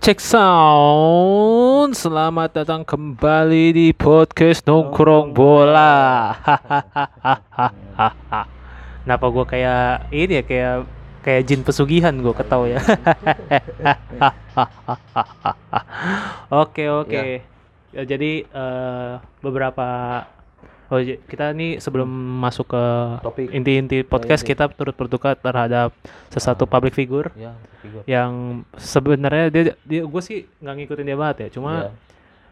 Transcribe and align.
Cek 0.00 0.16
sound, 0.16 1.92
selamat 1.92 2.64
datang 2.64 2.88
kembali 2.88 3.76
di 3.76 3.92
podcast 3.92 4.64
nongkrong 4.64 5.36
bola. 5.36 6.32
Hahaha. 6.40 7.68
Kenapa 9.04 9.26
gue 9.28 9.44
kayak 9.44 10.08
ini 10.08 10.40
ya 10.40 10.44
kayak 10.48 10.88
kayak 11.20 11.42
jin 11.44 11.60
pesugihan 11.60 12.16
gue 12.16 12.32
ketawa 12.32 12.72
ya. 12.72 12.80
Oke 16.64 16.88
oke. 16.88 17.44
Ya, 17.92 18.02
jadi 18.08 18.48
eh, 18.48 19.12
beberapa 19.44 20.24
Oh, 20.90 20.98
j- 20.98 21.22
kita 21.22 21.50
nih 21.50 21.78
sebelum 21.78 22.10
masuk 22.40 22.66
ke 22.68 22.84
Topik. 23.22 23.46
inti-inti 23.48 24.02
podcast 24.02 24.42
inti. 24.42 24.50
kita 24.50 24.66
turut 24.68 24.92
berduka 24.92 25.32
terhadap 25.32 25.94
sesuatu 26.26 26.64
public 26.64 26.92
figure 26.92 27.30
ya 27.32 27.54
figur 27.78 28.02
yang 28.04 28.32
sebenarnya 28.74 29.46
dia 29.48 29.62
dia 29.80 30.02
gue 30.02 30.20
sih 30.20 30.50
nggak 30.56 30.74
ngikutin 30.76 31.06
dia 31.06 31.16
banget 31.16 31.36
ya 31.40 31.48
cuma 31.52 31.72
Ya, 31.72 31.90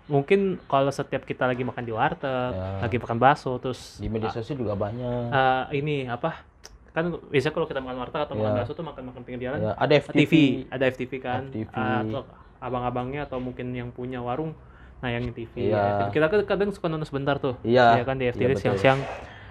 mungkin 0.09 0.41
kalau 0.65 0.89
setiap 0.89 1.21
kita 1.23 1.45
lagi 1.45 1.61
makan 1.61 1.83
di 1.83 1.91
warteg 1.91 2.31
Ya. 2.49 2.81
lagi 2.81 2.97
makan 2.97 3.19
bakso 3.19 3.59
terus 3.59 3.99
di 3.99 4.07
media 4.07 4.31
sosial 4.31 4.55
juga 4.57 4.73
banyak 4.73 5.29
ah, 5.29 5.67
ini 5.71 6.07
apa 6.07 6.47
kan 6.89 7.11
biasanya 7.27 7.53
kalau 7.53 7.67
kita 7.67 7.79
makan 7.79 7.99
warteg 8.01 8.23
atau 8.23 8.35
makan 8.35 8.53
Ya. 8.53 8.57
bakso 8.57 8.73
tuh 8.73 8.83
makan 8.83 9.03
makan 9.05 9.21
pinggir 9.21 9.41
jalan 9.45 9.59
ya, 9.61 9.75
ada 9.75 9.93
FTV 9.99 10.15
TV 10.17 10.33
ada 10.71 10.85
FTV 10.87 11.13
kan 11.19 11.43
FTV. 11.49 11.75
Ah, 11.75 12.01
atau 12.01 12.23
abang-abangnya 12.59 13.23
atau 13.25 13.37
mungkin 13.37 13.69
yang 13.71 13.91
punya 13.91 14.19
warung 14.19 14.55
nayangin 14.99 15.31
TV 15.31 15.71
Iya. 15.71 16.11
kita 16.11 16.27
kan 16.27 16.41
kadang 16.45 16.71
suka 16.71 16.87
nonton 16.87 17.07
sebentar 17.07 17.37
tuh 17.37 17.55
Iya. 17.63 17.99
ya 17.99 18.05
kan 18.05 18.17
di 18.17 18.25
Iya, 18.25 18.33
FTV 18.33 18.51
betul. 18.51 18.63
siang-siang 18.63 18.99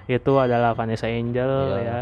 itu 0.05 0.31
adalah 0.35 0.71
Vanessa 0.71 1.07
Angel 1.07 1.51
Iya. 1.73 1.79
ya 1.79 1.99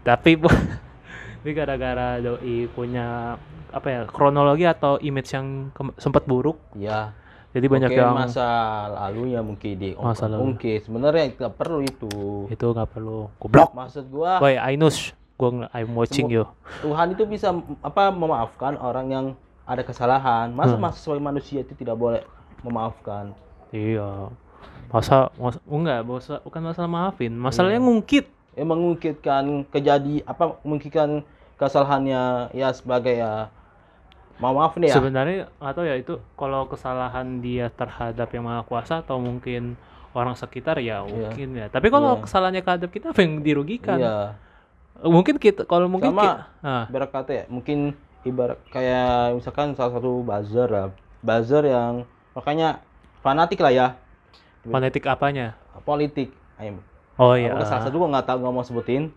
tapi 0.00 0.36
ini 1.40 1.50
gara-gara 1.52 2.18
doi 2.18 2.68
punya 2.68 3.36
apa 3.68 3.86
ya 3.86 4.00
kronologi 4.04 4.64
atau 4.64 4.96
image 4.98 5.30
yang 5.30 5.68
sempat 5.96 6.24
buruk 6.24 6.56
ya 6.74 7.12
jadi 7.48 7.64
banyak 7.66 7.88
Mungkin 7.90 8.04
yang 8.04 8.16
masa 8.18 8.48
lalunya 8.90 9.40
mungkin 9.40 9.72
di 9.74 9.90
Masa 9.94 10.24
lalu. 10.26 10.52
mungkin 10.52 10.76
sebenarnya 10.78 11.24
tidak 11.30 11.52
perlu 11.54 11.80
itu 11.80 12.08
itu 12.46 12.64
nggak 12.66 12.88
perlu 12.90 13.28
goblok 13.38 13.72
maksud 13.72 14.08
gua 14.08 14.36
boy 14.38 14.56
Ainus 14.56 15.12
gua 15.34 15.68
I'm 15.70 15.92
watching 15.92 16.28
you 16.28 16.44
Tuhan 16.80 17.12
itu 17.12 17.24
bisa 17.24 17.52
apa 17.80 18.08
memaafkan 18.08 18.76
orang 18.76 19.06
yang 19.08 19.26
ada 19.64 19.80
kesalahan 19.80 20.48
masa 20.50 20.76
Hmm. 20.76 20.82
masa 20.82 20.96
sebagai 20.98 21.20
manusia 21.22 21.60
itu 21.60 21.72
tidak 21.72 21.94
boleh 21.94 22.24
memaafkan. 22.62 23.32
Iya. 23.70 24.32
Masa, 24.88 25.28
masa 25.36 25.60
enggak 25.68 26.00
masa, 26.02 26.34
bukan 26.40 26.62
masalah 26.64 26.88
maafin. 26.88 27.32
Iya. 27.36 27.42
masalahnya 27.42 27.80
ngungkit. 27.82 28.26
Ya 28.58 28.64
mengungkitkan 28.66 29.68
kejadi 29.70 30.26
apa 30.26 30.58
mengungkitkan 30.66 31.22
kesalahannya 31.54 32.50
ya 32.50 32.74
sebagai 32.74 33.14
ya 33.14 33.52
mau 34.38 34.54
maaf 34.54 34.74
nih 34.78 34.90
ya. 34.90 34.96
Sebenarnya 34.98 35.38
atau 35.58 35.82
ya 35.82 35.94
itu 35.94 36.18
kalau 36.34 36.66
kesalahan 36.66 37.38
dia 37.38 37.70
terhadap 37.70 38.26
yang 38.30 38.46
maha 38.46 38.62
kuasa 38.66 39.02
atau 39.02 39.18
mungkin 39.18 39.74
orang 40.10 40.34
sekitar 40.34 40.78
ya 40.82 41.02
mungkin 41.06 41.54
ya. 41.54 41.66
Tapi 41.70 41.86
kalau 41.86 42.18
Iya. 42.18 42.22
kesalahannya 42.26 42.62
terhadap 42.64 42.90
kita 42.90 43.06
apa 43.14 43.20
yang 43.22 43.42
dirugikan? 43.42 43.98
Iya. 43.98 44.18
Mungkin 44.98 45.38
kita 45.38 45.62
kalau 45.62 45.86
mungkin 45.86 46.10
Sama. 46.10 46.22
kita, 46.22 46.38
ah, 46.66 46.84
ibarat 46.90 47.10
kata 47.14 47.30
ya 47.30 47.44
mungkin 47.46 47.94
ibarat 48.26 48.58
kayak 48.74 49.38
misalkan 49.38 49.78
salah 49.78 49.94
satu 49.94 50.26
buzzer 50.26 50.66
lah 50.66 50.90
buzzer 51.22 51.62
yang 51.62 52.02
makanya 52.38 52.78
fanatik 53.26 53.58
lah 53.58 53.74
ya. 53.74 53.86
Fonetik 54.62 55.02
apanya? 55.10 55.58
Politik. 55.82 56.30
Ayo, 56.62 56.78
oh 57.18 57.34
iya. 57.34 57.54
Salah 57.66 57.90
satu 57.90 57.98
gua 57.98 58.14
nggak 58.14 58.26
tahu 58.30 58.38
nggak 58.46 58.54
mau 58.54 58.62
sebutin. 58.62 59.10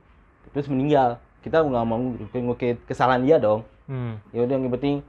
Terus 0.50 0.66
meninggal. 0.66 1.22
Kita 1.46 1.62
nggak 1.62 1.86
mau 1.86 1.98
ngukit 2.18 2.82
kesalahan 2.90 3.22
dia 3.22 3.38
dong. 3.38 3.62
Hmm. 3.92 4.24
ya 4.32 4.48
udah 4.48 4.56
yang 4.56 4.72
penting 4.72 5.04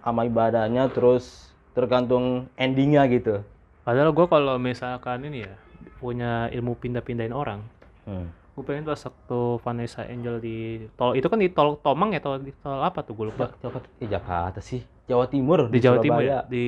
sama 0.00 0.24
ibadahnya 0.24 0.88
terus 0.88 1.52
tergantung 1.76 2.48
endingnya 2.56 3.04
gitu. 3.12 3.44
Padahal 3.84 4.16
gue 4.16 4.24
kalau 4.24 4.56
misalkan 4.56 5.28
ini 5.28 5.44
ya 5.44 5.52
punya 6.00 6.48
ilmu 6.52 6.76
pindah-pindahin 6.76 7.32
orang 7.32 7.60
hmm. 8.04 8.28
gue 8.54 8.64
pengen 8.64 8.84
pas 8.84 9.00
waktu 9.00 9.40
Vanessa 9.64 10.04
Angel 10.04 10.36
di 10.38 10.86
tol 10.94 11.16
itu 11.16 11.26
kan 11.26 11.40
di 11.40 11.48
tol 11.50 11.80
Tomang 11.80 12.12
ya 12.12 12.20
tol 12.20 12.40
di 12.44 12.52
tol 12.60 12.80
apa 12.84 13.00
tuh 13.02 13.16
gue 13.16 13.32
lupa. 13.32 13.50
Jakarta, 13.58 13.88
eh, 13.98 14.08
Jakarta 14.08 14.60
sih 14.60 14.84
Jawa 15.04 15.28
Timur 15.28 15.68
di 15.68 15.78
Jawa 15.80 16.00
Timur 16.00 16.22
ya? 16.24 16.42
Di 16.48 16.66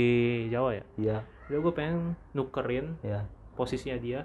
Jawa 0.52 0.76
ya? 0.76 0.84
Iya. 1.00 1.16
Jadi 1.48 1.58
gue 1.62 1.72
pengen 1.72 1.96
nukerin 2.36 2.98
iya. 3.00 3.24
posisinya 3.56 3.96
dia. 3.96 4.20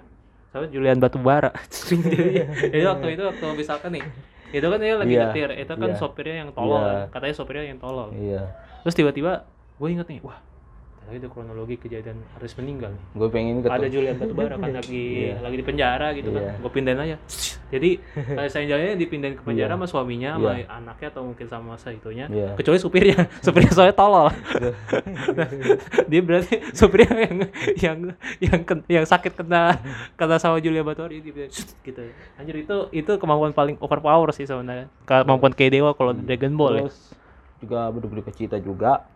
Sama 0.52 0.68
Julian 0.68 1.00
Batubara. 1.00 1.48
Jadi 1.72 2.44
jadi 2.76 2.84
waktu 2.84 3.16
itu 3.16 3.22
waktu 3.24 3.44
misalkan 3.56 3.96
nih 3.96 4.04
itu 4.52 4.66
kan 4.68 4.78
dia 4.84 4.94
lagi 5.00 5.14
Iya, 5.16 5.22
nyetir. 5.32 5.50
Itu 5.56 5.72
kan 5.80 5.90
iya. 5.90 5.96
sopirnya 5.96 6.36
yang 6.44 6.50
tolol 6.52 6.76
Iya. 6.84 6.92
kan. 6.92 7.08
katanya 7.16 7.34
sopirnya 7.40 7.64
yang 7.72 7.80
tolol. 7.80 8.08
Iya. 8.12 8.42
Terus 8.84 8.94
tiba-tiba 9.00 9.32
gue 9.80 9.88
inget 9.88 10.06
nih 10.12 10.20
wah 10.20 10.36
tadi 11.02 11.16
ada 11.18 11.28
kronologi 11.28 11.76
kejadian 11.76 12.16
harus 12.32 12.52
meninggal 12.56 12.90
nih. 12.90 13.04
Gue 13.14 13.28
pengen 13.28 13.54
ketemu. 13.60 13.74
Ada 13.74 13.88
Julian 13.88 14.16
Batubara 14.16 14.54
kan 14.54 14.70
lagi 14.72 15.04
Iya. 15.28 15.34
lagi 15.38 15.56
di 15.56 15.64
penjara 15.64 16.08
gitu 16.12 16.28
Iya. 16.28 16.38
kan 16.38 16.54
gue 16.58 16.70
pindahin 16.70 17.00
aja. 17.00 17.16
Jadi 17.68 17.90
saya 18.46 18.64
jalannya 18.66 18.94
dipindahin 18.96 19.34
ke 19.34 19.42
penjara 19.42 19.68
Iya. 19.68 19.74
sama 19.74 19.86
suaminya 19.86 20.30
sama 20.36 20.52
Iya. 20.54 20.66
anaknya 20.68 21.08
atau 21.08 21.22
mungkin 21.24 21.46
sama 21.46 21.64
masa 21.72 21.88
itunya 21.90 22.26
Iya. 22.26 22.54
kecuali 22.54 22.78
supirnya. 22.78 23.18
Supirnya 23.44 23.72
soalnya 23.72 23.94
tolol. 23.94 24.28
Dia 26.10 26.20
berarti 26.20 26.54
supirnya 26.72 27.16
yang 27.18 27.36
yang 27.76 27.98
yang 28.40 28.60
ken- 28.62 28.86
yang 28.86 29.04
sakit 29.04 29.32
kena 29.34 29.78
kena 30.14 30.36
sama 30.36 30.58
Julia 30.58 30.82
Bathory 30.82 31.20
dia 31.20 31.48
gitu. 31.82 32.02
Anjir 32.36 32.56
itu 32.58 32.76
itu 32.90 33.12
kemampuan 33.16 33.50
paling 33.50 33.76
overpower 33.78 34.30
sih 34.30 34.44
sebenarnya. 34.44 34.88
Kemampuan 35.04 35.52
kayak 35.52 35.72
dewa 35.72 35.90
kalau 35.92 36.12
di 36.12 36.22
Dragon 36.22 36.54
Ball 36.54 36.74
ya. 36.74 36.82
Terus 36.84 36.98
juga 37.58 37.80
berduka 37.88 38.30
cita 38.30 38.58
juga 38.58 39.06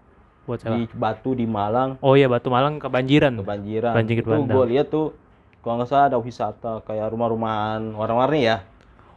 buat 0.47 0.59
siapa? 0.63 0.79
di 0.79 0.83
Batu 0.95 1.31
di 1.35 1.45
Malang. 1.45 1.99
Oh 1.99 2.15
iya 2.15 2.31
Batu 2.31 2.49
Malang 2.49 2.79
kebanjiran 2.79 3.35
kebanjiran. 3.43 3.93
Banjir 3.93 4.23
itu 4.23 4.31
gue 4.31 4.65
lihat 4.71 4.87
tuh 4.89 5.13
kalau 5.61 5.83
nggak 5.83 5.91
salah 5.91 6.07
ada 6.07 6.19
wisata 6.23 6.81
kayak 6.87 7.11
rumah-rumahan 7.11 7.83
warna-warni 7.93 8.47
ya? 8.47 8.63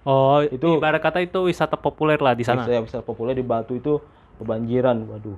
Oh 0.01 0.41
Itu- 0.41 0.81
ibarat 0.81 0.97
kata 0.97 1.21
itu 1.21 1.45
wisata 1.45 1.77
populer 1.77 2.17
lah 2.17 2.33
di 2.33 2.41
sana. 2.41 2.65
Wisata, 2.65 2.81
wisata 2.81 3.03
populer 3.05 3.37
di 3.37 3.45
Batu 3.45 3.77
itu 3.77 4.01
kebanjiran. 4.41 4.97
Waduh 5.05 5.37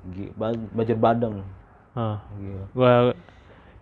banjir 0.72 0.96
bandang 0.96 1.44
Ah, 1.91 2.23
Gila. 2.40 2.63
gua 2.72 2.91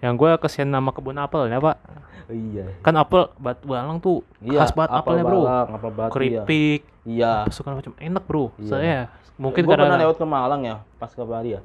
yang 0.01 0.17
gua 0.17 0.41
kesian 0.41 0.65
nama 0.65 0.89
kebun 0.89 1.13
apel 1.21 1.45
ya 1.45 1.61
pak. 1.61 1.77
Oh, 2.25 2.33
iya. 2.33 2.65
Kan 2.81 2.97
apel 2.97 3.29
Batu 3.37 3.69
Malang 3.69 4.01
tuh 4.01 4.25
iya 4.41 4.65
khas 4.65 4.73
banget 4.73 4.97
apel 4.97 5.13
apelnya 5.13 5.23
bro. 5.29 5.41
Balang, 5.45 5.67
apel 5.77 5.91
batu 5.93 6.09
ya 6.09 6.13
keripik 6.17 6.81
iya. 7.05 7.45
segala 7.53 7.77
macam. 7.77 7.93
Enak 8.01 8.23
bro. 8.25 8.49
Iya. 8.57 8.65
saya 8.65 8.97
mungkin 9.39 9.63
gue 9.63 9.71
pernah 9.71 9.87
karena 9.87 10.03
lewat 10.03 10.15
ke 10.19 10.25
Malang 10.27 10.61
ya 10.67 10.75
pas 10.99 11.11
ke 11.15 11.23
Bali 11.23 11.55
ya 11.55 11.61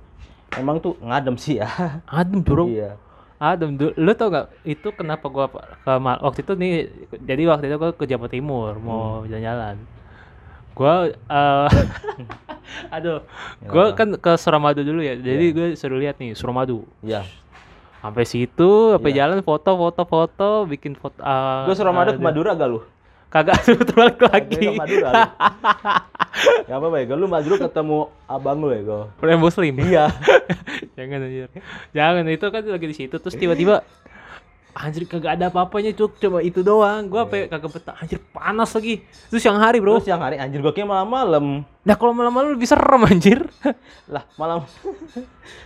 emang 0.54 0.78
tuh 0.78 0.94
ngadem 1.00 1.34
sih 1.34 1.58
ya. 1.58 1.68
Adem 2.04 2.40
bro. 2.40 2.68
Iya. 2.68 2.96
Adem 3.36 3.76
lu 3.76 4.12
tau 4.14 4.30
gak 4.30 4.46
itu 4.62 4.88
kenapa 4.92 5.26
gua 5.28 5.50
ke 5.50 5.60
waktu 6.22 6.40
itu 6.40 6.52
nih 6.54 6.72
jadi 7.20 7.42
waktu 7.50 7.66
itu 7.66 7.76
gua 7.76 7.90
ke 7.92 8.04
Jawa 8.04 8.28
Timur 8.28 8.72
mau 8.78 9.20
Hmm. 9.20 9.28
jalan-jalan. 9.28 9.76
Gua 10.74 10.94
eh, 11.10 11.68
aduh 12.94 13.20
gua 13.64 13.92
Ya. 13.92 13.96
kan 13.96 14.08
ke 14.16 14.32
Suramadu 14.34 14.80
dulu 14.80 15.00
ya 15.00 15.14
jadi 15.14 15.44
gue 15.50 15.66
suruh 15.74 15.98
lihat 16.00 16.16
nih 16.18 16.32
Suramadu. 16.34 16.86
Iya 17.00 17.22
sampai 18.04 18.28
situ 18.28 18.92
sampai 18.92 19.16
Iya. 19.16 19.24
jalan 19.24 19.40
foto 19.40 19.70
foto 19.80 20.02
foto 20.04 20.48
bikin 20.68 20.92
foto 20.92 21.16
uh, 21.24 21.64
gue 21.64 21.72
Suramadu 21.72 22.12
ke 22.12 22.20
Madura 22.20 22.52
gak 22.52 22.68
lu 22.68 22.84
kagak 23.34 23.58
terbalik 23.90 24.20
lagi. 24.22 24.78
Madura 24.78 25.08
lu. 25.10 25.22
ya 26.70 26.74
apa 26.78 26.86
baik 26.86 27.10
lu 27.18 27.26
Madura 27.26 27.56
ketemu 27.58 27.98
abang 28.30 28.62
lu 28.62 28.70
ya 28.70 28.80
gue 28.86 29.02
Orang 29.18 29.42
muslim. 29.42 29.74
Iya. 29.82 30.06
Jangan 30.96 31.18
anjir. 31.26 31.50
Jangan 31.90 32.24
itu 32.30 32.46
kan 32.46 32.62
lagi 32.62 32.86
di 32.86 32.96
situ. 32.96 33.16
Terus 33.18 33.34
tiba-tiba 33.34 33.82
anjir 34.70 35.06
kagak 35.10 35.34
ada 35.34 35.50
apa-apanya 35.50 35.90
cuk. 35.98 36.22
Cuma 36.22 36.38
itu 36.40 36.62
doang. 36.62 37.10
Gua 37.10 37.26
apa 37.26 37.50
kagak 37.50 37.70
betah. 37.74 37.98
Anjir 37.98 38.22
panas 38.30 38.70
lagi. 38.70 39.02
Terus 39.34 39.42
siang 39.42 39.58
hari 39.58 39.82
bro? 39.82 39.98
Terus 39.98 40.14
yang 40.14 40.22
hari 40.22 40.38
anjir 40.38 40.62
gue 40.62 40.70
kira 40.70 40.86
malam 40.86 41.10
malam 41.10 41.46
nah 41.84 42.00
kalau 42.00 42.16
malam-malam 42.16 42.54
lebih 42.54 42.70
serem 42.70 43.02
anjir. 43.02 43.42
Lah 44.14 44.22
malam. 44.38 44.62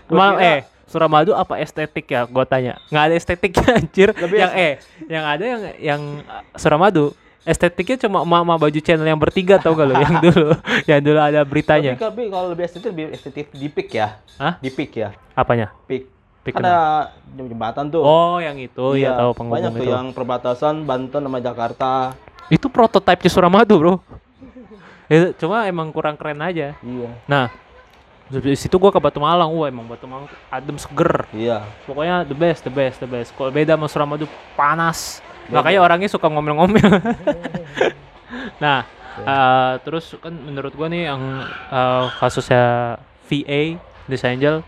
Gua 0.09 0.17
malam 0.17 0.37
kira- 0.41 0.49
eh 0.57 0.61
Suramadu 0.89 1.37
apa 1.37 1.61
estetik 1.61 2.09
ya? 2.09 2.25
Gua 2.25 2.49
tanya. 2.49 2.81
Nggak 2.89 3.05
ada 3.05 3.15
estetiknya 3.15 3.69
anjir. 3.77 4.09
Lebih 4.17 4.39
yang 4.41 4.53
eh 4.57 4.73
yang 5.05 5.25
ada 5.29 5.45
yang 5.45 5.61
yang 5.77 6.03
uh, 6.25 6.41
Suramadu 6.57 7.13
estetiknya 7.49 7.97
cuma 8.05 8.21
emak-emak 8.29 8.59
baju 8.61 8.81
channel 8.85 9.09
yang 9.09 9.17
bertiga 9.17 9.57
tau 9.57 9.73
gak 9.73 9.89
lo? 9.89 9.95
Yang 9.97 10.15
dulu 10.29 10.51
yang 10.85 11.01
dulu 11.01 11.19
ada 11.25 11.41
beritanya. 11.49 11.97
Tapi, 11.97 12.29
kalau 12.29 12.53
lebih 12.53 12.69
estetik 12.69 12.93
lebih 12.93 13.05
estetik 13.17 13.47
di 13.57 13.69
pik 13.73 13.89
ya. 13.97 14.21
Hah? 14.37 14.61
di 14.61 14.69
pik 14.69 14.91
ya. 14.93 15.17
Apanya? 15.33 15.73
Pik 15.89 16.19
Pik 16.49 16.57
Kan 16.57 16.65
ada 16.65 17.13
jembatan 17.37 17.93
tuh. 17.93 18.01
Oh 18.01 18.41
yang 18.41 18.57
itu. 18.57 18.97
Ya 18.97 19.21
tahu 19.21 19.37
penghubung 19.37 19.61
banyak 19.61 19.73
tuh 19.77 19.85
itu 19.85 19.93
yang 19.93 20.07
perbatasan 20.17 20.75
Banten 20.89 21.21
sama 21.21 21.45
Jakarta. 21.45 22.17
Itu 22.49 22.73
prototipe 22.73 23.21
di 23.21 23.29
Suramadu 23.29 23.77
bro. 23.77 23.95
Itu 25.13 25.37
cuma 25.45 25.69
emang 25.69 25.93
kurang 25.93 26.17
keren 26.17 26.41
aja. 26.41 26.73
Iya. 26.81 27.11
Nah 27.29 27.53
di 28.33 28.57
situ 28.57 28.81
gua 28.81 28.89
ke 28.89 28.97
Batu 28.97 29.21
Malang. 29.21 29.53
Wah 29.53 29.69
emang 29.69 29.85
Batu 29.85 30.09
Malang 30.09 30.25
adem 30.49 30.81
seger. 30.81 31.29
Iya. 31.37 31.69
Pokoknya 31.85 32.25
the 32.25 32.33
best 32.33 32.65
the 32.65 32.73
best 32.73 32.97
the 32.97 33.09
best. 33.09 33.29
Kalau 33.37 33.53
beda 33.53 33.77
sama 33.77 33.87
Suramadu 33.93 34.25
panas 34.57 35.21
makanya 35.49 35.81
orangnya 35.83 36.09
suka 36.11 36.29
ngomel-ngomel. 36.29 36.81
Nah 38.59 38.83
eh, 39.23 39.73
terus 39.87 40.13
kan 40.19 40.35
menurut 40.35 40.75
gua 40.75 40.91
nih 40.91 41.09
yang 41.09 41.23
eh, 41.71 42.05
kasusnya 42.19 42.99
VA 43.31 43.79
Des 44.11 44.23
Angel 44.25 44.61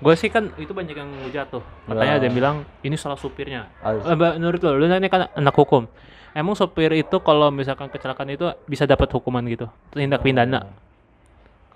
gue 0.00 0.14
sih 0.16 0.32
kan 0.32 0.48
itu 0.56 0.72
banyak 0.72 0.96
yang 0.96 1.12
hujat 1.28 1.52
tuh 1.52 1.60
katanya 1.84 2.16
Ya. 2.16 2.18
ada 2.18 2.24
yang 2.24 2.36
bilang 2.36 2.56
ini 2.80 2.96
salah 2.96 3.20
supirnya. 3.20 3.68
Mbak, 3.84 4.40
menurut 4.40 4.60
lo, 4.64 4.80
lu 4.80 4.88
ini 4.88 5.12
kan 5.12 5.28
anak 5.36 5.52
hukum. 5.52 5.84
Emang 6.32 6.56
sopir 6.56 6.88
itu 6.96 7.20
kalau 7.20 7.52
misalkan 7.52 7.92
kecelakaan 7.92 8.32
itu 8.32 8.48
bisa 8.64 8.88
dapat 8.88 9.12
hukuman 9.12 9.44
gitu? 9.44 9.68
Tindak 9.92 10.24
pidana? 10.24 10.72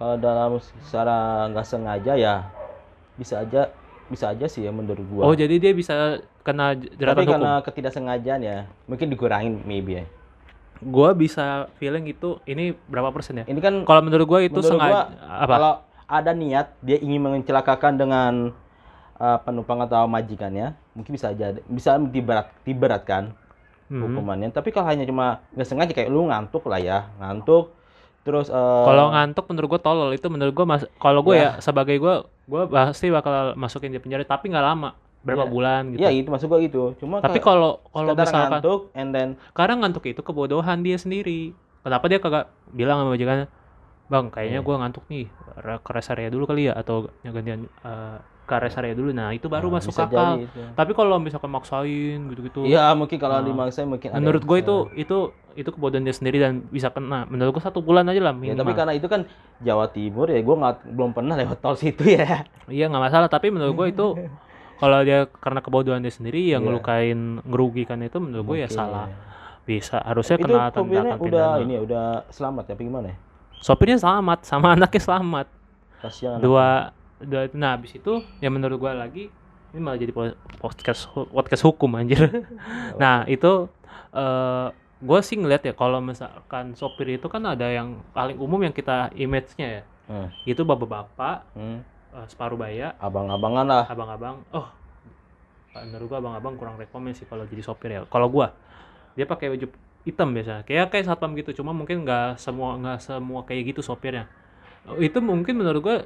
Kalau 0.00 0.16
dalam 0.16 0.56
secara 0.80 1.44
nggak 1.52 1.66
sengaja 1.68 2.16
ya 2.16 2.48
bisa 3.20 3.44
aja 3.44 3.68
bisa 4.14 4.30
aja 4.30 4.46
sih 4.46 4.62
ya 4.62 4.70
menurut 4.70 5.02
gua. 5.04 5.22
oh 5.26 5.34
jadi 5.34 5.54
dia 5.54 5.72
bisa 5.72 6.18
kena 6.40 6.72
j- 6.72 6.86
Tapi 6.86 6.96
jeratan 6.96 7.20
hukum 7.20 7.32
karena 7.34 7.52
ketidaksengajaan 7.60 8.40
ya 8.40 8.56
mungkin 8.84 9.06
dikurangin 9.08 9.60
maybe 9.62 9.98
ya. 9.98 10.04
gue 10.76 11.10
bisa 11.16 11.66
feeling 11.74 12.04
itu 12.06 12.38
ini 12.44 12.74
berapa 12.84 13.08
persen 13.08 13.40
ya 13.40 13.44
Ini 13.44 13.56
kan 13.58 13.74
kalau 13.82 14.00
menurut 14.00 14.26
gue 14.26 14.40
itu 14.46 14.60
sengaja 14.60 15.10
gua, 15.10 15.16
apa 15.24 15.52
kalau 15.52 15.72
ada 16.04 16.30
niat 16.30 16.66
dia 16.78 16.98
ingin 16.98 17.18
mencelakakan 17.18 17.96
dengan 17.96 18.32
uh, 19.16 19.38
penumpang 19.40 19.80
atau 19.80 20.04
majikannya, 20.04 20.76
mungkin 20.92 21.10
bisa 21.10 21.32
aja 21.32 21.56
bisa 21.64 21.96
diberat 21.98 22.52
diberatkan 22.62 23.32
Hmm. 23.84 24.00
hukumannya. 24.00 24.48
Tapi 24.48 24.72
kalau 24.72 24.88
hanya 24.88 25.04
cuma 25.04 25.44
nggak 25.52 25.68
sengaja 25.68 25.92
kayak 25.92 26.08
lu 26.08 26.24
ngantuk 26.24 26.64
lah 26.64 26.80
ya, 26.80 27.04
ngantuk 27.20 27.68
terus 28.24 28.48
uh, 28.48 28.82
Kalau 28.82 29.12
ngantuk 29.12 29.44
menurut 29.46 29.68
gue 29.70 29.80
tolol 29.80 30.10
itu 30.10 30.26
menurut 30.26 30.50
gue 30.50 30.64
mas 30.64 30.82
kalau 30.96 31.20
gue 31.20 31.36
Ya. 31.36 31.56
ya 31.56 31.60
sebagai 31.60 31.94
gue 31.94 32.14
gue 32.44 32.62
pasti 32.66 33.08
bakal 33.08 33.52
masukin 33.54 33.88
di 33.88 33.98
penjara 33.98 34.24
tapi 34.24 34.48
nggak 34.48 34.64
lama 34.64 34.96
berapa 35.20 35.44
Ya. 35.44 35.48
bulan 35.48 35.82
gitu. 35.88 36.00
Iya 36.00 36.10
itu 36.10 36.28
masuk 36.28 36.48
gua 36.48 36.60
gitu. 36.60 36.82
Cuma 36.98 37.16
tapi 37.18 37.38
kalau 37.38 37.80
kalau 37.86 38.12
misalkan 38.12 38.48
ngantuk 38.50 38.80
and 38.92 39.10
then 39.10 39.28
karena 39.50 39.74
ngantuk 39.78 40.04
itu 40.04 40.20
kebodohan 40.20 40.80
dia 40.80 40.96
sendiri. 40.96 41.52
Kenapa 41.80 42.04
dia 42.08 42.16
kagak 42.16 42.48
bilang 42.68 42.96
sama 42.98 43.12
majikannya, 43.12 43.48
bang 44.06 44.26
kayaknya 44.28 44.60
Iya. 44.60 44.64
gue 44.64 44.74
ngantuk 44.74 45.04
nih 45.06 45.24
re- 45.58 45.80
ke 45.80 45.90
rest 45.90 46.08
area 46.10 46.28
dulu 46.28 46.44
kali 46.44 46.68
ya 46.68 46.72
atau 46.74 47.08
gantian 47.22 47.68
eh, 47.82 48.18
ke 48.44 48.54
rest 48.54 48.76
area 48.76 48.92
dulu. 48.92 49.10
Nah 49.10 49.30
itu 49.30 49.46
baru 49.46 49.66
nah, 49.66 49.80
masuk 49.80 49.92
akal. 49.92 50.12
jadi 50.36 50.44
itu. 50.44 50.60
Tapi 50.70 50.92
kalau 50.92 51.16
misalkan 51.16 51.48
maksain 51.48 52.20
gitu-gitu, 52.26 52.60
Iya 52.62 52.92
mungkin 52.92 53.16
kalau 53.16 53.36
Nah, 53.36 53.44
dimaksain 53.44 53.84
mungkin 53.84 54.12
menurut 54.12 54.42
gue 54.42 54.58
itu 54.58 54.76
itu 54.94 55.18
itu 55.54 55.70
kebodohan 55.70 56.02
dia 56.02 56.12
sendiri 56.12 56.36
dan 56.36 56.62
bisa 56.66 56.88
kena. 56.88 57.24
Menurut 57.24 57.56
gue 57.56 57.62
satu 57.62 57.80
bulan 57.80 58.04
aja 58.04 58.20
lah 58.20 58.32
Ya, 58.32 58.52
minimal. 58.52 58.60
tapi 58.60 58.72
karena 58.74 58.92
itu 58.92 59.06
kan 59.06 59.24
Jawa 59.58 59.86
Timur 59.88 60.26
ya, 60.26 60.38
gue 60.38 60.54
nggak 60.54 60.74
belum 60.88 61.10
pernah 61.10 61.34
lewat 61.34 61.58
tol 61.58 61.74
situ 61.74 62.04
ya. 62.06 62.44
Iya 62.66 62.84
nggak 62.86 63.02
masalah 63.02 63.26
tapi 63.26 63.48
menurut 63.48 63.72
gue 63.74 63.86
itu 63.90 64.06
kalau 64.82 64.98
dia 65.00 65.24
karena 65.32 65.60
kebodohan 65.60 66.00
dia 66.00 66.10
sendiri 66.10 66.42
yang 66.44 66.60
Iya. 66.60 66.68
ngelukain 66.68 67.18
ngerugikan 67.42 67.98
itu 68.00 68.18
menurut 68.18 68.44
gue 68.44 68.58
ya 68.60 68.68
salah 68.68 69.08
bisa 69.62 69.96
harusnya 69.98 70.36
Itu 70.36 70.44
kena 70.44 70.68
tindakan 70.68 71.16
udah 71.16 71.16
pidana. 71.16 71.56
ini 71.58 71.72
ya, 71.72 71.80
udah 71.80 72.04
selamat 72.28 72.64
ya, 72.66 72.72
apa 72.72 72.82
gimana 72.82 73.06
ya? 73.08 73.16
sopirnya 73.56 73.96
selamat 73.96 74.38
sama 74.42 74.66
anaknya 74.76 75.00
selamat 75.00 75.46
Kasihan. 75.98 76.36
dua 76.36 76.92
dua 77.18 77.46
itu. 77.46 77.54
Nah 77.54 77.76
habis 77.76 77.92
itu 77.92 78.12
ya 78.38 78.48
menurut 78.48 78.76
gue 78.76 78.90
lagi 78.90 79.24
ini 79.74 79.80
malah 79.82 79.98
jadi 79.98 80.10
po- 80.10 80.38
podcast 80.58 81.06
podcast 81.10 81.62
hukum 81.62 81.90
anjir. 81.94 82.30
Nah 83.02 83.26
itu 83.26 83.68
eh 84.10 84.68
gue 85.04 85.20
sih 85.20 85.36
ngeliat 85.36 85.62
ya 85.62 85.74
kalau 85.74 86.00
misalkan 86.00 86.72
sopir 86.72 87.12
itu 87.12 87.26
kan 87.28 87.44
ada 87.44 87.68
yang 87.68 88.00
paling 88.10 88.38
umum 88.38 88.62
yang 88.62 88.72
kita 88.72 89.12
image-nya 89.14 89.68
ya. 89.70 89.84
Hmm. 90.04 90.28
itu 90.44 90.60
bapak-bapak 90.60 91.48
Hmm. 91.56 91.80
eh, 92.12 92.26
separuh 92.28 92.56
baya. 92.56 92.92
Abang-abangan 93.00 93.64
lah. 93.64 93.84
abang-abang. 93.88 94.44
Oh 94.50 94.68
menurut 95.74 96.06
gua 96.06 96.18
abang-abang 96.22 96.54
kurang 96.54 96.76
rekomen 96.78 97.10
sih 97.12 97.26
kalau 97.26 97.42
jadi 97.44 97.58
sopir 97.60 97.90
ya. 97.90 98.00
Kalau 98.06 98.30
gua 98.30 98.54
dia 99.14 99.26
pakai 99.26 99.50
baju 99.50 99.66
hitam 100.04 100.30
biasa. 100.30 100.62
Kayak 100.62 100.92
kayak 100.92 101.04
satpam 101.08 101.34
gitu. 101.34 101.50
Cuma 101.52 101.74
mungkin 101.74 102.04
nggak 102.04 102.38
semua 102.38 102.78
nggak 102.78 102.98
semua 103.00 103.42
kayak 103.42 103.74
gitu 103.74 103.80
sopirnya. 103.82 104.30
Itu 105.00 105.18
mungkin 105.18 105.58
menurut 105.58 105.80
gua 105.82 105.96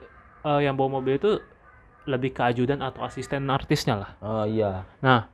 eh, 0.48 0.60
yang 0.62 0.72
bawa 0.72 0.96
mobil 0.96 1.14
itu 1.14 1.36
lebih 2.04 2.32
ke 2.32 2.40
ajudan 2.42 2.80
atau 2.80 3.04
asisten 3.04 3.44
artisnya 3.46 3.94
lah 3.94 4.10
Oh 4.18 4.44
iya. 4.44 4.88
nah 4.98 5.28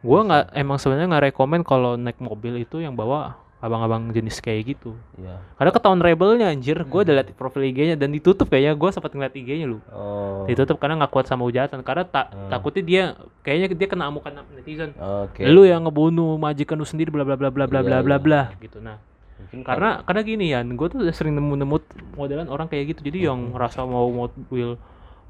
gua 0.00 0.22
nggak 0.22 0.44
emang 0.54 0.76
sebenarnya 0.76 1.08
nggak 1.08 1.24
rekomen 1.26 1.60
kalau 1.60 1.94
naik 1.94 2.16
mobil 2.18 2.56
itu 2.56 2.78
yang 2.78 2.92
bawa 2.92 3.36
abang-abang 3.56 4.08
jenis 4.10 4.38
kayak 4.38 4.68
gitu 4.70 4.92
Iya. 5.14 5.40
karena 5.56 5.70
ketahuan 5.70 5.98
rebelnya 5.98 6.46
anjir 6.46 6.76
gua 6.84 7.02
udah 7.02 7.14
liat 7.14 7.32
profil 7.32 7.64
IG-nya 7.64 7.96
dan 7.96 8.12
ditutup 8.12 8.46
kayaknya 8.46 8.72
gua 8.72 8.92
sempat 8.92 9.10
ngeliat 9.10 9.32
IG-nya 9.34 9.66
lu 9.66 9.80
Oh. 9.88 10.44
ditutup 10.44 10.76
karena 10.76 11.00
nggak 11.00 11.10
kuat 11.10 11.26
sama 11.26 11.42
hujatan 11.42 11.80
karena 11.80 12.04
tak 12.04 12.30
Hmm. 12.30 12.48
takutnya 12.48 12.82
dia 12.82 13.02
kayaknya 13.40 13.72
dia 13.74 13.88
kena 13.90 14.04
amukan 14.06 14.30
netizen 14.52 14.92
Oke. 14.94 15.42
lu 15.42 15.64
yang 15.64 15.82
ngebunuh 15.82 16.36
majikan 16.36 16.76
lu 16.76 16.84
sendiri 16.84 17.08
bla 17.08 17.24
bla 17.24 17.34
bla 17.34 17.48
bla 17.50 17.64
bla 17.66 17.80
Iya, 17.80 17.84
bla 17.84 17.98
bla 17.98 18.14
iya. 18.14 18.22
bla 18.22 18.40
gitu 18.56 18.78
nah 18.78 18.96
Mungkin 19.36 19.58
karena 19.62 20.00
karena 20.02 20.22
gini 20.22 20.44
ya 20.48 20.60
gue 20.60 20.86
tuh 20.86 20.98
udah 20.98 21.12
sering 21.12 21.36
nemu 21.36 21.54
nemu 21.58 21.76
modelan 22.14 22.48
orang 22.48 22.66
kayak 22.66 22.96
gitu 22.96 23.04
jadi 23.04 23.28
yang 23.28 23.38
Hmm. 23.38 23.52
ngerasa 23.52 23.84
mau 23.84 24.08
mobil 24.08 24.80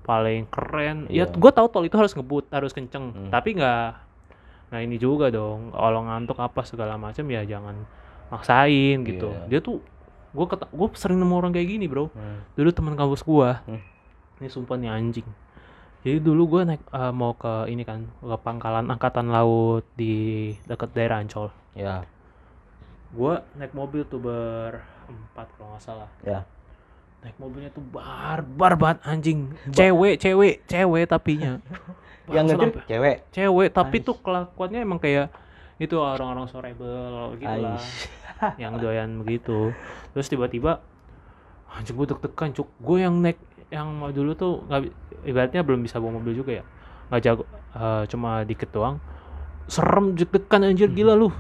paling 0.03 0.47
keren 0.47 1.11
ya 1.11 1.27
Iya. 1.27 1.35
gue 1.35 1.51
tahu 1.51 1.67
tol 1.67 1.83
itu 1.83 1.95
harus 1.95 2.15
ngebut 2.15 2.47
harus 2.49 2.71
kenceng 2.71 3.11
Hmm. 3.11 3.31
tapi 3.31 3.55
nggak 3.55 3.87
nah 4.67 4.79
ini 4.79 4.95
juga 4.97 5.27
dong 5.29 5.71
kalau 5.71 6.03
ngantuk 6.03 6.39
apa 6.39 6.63
segala 6.63 6.95
macam 6.97 7.27
ya 7.27 7.43
jangan 7.43 7.83
maksain 8.29 9.03
gitu 9.03 9.31
Iya. 9.31 9.47
dia 9.49 9.61
tuh 9.61 9.83
gue 10.31 10.45
gue 10.47 10.89
sering 10.93 11.17
nemu 11.17 11.35
orang 11.35 11.51
kayak 11.51 11.67
gini 11.69 11.87
bro 11.87 12.07
Hmm. 12.09 12.47
dulu 12.55 12.71
teman 12.71 12.95
kampus 12.95 13.21
gua 13.21 13.63
Hmm. 13.65 13.83
ini 14.37 14.47
sumpah 14.47 14.77
nih 14.77 14.87
anjing 14.89 15.27
jadi 16.03 16.19
dulu 16.21 16.47
gua 16.49 16.63
naik 16.65 16.83
eh, 16.85 17.11
mau 17.11 17.35
ke 17.35 17.67
ini 17.67 17.83
kan 17.83 18.07
ke 18.17 18.37
pangkalan 18.39 18.87
angkatan 18.87 19.27
laut 19.27 19.83
di 19.93 20.15
dekat 20.63 20.91
daerah 20.93 21.19
Ancol 21.19 21.51
Ya. 21.75 22.07
Gua 23.13 23.47
naik 23.55 23.73
mobil 23.73 24.03
tuh 24.03 24.19
berempat 24.19 25.47
kalau 25.55 25.75
nggak 25.75 25.85
salah. 25.85 26.11
Ya. 26.23 26.43
naik 27.25 27.43
mobilnya 27.43 27.75
tuh 27.75 27.83
barbar 27.83 28.79
banget 28.79 28.99
anjing. 29.03 29.51
Cewek 29.75 30.23
cewek 30.23 30.63
cewek 30.71 31.11
tapinya. 31.11 31.59
Yang 32.31 32.45
ngetir 32.55 32.71
sampai- 32.71 32.87
cewek. 32.87 33.17
cewek 33.31 33.69
tapi 33.71 33.97
Ais. 33.99 34.07
tuh 34.07 34.17
kelakuannya 34.19 34.81
emang 34.83 34.99
kayak 34.99 35.31
itu 35.77 35.95
orang-orang 35.99 36.47
so 36.49 36.59
rebel 36.63 37.37
gitu 37.37 37.53
lah 37.53 37.77
yang 38.63 38.79
doyan 38.79 39.21
begitu. 39.21 39.75
Terus 40.15 40.27
tiba-tiba 40.31 40.81
anjing 41.67 41.99
gue 41.99 42.07
deg-degan 42.15 42.55
cuk. 42.55 42.69
Gue 42.79 43.03
yang 43.03 43.19
naik 43.19 43.39
yang 43.75 43.91
mau 43.91 44.15
dulu 44.15 44.39
tuh 44.39 44.63
nggak 44.71 44.81
ibaratnya 45.27 45.67
belum 45.67 45.83
bisa 45.83 45.99
bawa 45.99 46.23
mobil 46.23 46.37
juga 46.37 46.63
ya. 46.63 46.65
Nggak 47.11 47.21
jago 47.27 47.43
eh, 47.75 48.03
cuma 48.07 48.47
dikit 48.47 48.71
doang. 48.71 49.03
Serem 49.67 50.15
deg-degan 50.15 50.63
anjir. 50.63 50.89
Gila 50.95 51.19
lu. 51.19 51.35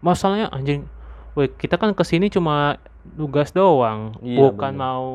Masalahnya 0.00 0.48
anjing 0.48 0.88
Woi, 1.36 1.52
kita 1.52 1.76
kan 1.76 1.92
ke 1.92 2.00
sini 2.00 2.26
cuma 2.26 2.80
tugas 3.12 3.52
doang, 3.52 4.16
Iya, 4.24 4.40
bukan 4.40 4.72
bener. 4.72 4.80
mau 4.80 5.06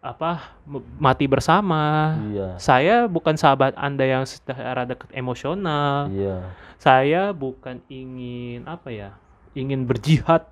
apa 0.00 0.56
mati 0.96 1.24
bersama. 1.24 2.16
Iya. 2.26 2.48
Saya 2.56 2.96
bukan 3.06 3.36
sahabat 3.36 3.72
Anda 3.74 4.04
yang 4.04 4.24
secara 4.24 4.84
dekat 4.84 5.12
emosional. 5.12 6.08
Iya. 6.08 6.48
Saya 6.76 7.22
bukan 7.30 7.80
ingin 7.86 8.64
apa 8.64 8.88
ya? 8.88 9.16
Ingin 9.52 9.84
berjihad 9.84 10.48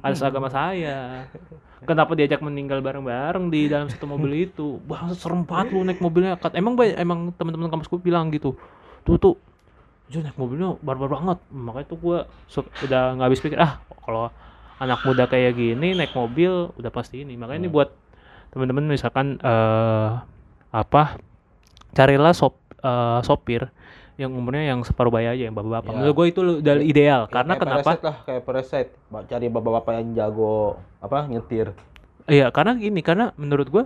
atas 0.00 0.20
agama 0.20 0.48
saya. 0.52 1.28
Kenapa 1.80 2.12
diajak 2.12 2.40
meninggal 2.40 2.80
bareng-bareng 2.80 3.48
di 3.48 3.68
dalam 3.68 3.88
satu 3.88 4.04
mobil 4.04 4.44
itu? 4.44 4.76
Bang, 4.84 5.12
serem 5.12 5.44
banget 5.44 5.72
lu 5.72 5.80
naik 5.80 5.96
mobilnya. 5.98 6.36
Kat- 6.36 6.52
Emang 6.52 6.76
emang 6.76 7.32
teman-teman 7.32 7.68
kampusku 7.68 7.96
bilang 7.96 8.28
gitu. 8.28 8.52
Tuh 9.00 9.16
tuh, 9.16 9.34
Jun 10.10 10.26
naik 10.26 10.34
mobilnya 10.34 10.74
barbar 10.82 11.08
banget. 11.08 11.38
Makanya 11.48 11.86
tuh 11.86 11.98
gua 11.98 12.18
su- 12.44 12.66
udah 12.82 13.14
nggak 13.14 13.26
habis 13.30 13.40
pikir 13.40 13.56
ah 13.56 13.78
kalau 14.02 14.28
anak 14.76 14.98
muda 15.02 15.24
kayak 15.24 15.54
gini 15.54 15.94
naik 15.94 16.12
mobil 16.12 16.74
udah 16.74 16.90
pasti 16.90 17.22
ini. 17.22 17.38
Makanya 17.38 17.60
ini 17.60 17.68
Hmm. 17.70 17.76
buat 17.78 17.88
teman-teman 18.50 18.90
misalkan 18.90 19.38
eh 19.38 20.10
apa 20.70 21.18
carilah 21.90 22.30
sop, 22.30 22.58
eh, 22.76 23.20
sopir 23.22 23.70
yang 24.14 24.30
umurnya 24.30 24.68
yang 24.68 24.84
separuh 24.84 25.08
baya 25.08 25.32
aja 25.32 25.46
yang 25.46 25.54
bapak-bapak. 25.54 25.90
Ya. 25.90 25.96
Menurut 25.96 26.14
gue 26.14 26.26
itu 26.28 26.40
udah 26.60 26.74
ideal 26.76 27.20
Ya, 27.24 27.30
karena 27.30 27.52
kayak 27.54 27.62
kenapa? 27.62 27.80
Pereset 27.80 28.02
lah 28.02 28.16
kayak 28.20 28.42
pereset. 28.44 28.86
Ba- 29.08 29.24
Cari 29.24 29.46
bapak-bapak 29.48 29.92
yang 29.96 30.08
jago 30.12 30.54
apa 30.98 31.24
nyetir. 31.24 31.72
Iya, 32.28 32.52
karena 32.52 32.76
gini, 32.76 33.00
karena 33.00 33.32
menurut 33.34 33.66
gua 33.66 33.84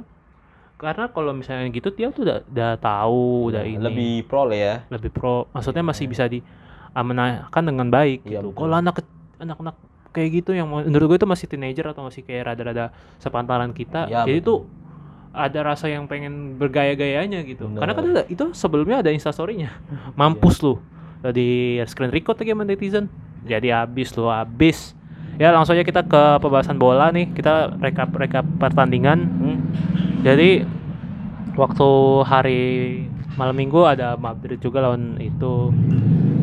karena 0.85 1.09
kalau 1.09 1.33
misalnya 1.33 1.65
gitu 1.69 1.89
dia 1.89 2.09
tuh 2.09 2.23
udah 2.23 2.45
udah 2.45 2.71
tahu, 2.77 3.25
udah 3.49 3.63
Ya, 3.63 3.71
ini 3.71 3.81
Lebih 3.81 4.15
pro 4.25 4.45
lah 4.45 4.55
ya. 4.55 4.75
lebih 4.87 5.09
pro. 5.09 5.49
Maksudnya 5.51 5.81
masih 5.81 6.05
bisa 6.05 6.29
diamanahkan 6.29 7.63
dengan 7.63 7.89
baik 7.89 8.23
Iya, 8.23 8.39
gitu. 8.39 8.53
Kalau 8.53 8.75
anak 8.75 9.01
anak-anak 9.37 9.77
kayak 10.11 10.31
gitu 10.37 10.51
yang 10.53 10.69
menurut 10.69 11.07
gue 11.09 11.19
itu 11.19 11.27
masih 11.27 11.47
teenager 11.47 11.89
atau 11.89 12.07
masih 12.07 12.23
kayak 12.23 12.53
rada-rada 12.53 12.93
sepantaran 13.17 13.73
kita. 13.73 14.07
Iya, 14.07 14.23
jadi 14.25 14.39
betul. 14.39 14.47
tuh 14.47 14.59
ada 15.35 15.61
rasa 15.65 15.91
yang 15.91 16.07
pengen 16.07 16.55
bergaya-gayanya 16.55 17.43
gitu. 17.43 17.67
Bener. 17.67 17.81
Karena 17.83 17.93
kan 17.93 18.05
ada- 18.07 18.29
itu 18.29 18.45
sebelumnya 18.53 19.03
ada 19.03 19.11
instastorynya. 19.11 19.75
Mampus 20.15 20.63
lu. 20.63 20.79
Di 21.25 21.81
screen 21.85 22.13
record 22.13 22.37
lagi 22.37 22.53
sama 22.53 22.63
netizen. 22.63 23.09
Jadi 23.43 23.69
habis 23.69 24.13
lu, 24.13 24.29
habis. 24.29 24.93
Ya 25.35 25.51
langsung 25.51 25.75
aja 25.75 25.83
kita 25.83 26.07
ke 26.07 26.23
pembahasan 26.39 26.79
bola 26.79 27.11
nih. 27.11 27.33
Kita 27.33 27.75
rekap-rekap 27.75 28.47
pertandingan. 28.55 29.19
Hmm. 29.19 29.59
Jadi 30.25 30.65
waktu 31.55 31.89
hari 32.25 32.61
malam 33.35 33.55
minggu 33.55 33.85
ada 33.85 34.17
Madrid 34.17 34.57
juga 34.57 34.81
lawan 34.81 35.21
itu. 35.21 35.69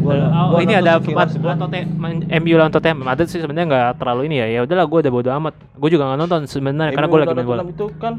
Gua- 0.01 0.17
oh, 0.17 0.57
gua 0.57 0.61
ini 0.61 0.73
ada 0.73 0.97
MU 0.97 1.13
lawan 2.57 2.69
Tottenham. 2.69 3.05
Madrid 3.05 3.27
sih 3.29 3.41
sebenarnya 3.41 3.67
nggak 3.69 3.89
terlalu 3.97 4.29
ini 4.29 4.35
ya. 4.37 4.47
Ya 4.47 4.59
udahlah 4.61 4.85
gue 4.85 4.99
udah 5.01 5.13
bodo 5.13 5.29
amat. 5.35 5.53
Gue 5.77 5.89
juga 5.89 6.09
nggak 6.09 6.19
nonton 6.19 6.41
sebenarnya 6.45 6.93
karena 6.93 7.07
gue 7.07 7.19
lagi 7.19 7.33
main 7.33 7.47
bola. 7.47 7.63
Itu 7.65 7.87
kan 7.97 8.15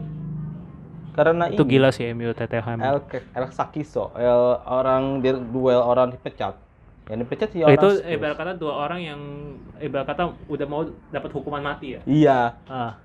Karena 1.13 1.45
itu 1.45 1.61
ini, 1.61 1.71
gila 1.77 1.89
sih 1.93 2.09
MU 2.17 2.33
Tottenham 2.33 2.81
El, 2.81 2.99
El 3.37 3.45
Sakiso, 3.53 4.17
El, 4.17 4.57
orang 4.65 5.21
di 5.21 5.29
duel 5.53 5.77
orang 5.77 6.09
dipecat. 6.09 6.57
Yang 7.05 7.19
dipecat 7.29 7.49
sih 7.53 7.61
orang 7.61 7.77
itu 7.77 7.89
ibarat 8.09 8.37
kata 8.39 8.53
dua 8.57 8.73
orang 8.81 9.01
yang 9.03 9.21
ibarat 9.77 10.09
kata 10.09 10.33
udah 10.49 10.67
mau 10.67 10.83
dapat 11.13 11.31
hukuman 11.35 11.61
mati 11.61 11.99
ya 11.99 12.01
Iya. 12.07 12.41
ah 12.65 12.97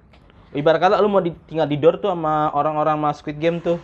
Ibarat 0.49 0.79
kata 0.79 0.95
lu 0.97 1.07
mau 1.07 1.19
di, 1.19 1.35
tinggal 1.43 1.65
di 1.65 1.75
door 1.75 1.95
tuh 1.95 2.07
sama 2.07 2.47
orang-orang 2.51 2.95
mas 2.95 3.17
Squid 3.17 3.35
Game 3.35 3.59
tuh. 3.59 3.77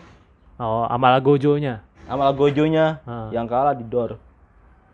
oh 0.55 0.85
amal 0.85 1.17
gojonya 1.17 1.81
Sama 2.03 2.29
gojonya 2.29 2.99
Ah. 3.03 3.27
yang 3.29 3.43
kalah 3.43 3.71
di 3.71 3.83
door. 3.83 4.15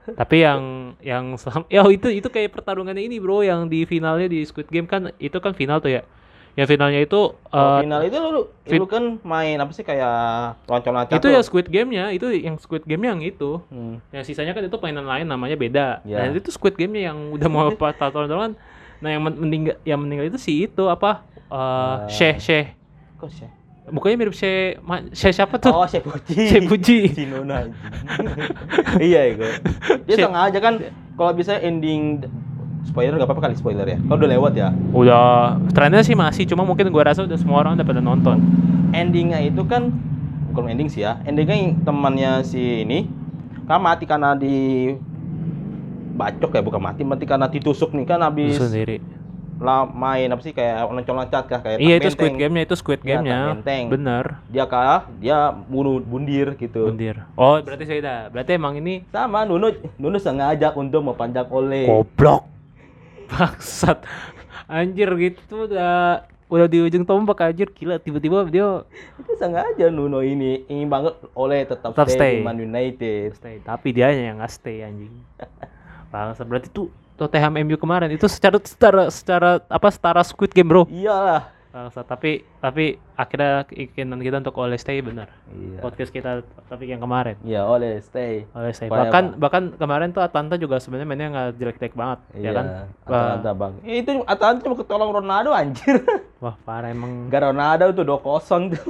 tapi 0.10 0.42
yang 0.42 0.62
yang 1.00 1.36
selam- 1.36 1.70
ya 1.72 1.86
itu 1.86 2.10
itu 2.10 2.26
kayak 2.26 2.50
pertarungannya 2.52 3.04
ini 3.04 3.18
bro 3.18 3.42
yang 3.42 3.66
di 3.66 3.84
finalnya 3.84 4.26
di 4.26 4.42
Squid 4.42 4.66
Game 4.66 4.86
kan 4.86 5.14
itu 5.16 5.36
kan 5.36 5.54
final 5.54 5.78
tuh 5.78 5.92
ya 5.92 6.02
yang 6.56 6.66
finalnya 6.66 6.98
itu 7.00 7.38
Kalau 7.46 7.78
eh, 7.78 7.82
final 7.84 8.02
itu 8.04 8.18
lu, 8.18 8.30
lu, 8.32 8.42
fin- 8.66 8.82
lu 8.82 8.88
kan 8.88 9.04
main 9.22 9.54
apa 9.56 9.70
sih 9.70 9.82
kayak 9.82 10.10
loncat-loncat 10.66 11.14
itu 11.14 11.22
tuh. 11.22 11.30
ya 11.30 11.40
Squid 11.40 11.68
Game-nya 11.68 12.10
itu 12.10 12.26
yang 12.32 12.58
Squid 12.58 12.84
Game 12.84 13.04
yang 13.04 13.22
itu 13.22 13.62
Hmm. 13.68 14.02
yang 14.10 14.24
sisanya 14.24 14.52
kan 14.52 14.62
itu 14.62 14.74
mainan 14.76 15.06
lain 15.06 15.24
namanya 15.24 15.54
beda 15.56 15.88
Ya. 16.04 16.26
nah 16.26 16.34
itu 16.34 16.50
Squid 16.50 16.74
Game-nya 16.74 17.14
yang 17.14 17.30
udah 17.30 17.46
mau 17.48 17.70
pertarungan 17.78 18.58
nah 18.98 19.10
yang 19.10 19.22
men- 19.22 19.38
meninggal 19.38 19.76
yang 19.84 19.96
meninggal 19.98 20.26
itu 20.28 20.38
si 20.38 20.66
itu 20.66 20.84
apa 20.86 21.22
eh 21.50 21.56
Ah. 21.56 22.06
Syekh 22.08 22.38
Syekh 22.38 22.68
Kok 23.16 23.30
sih? 23.30 23.50
mukanya 23.90 24.16
mirip 24.18 24.32
Syekh 24.32 24.78
Syekh 25.12 25.34
siapa 25.36 25.58
tuh 25.58 25.72
Oh, 25.72 25.84
Chef 25.84 26.02
Puji. 26.02 26.34
Syekh 26.46 26.66
Puji 26.66 26.98
si 27.18 27.26
Nona 27.26 27.66
anjing. 27.66 27.74
iya 29.04 29.22
itu. 29.28 29.46
Dia 30.06 30.16
Chef- 30.16 30.26
sengaja 30.26 30.60
kan 30.60 30.74
kalau 31.14 31.34
bisa 31.34 31.58
ending 31.58 32.22
spoiler 32.82 33.14
nggak 33.14 33.26
apa-apa 33.26 33.42
kali 33.44 33.56
spoiler 33.56 33.86
ya. 33.86 33.98
Kalau 34.00 34.18
udah 34.18 34.30
lewat 34.30 34.54
ya. 34.54 34.70
udah 34.92 35.26
trennya 35.70 36.00
sih 36.00 36.14
masih 36.14 36.46
cuma 36.46 36.62
mungkin 36.62 36.88
gua 36.88 37.08
rasa 37.08 37.26
udah 37.26 37.36
semua 37.36 37.60
orang 37.60 37.74
udah 37.74 37.84
pada 37.84 38.00
nonton 38.00 38.38
Endingnya 38.90 39.42
itu 39.42 39.62
kan 39.64 39.90
bukan 40.48 40.70
ending 40.70 40.88
sih 40.88 41.02
ya. 41.02 41.18
Endingnya 41.24 41.58
temannya 41.82 42.32
si 42.42 42.86
ini 42.86 43.10
kan 43.66 43.78
mati 43.80 44.06
karena 44.06 44.34
di 44.34 44.94
bacok 46.12 46.52
ya 46.52 46.62
bukan 46.62 46.82
mati 46.84 47.02
mati 47.02 47.24
karena 47.24 47.46
ditusuk 47.46 47.90
nih 47.92 48.06
kan 48.06 48.20
habis 48.20 48.54
sendiri 48.56 49.00
main 49.86 50.26
apa 50.26 50.40
sih 50.40 50.50
kayak 50.50 50.88
loncat-loncat 50.88 51.44
kah 51.46 51.60
kayak 51.60 51.78
iya 51.78 51.96
itu 51.96 52.10
Squid. 52.10 52.34
Game-nya 52.34 52.64
itu 52.64 52.76
Squid 52.76 53.00
Iya, 53.02 53.20
Game-nya. 53.20 53.40
benteng. 53.54 53.84
bener 53.90 54.26
dia 54.48 54.64
kalah 54.64 55.12
dia 55.16 55.38
bunuh 55.66 56.00
bundir 56.00 56.56
gitu. 56.56 56.88
Bundir. 56.88 57.28
Oh 57.34 57.60
berarti 57.60 57.84
beda 57.84 58.32
berarti 58.32 58.52
emang 58.54 58.76
ini 58.76 59.04
sama 59.08 59.44
Nunu 59.44 59.70
Nunu 59.96 60.16
sengaja 60.16 60.72
untuk 60.74 61.04
mepanjang 61.06 61.48
oleh. 61.48 61.86
Goblok. 61.86 62.48
Bangsat. 63.28 64.08
Anjir 64.66 65.10
gitu 65.18 65.66
udah 65.66 66.24
udah 66.48 66.66
di 66.66 66.80
ujung 66.80 67.04
tombak 67.04 67.44
anjir. 67.44 67.70
Gila 67.70 67.98
tiba-tiba 67.98 68.42
dia 68.46 68.88
itu 69.18 69.32
sengaja 69.36 69.90
Nuno 69.90 70.20
ini 70.20 70.66
ingin 70.66 70.88
banget 70.88 71.14
oleh 71.32 71.62
tetap, 71.62 71.94
Tetap 71.94 72.08
stay, 72.08 72.18
stay. 72.18 72.34
di 72.36 72.46
Man 72.46 72.58
United. 72.58 73.28
Stay 73.36 73.56
tapi 73.60 73.92
dia 73.92 74.10
yang 74.10 74.40
nggak 74.40 74.50
stay 74.50 74.82
anjing. 74.82 75.14
Bangsat 76.10 76.46
berarti 76.46 76.70
tuh 76.70 76.90
Tottenham 77.20 77.60
MU 77.60 77.76
kemarin. 77.76 78.08
Itu 78.16 78.32
secara 78.32 78.56
secara 78.64 79.12
secara 79.12 79.50
apa 79.68 79.88
setara 79.92 80.24
Squid 80.24 80.56
Game 80.56 80.72
bro. 80.72 80.88
Iyalah. 80.88 81.60
Bangsat 81.70 82.10
tapi 82.10 82.42
tapi 82.58 82.98
akhirnya 83.14 83.62
keinginan 83.70 84.18
kita 84.26 84.42
untuk 84.42 84.58
oleh 84.58 84.74
stay 84.80 85.06
benar. 85.06 85.30
Iya. 85.54 85.86
Podcast 85.86 86.10
kita 86.10 86.42
tapi 86.66 86.90
yang 86.90 86.98
kemarin. 86.98 87.38
Iya 87.46 87.62
oleh 87.62 88.02
stay. 88.02 88.50
Oleh 88.58 88.74
stay. 88.74 88.90
Forever. 88.90 89.06
bahkan 89.06 89.24
bahkan 89.38 89.64
kemarin 89.78 90.10
tuh 90.10 90.26
Atlanta 90.26 90.58
juga 90.58 90.82
sebenarnya 90.82 91.06
mainnya 91.06 91.28
nggak 91.30 91.48
jelek-jelek 91.62 91.94
banget 91.94 92.20
iya 92.34 92.42
ya 92.42 92.52
kan? 92.58 92.66
Atalanta 93.06 93.52
bang. 93.54 93.74
Eh, 93.86 93.96
itu 94.02 94.12
Atalanta 94.26 94.60
cuma 94.66 94.76
ketolong 94.82 95.12
Ronaldo 95.14 95.54
anjir. 95.54 96.02
Wah 96.44 96.58
parah 96.66 96.90
emang. 96.90 97.30
Gak 97.30 97.54
Ronaldo 97.54 97.94
tuh 97.94 98.06
2-0 98.18 98.74
tuh. 98.74 98.84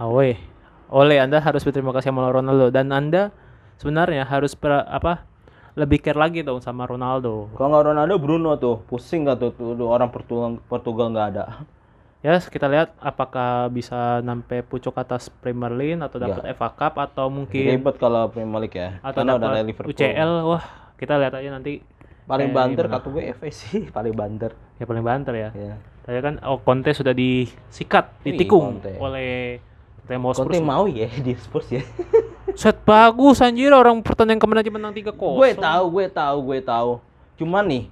Awe, 0.00 0.40
oleh 0.88 1.16
Anda 1.20 1.36
harus 1.44 1.60
berterima 1.60 1.92
kasih 1.92 2.08
sama 2.08 2.32
Ronaldo. 2.32 2.72
Dan 2.72 2.88
Anda 2.96 3.28
sebenarnya 3.76 4.24
harus 4.24 4.56
per- 4.56 4.88
apa 4.88 5.28
lebih 5.80 6.04
care 6.04 6.20
lagi 6.20 6.44
dong 6.44 6.60
sama 6.60 6.84
Ronaldo. 6.84 7.48
kalau 7.56 7.72
nggak 7.72 7.84
Ronaldo 7.88 8.14
Bruno 8.20 8.50
tuh. 8.60 8.84
Pusing 8.84 9.24
gak 9.24 9.40
tuh, 9.40 9.50
tuh, 9.56 9.72
tuh 9.72 9.88
orang 9.88 10.12
Portugal 10.12 10.60
Portugal 10.68 11.08
nggak 11.08 11.28
ada? 11.32 11.44
Ya 12.20 12.36
kita 12.36 12.68
lihat 12.68 12.92
apakah 13.00 13.72
bisa 13.72 14.20
sampai 14.20 14.60
pucuk 14.60 14.92
atas 15.00 15.32
Premier 15.32 15.72
League 15.72 16.04
atau 16.04 16.20
dapat 16.20 16.52
FA 16.52 16.68
Cup 16.76 17.00
atau 17.00 17.32
mungkin 17.32 17.80
ribet 17.80 17.96
kalau 17.96 18.28
Premier 18.28 18.68
League 18.68 18.76
ya. 18.76 19.00
atau 19.00 19.24
karena 19.24 19.40
udah 19.40 19.64
Liverpool. 19.64 19.96
UCL. 19.96 20.32
Wah, 20.44 20.64
kita 21.00 21.16
lihat 21.16 21.32
aja 21.32 21.48
nanti. 21.48 21.80
Paling 22.28 22.52
kayak 22.52 22.60
banter 22.60 22.84
kata 22.92 23.06
gue 23.08 23.22
FA 23.32 23.48
sih 23.48 23.88
paling 23.96 24.12
banter. 24.12 24.52
Ya 24.76 24.84
paling 24.84 25.00
banter 25.00 25.32
ya. 25.32 25.48
ya. 25.56 25.74
Tadi 26.04 26.20
kan 26.20 26.34
oh 26.44 26.60
Conte 26.60 26.92
sudah 26.92 27.16
disikat, 27.16 28.20
ditikung 28.20 28.84
oleh 29.00 29.64
Tottenham 30.04 30.28
Hotspur. 30.28 30.52
Conte 30.52 30.60
mau 30.60 30.84
ya 30.84 31.08
di 31.24 31.32
Spurs 31.40 31.72
ya 31.72 31.80
Set 32.56 32.78
bagus 32.82 33.42
anjir. 33.44 33.70
Orang 33.74 34.00
pertandingan 34.00 34.40
kemarin 34.40 34.62
aja 34.64 34.72
menang 34.72 34.94
3-0. 34.94 35.14
gue 35.14 35.50
tahu 35.58 35.84
gue 35.94 36.06
tahu 36.10 36.36
gue 36.50 36.58
tahu. 36.64 36.90
Cuman 37.40 37.64
nih 37.66 37.84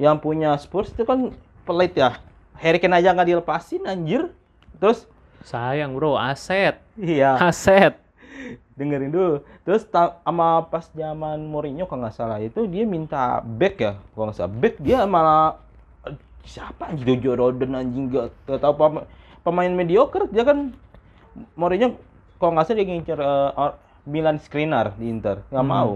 yang 0.00 0.16
punya 0.16 0.56
Spurs 0.56 0.90
itu 0.92 1.04
kan 1.04 1.32
pelit 1.64 1.96
ya. 1.96 2.20
Harry 2.60 2.76
Kane 2.80 3.00
aja 3.00 3.12
nggak 3.12 3.28
dilepasin 3.28 3.84
anjir. 3.88 4.32
Terus 4.80 5.08
Sayang 5.40 5.96
bro, 5.96 6.20
aset. 6.20 6.84
iya. 7.00 7.40
Aset. 7.40 7.96
dengerin 8.76 9.12
dulu. 9.12 9.34
Terus 9.64 9.84
sama 9.92 10.64
pas 10.72 10.88
zaman 10.96 11.36
Mourinho 11.44 11.84
kalau 11.84 12.04
nggak 12.04 12.16
salah 12.16 12.40
itu 12.40 12.64
dia 12.64 12.88
minta 12.88 13.40
back 13.44 13.76
ya. 13.76 13.92
Kalau 14.16 14.24
nggak 14.28 14.36
salah 14.36 14.52
back 14.56 14.74
dia 14.80 15.04
malah 15.04 15.60
siapa 16.44 16.92
anjing? 16.92 17.20
Jojo 17.20 17.32
Roden 17.36 17.76
anjing 17.76 18.08
gak 18.08 18.32
tahu 18.48 19.04
pemain 19.44 19.72
mediocre 19.72 20.28
dia 20.32 20.44
kan 20.44 20.72
Mourinho 21.56 21.96
kalau 22.40 22.56
nggak 22.56 22.64
salah 22.64 22.78
dia 22.78 22.86
ngincer 22.88 23.18
or- 23.54 23.76
Milan 24.02 24.36
Skriniar 24.36 24.96
di 24.96 25.06
Inter 25.06 25.44
nggak 25.46 25.60
Hmm. 25.60 25.70
mau 25.70 25.92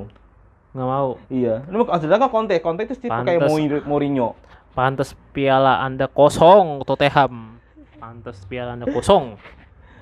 Nggak 0.71 0.89
mau. 0.91 1.11
iya 1.27 1.65
ini 1.65 1.75
sedangkan 1.81 2.29
Conte 2.29 2.55
Conte 2.61 2.85
itu 2.85 2.95
tipe 2.97 3.09
kayak 3.09 3.41
Pantes. 3.43 3.83
Mourinho 3.83 4.29
Pantes 4.71 5.11
piala 5.31 5.79
Anda 5.81 6.05
kosong 6.05 6.83
Tottenham. 6.83 7.63
Pantes 7.97 8.43
piala 8.45 8.75
Anda 8.75 8.85
kosong. 8.85 9.39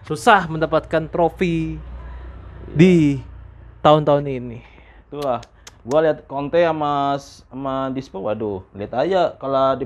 Susah 0.02 0.48
mendapatkan 0.48 1.06
trofi 1.06 1.76
di 2.66 3.20
tahun-tahun 3.78 4.24
ini. 4.24 4.64
Tuh 5.06 5.20
lah, 5.20 5.44
gua 5.82 6.00
lihat 6.00 6.24
Conte 6.24 6.58
sama 6.58 7.20
sama 7.20 7.92
Dispo, 7.92 8.24
waduh, 8.24 8.64
lihat 8.72 8.96
aja 8.96 9.36
kalau 9.36 9.76
di 9.76 9.84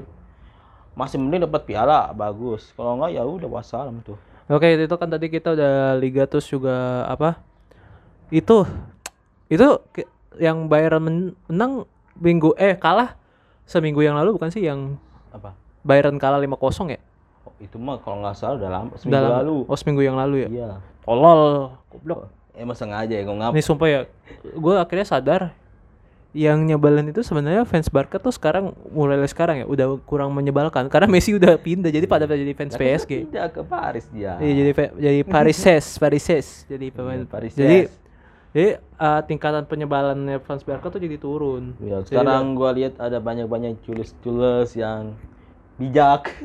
masih 0.95 1.19
mending 1.19 1.45
dapat 1.45 1.67
piala 1.67 2.15
bagus. 2.15 2.71
Kalau 2.73 2.95
enggak 2.95 3.13
ya 3.13 3.27
udah 3.27 3.51
wassalam 3.51 4.01
tuh. 4.01 4.17
Oke, 4.47 4.79
itu 4.79 4.95
kan 4.95 5.11
tadi 5.11 5.27
kita 5.27 5.53
udah 5.53 5.75
Liga 5.99 6.23
terus 6.25 6.47
juga 6.47 7.03
apa? 7.05 7.43
Itu 8.31 8.63
itu 9.47 9.67
yang 10.39 10.71
Bayern 10.71 11.03
men- 11.03 11.35
menang 11.47 11.83
minggu 12.15 12.55
eh 12.55 12.75
kalah 12.75 13.19
seminggu 13.65 14.01
yang 14.01 14.15
lalu 14.15 14.39
bukan 14.39 14.51
sih 14.51 14.63
yang 14.63 14.95
Apa? 15.35 15.53
Bayern 15.83 16.15
kalah 16.17 16.39
5-0 16.39 16.55
ya? 16.89 17.01
Oh, 17.43 17.55
itu 17.59 17.75
mah 17.77 17.99
kalau 17.99 18.23
nggak 18.23 18.35
salah 18.35 18.55
udah 18.57 18.71
lama, 18.71 18.89
Udah 18.89 18.99
seminggu 18.99 19.19
lama. 19.21 19.37
lalu. 19.43 19.57
Oh, 19.67 19.77
seminggu 19.77 20.03
yang 20.03 20.17
lalu 20.17 20.37
ya? 20.43 20.49
Iya. 20.49 20.71
Tolol, 21.03 21.43
goblok. 21.91 22.31
Emang 22.55 22.73
sengaja 22.73 23.13
ya, 23.13 23.23
gua. 23.23 23.53
Nih 23.53 23.61
sumpah 23.61 23.87
ya, 23.87 24.01
gue 24.43 24.75
akhirnya 24.75 25.05
sadar 25.05 25.43
yang 26.37 26.61
nyebelin 26.63 27.09
itu 27.09 27.25
sebenarnya 27.25 27.65
fans 27.65 27.89
Barca 27.89 28.21
tuh 28.21 28.29
sekarang 28.29 28.77
mulai 28.93 29.17
sekarang 29.25 29.65
ya 29.65 29.67
udah 29.67 29.97
kurang 30.05 30.29
menyebalkan 30.31 30.85
karena 30.87 31.09
Messi 31.09 31.33
udah 31.33 31.57
pindah 31.57 31.89
jadi 31.89 32.05
pada 32.05 32.29
jadi 32.29 32.53
fans 32.53 32.77
PSG. 32.77 33.33
Tidak 33.33 33.57
ke 33.57 33.63
Paris 33.65 34.05
dia. 34.13 34.37
Iya 34.37 34.53
jadi 34.53 34.71
jadi 34.93 35.21
Parises, 35.25 35.97
Parises 36.03 36.69
jadi 36.69 36.93
pemain 36.93 37.17
Iya, 37.17 37.25
Paris 37.25 37.57
Jadi 37.57 37.79
jadi 38.53 38.69
uh, 38.97 39.21
tingkatan 39.23 39.65
penyebalannya 39.65 40.37
fans 40.41 40.61
Barca 40.61 40.89
tuh 40.89 41.01
jadi 41.01 41.17
turun. 41.17 41.73
Ya, 41.79 42.05
Jadi 42.05 42.13
sekarang 42.13 42.53
gua 42.53 42.73
lihat 42.73 42.97
ada 42.97 43.17
banyak-banyak 43.17 43.81
culus-culus 43.81 44.73
yang 44.73 45.17
bijak. 45.77 46.37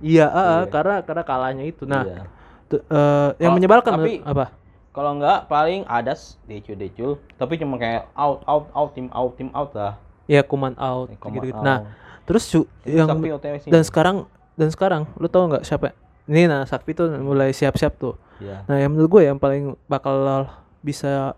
Iya, 0.00 0.28
Iya. 0.28 0.68
karena 0.68 1.00
karena 1.00 1.22
kalahnya 1.22 1.64
itu. 1.64 1.84
Nah, 1.84 2.04
Iya. 2.04 2.24
tu- 2.66 2.80
eh, 2.82 3.28
yang 3.38 3.52
Oh, 3.52 3.56
menyebalkan 3.56 3.92
tapi- 3.94 4.20
apa? 4.20 4.52
Kalau 4.94 5.10
enggak 5.12 5.50
paling 5.50 5.82
ada 5.84 6.14
decul-decul, 6.46 7.18
tapi 7.34 7.58
cuma 7.58 7.74
kayak 7.76 8.06
out 8.14 8.46
out 8.46 8.70
out 8.70 8.90
tim 8.94 9.10
out 9.10 9.34
tim 9.34 9.50
out 9.50 9.74
lah. 9.74 9.98
Ya 10.24 10.40
kuman 10.40 10.78
out 10.78 11.10
Eh, 11.10 11.18
command 11.18 11.42
gitu-gitu. 11.42 11.58
out. 11.58 11.66
Nah, 11.66 11.78
terus 12.24 12.46
su- 12.46 12.70
yang 12.82 13.10
dan 13.66 13.82
sekarang 13.82 14.16
dan 14.54 14.68
sekarang 14.70 15.02
lu 15.18 15.26
tau 15.26 15.44
nggak 15.44 15.60
siapa 15.62 15.92
ini 16.24 16.48
nah 16.48 16.64
Sakti 16.64 16.96
tuh 16.96 17.12
mulai 17.20 17.52
siap-siap 17.52 18.00
tuh 18.00 18.16
Iya. 18.40 18.64
nah 18.64 18.76
yang 18.78 18.90
menurut 18.90 19.10
gue 19.12 19.22
yang 19.28 19.36
paling 19.36 19.76
bakal 19.84 20.48
bisa 20.80 21.36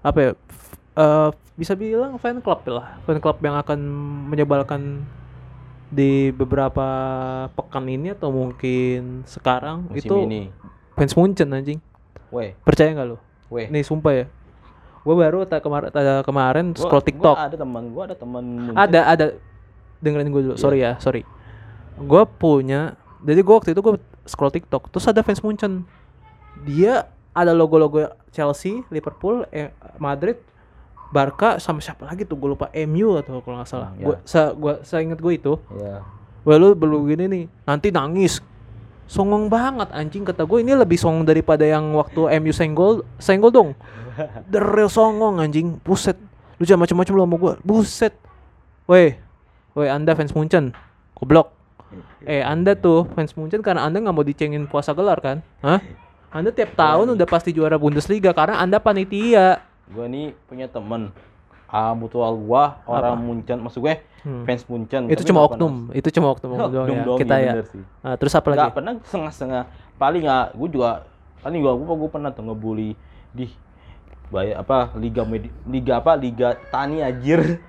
apa 0.00 0.18
ya 0.20 0.30
eh, 0.94 1.28
bisa 1.56 1.72
bilang 1.72 2.20
fan 2.20 2.38
club 2.38 2.60
lah 2.68 3.00
fan 3.02 3.16
club 3.16 3.40
yang 3.40 3.56
akan 3.56 3.80
menyebalkan 4.28 5.08
di 5.88 6.30
beberapa 6.30 6.86
pekan 7.50 7.88
ini 7.88 8.12
atau 8.12 8.30
mungkin 8.30 9.24
sekarang 9.24 9.88
Musim 9.88 9.98
itu 9.98 10.16
ini. 10.28 10.42
fans 10.94 11.16
Munchen 11.16 11.50
anjing 11.50 11.80
Weh, 12.30 12.54
percaya 12.62 12.94
nggak 12.94 13.08
lu? 13.10 13.16
Weh. 13.50 13.66
nih 13.66 13.82
sumpah 13.82 14.12
ya. 14.14 14.24
Gue 15.00 15.14
baru 15.16 15.42
tak 15.48 15.64
kemarin 15.64 15.90
kemarin 16.22 16.64
Gua- 16.70 16.80
scroll 16.86 17.04
TikTok. 17.04 17.36
Gua 17.36 17.46
ada 17.50 17.56
teman, 17.56 17.82
gua 17.90 18.02
ada 18.06 18.16
teman 18.16 18.44
ada 18.76 19.00
ada. 19.06 19.26
Dengerin 20.00 20.32
gue 20.32 20.42
dulu. 20.48 20.54
Iya. 20.56 20.62
sorry 20.62 20.78
ya 20.80 20.92
sorry. 20.96 21.22
Gue 22.00 22.22
punya 22.40 22.96
jadi 23.20 23.44
gue 23.44 23.54
waktu 23.54 23.76
itu 23.76 23.80
gue 23.84 24.00
scroll 24.24 24.54
TikTok 24.54 24.88
terus 24.88 25.04
ada 25.04 25.20
fans 25.20 25.44
Munchen. 25.44 25.84
Dia 26.64 27.08
ada 27.36 27.52
logo-logo 27.52 28.08
Chelsea 28.32 28.80
Liverpool 28.88 29.44
eh, 29.52 29.74
Madrid 30.00 30.40
Barca 31.10 31.58
sama 31.58 31.82
siapa 31.82 32.06
lagi 32.06 32.22
tuh? 32.22 32.38
Gue 32.38 32.54
lupa. 32.54 32.70
MU 32.86 33.18
atau 33.18 33.42
kalau 33.42 33.60
nggak 33.60 33.68
salah. 33.68 33.90
Ya. 33.98 34.06
gue 34.08 34.16
sa 34.24 34.54
gue 34.54 34.78
seingat 34.86 35.18
gue 35.18 35.32
itu. 35.34 35.58
Iya. 35.74 36.06
Wah 36.46 36.56
lu 36.56 36.72
belum 36.72 37.04
gini 37.10 37.24
nih. 37.28 37.44
Nanti 37.66 37.92
nangis 37.92 38.38
songong 39.10 39.50
banget 39.50 39.90
anjing 39.90 40.22
kata 40.22 40.46
gue 40.46 40.62
ini 40.62 40.78
lebih 40.78 40.94
songong 40.94 41.26
daripada 41.26 41.66
yang 41.66 41.98
waktu 41.98 42.30
MU 42.38 42.54
senggol 42.54 43.02
senggol 43.18 43.50
dong. 43.50 43.70
The 44.54 44.62
real 44.62 44.86
songong 44.86 45.42
anjing. 45.42 45.82
Buset. 45.82 46.14
Lu 46.56 46.62
jangan 46.62 46.86
macam-macam 46.86 47.12
lu 47.18 47.22
sama 47.26 47.36
gue 47.36 47.52
buset. 47.66 48.14
Woi 48.86 49.18
woi 49.74 49.88
anda 49.90 50.14
fans 50.14 50.30
Munchen. 50.30 50.70
Goblok. 51.18 51.50
Eh 52.30 52.44
anda 52.44 52.78
tuh 52.78 53.10
fans 53.18 53.34
Munchen 53.34 53.58
karena 53.66 53.82
anda 53.82 53.98
nggak 53.98 54.14
mau 54.14 54.22
dicengin 54.22 54.70
puasa 54.70 54.94
gelar 54.94 55.18
kan? 55.18 55.42
Hah? 55.58 55.82
Anda 56.30 56.54
tiap 56.54 56.78
tahun 56.78 57.18
udah 57.18 57.26
pasti 57.26 57.50
juara 57.50 57.74
Bundesliga 57.74 58.30
karena 58.30 58.62
anda 58.62 58.78
panitia. 58.78 59.66
Gue 59.90 60.06
nih 60.06 60.30
punya 60.46 60.70
temen 60.70 61.10
ah 61.70 61.94
mutual 61.94 62.34
gua 62.36 62.82
orang 62.84 63.16
Munchen 63.16 63.58
maksud 63.58 63.80
gue 63.80 63.96
Hmm. 64.20 64.44
fans 64.44 64.68
Munchen 64.68 65.08
itu 65.08 65.24
cuma 65.24 65.48
oknum 65.48 65.88
itu 65.96 66.12
cuma 66.12 66.28
oknum 66.30 66.52
doang 66.52 66.68
Oknum 66.68 66.92
ya 66.92 67.04
doang, 67.08 67.16
kita 67.16 67.34
iya 67.34 67.40
ya 67.40 67.52
bener 67.56 67.66
sih. 67.72 67.82
Nah, 68.04 68.14
terus 68.20 68.32
apa 68.36 68.46
lagi 68.46 68.58
nggak 68.60 68.74
pernah 68.76 68.92
setengah-setengah 69.00 69.62
paling 69.96 70.22
nggak 70.28 70.46
gue 70.52 70.68
juga 70.68 70.90
paling 71.40 71.58
gua 71.58 71.72
gua 71.72 71.94
gua 71.96 72.10
pernah 72.10 72.28
tuh 72.28 72.44
ngebully 72.44 72.92
di 73.32 73.48
bayar 74.28 74.60
apa 74.60 74.92
liga 74.94 75.24
Medi- 75.24 75.54
liga 75.64 75.96
apa 75.96 76.12
liga 76.14 76.52
tani 76.68 77.00
anjir 77.00 77.64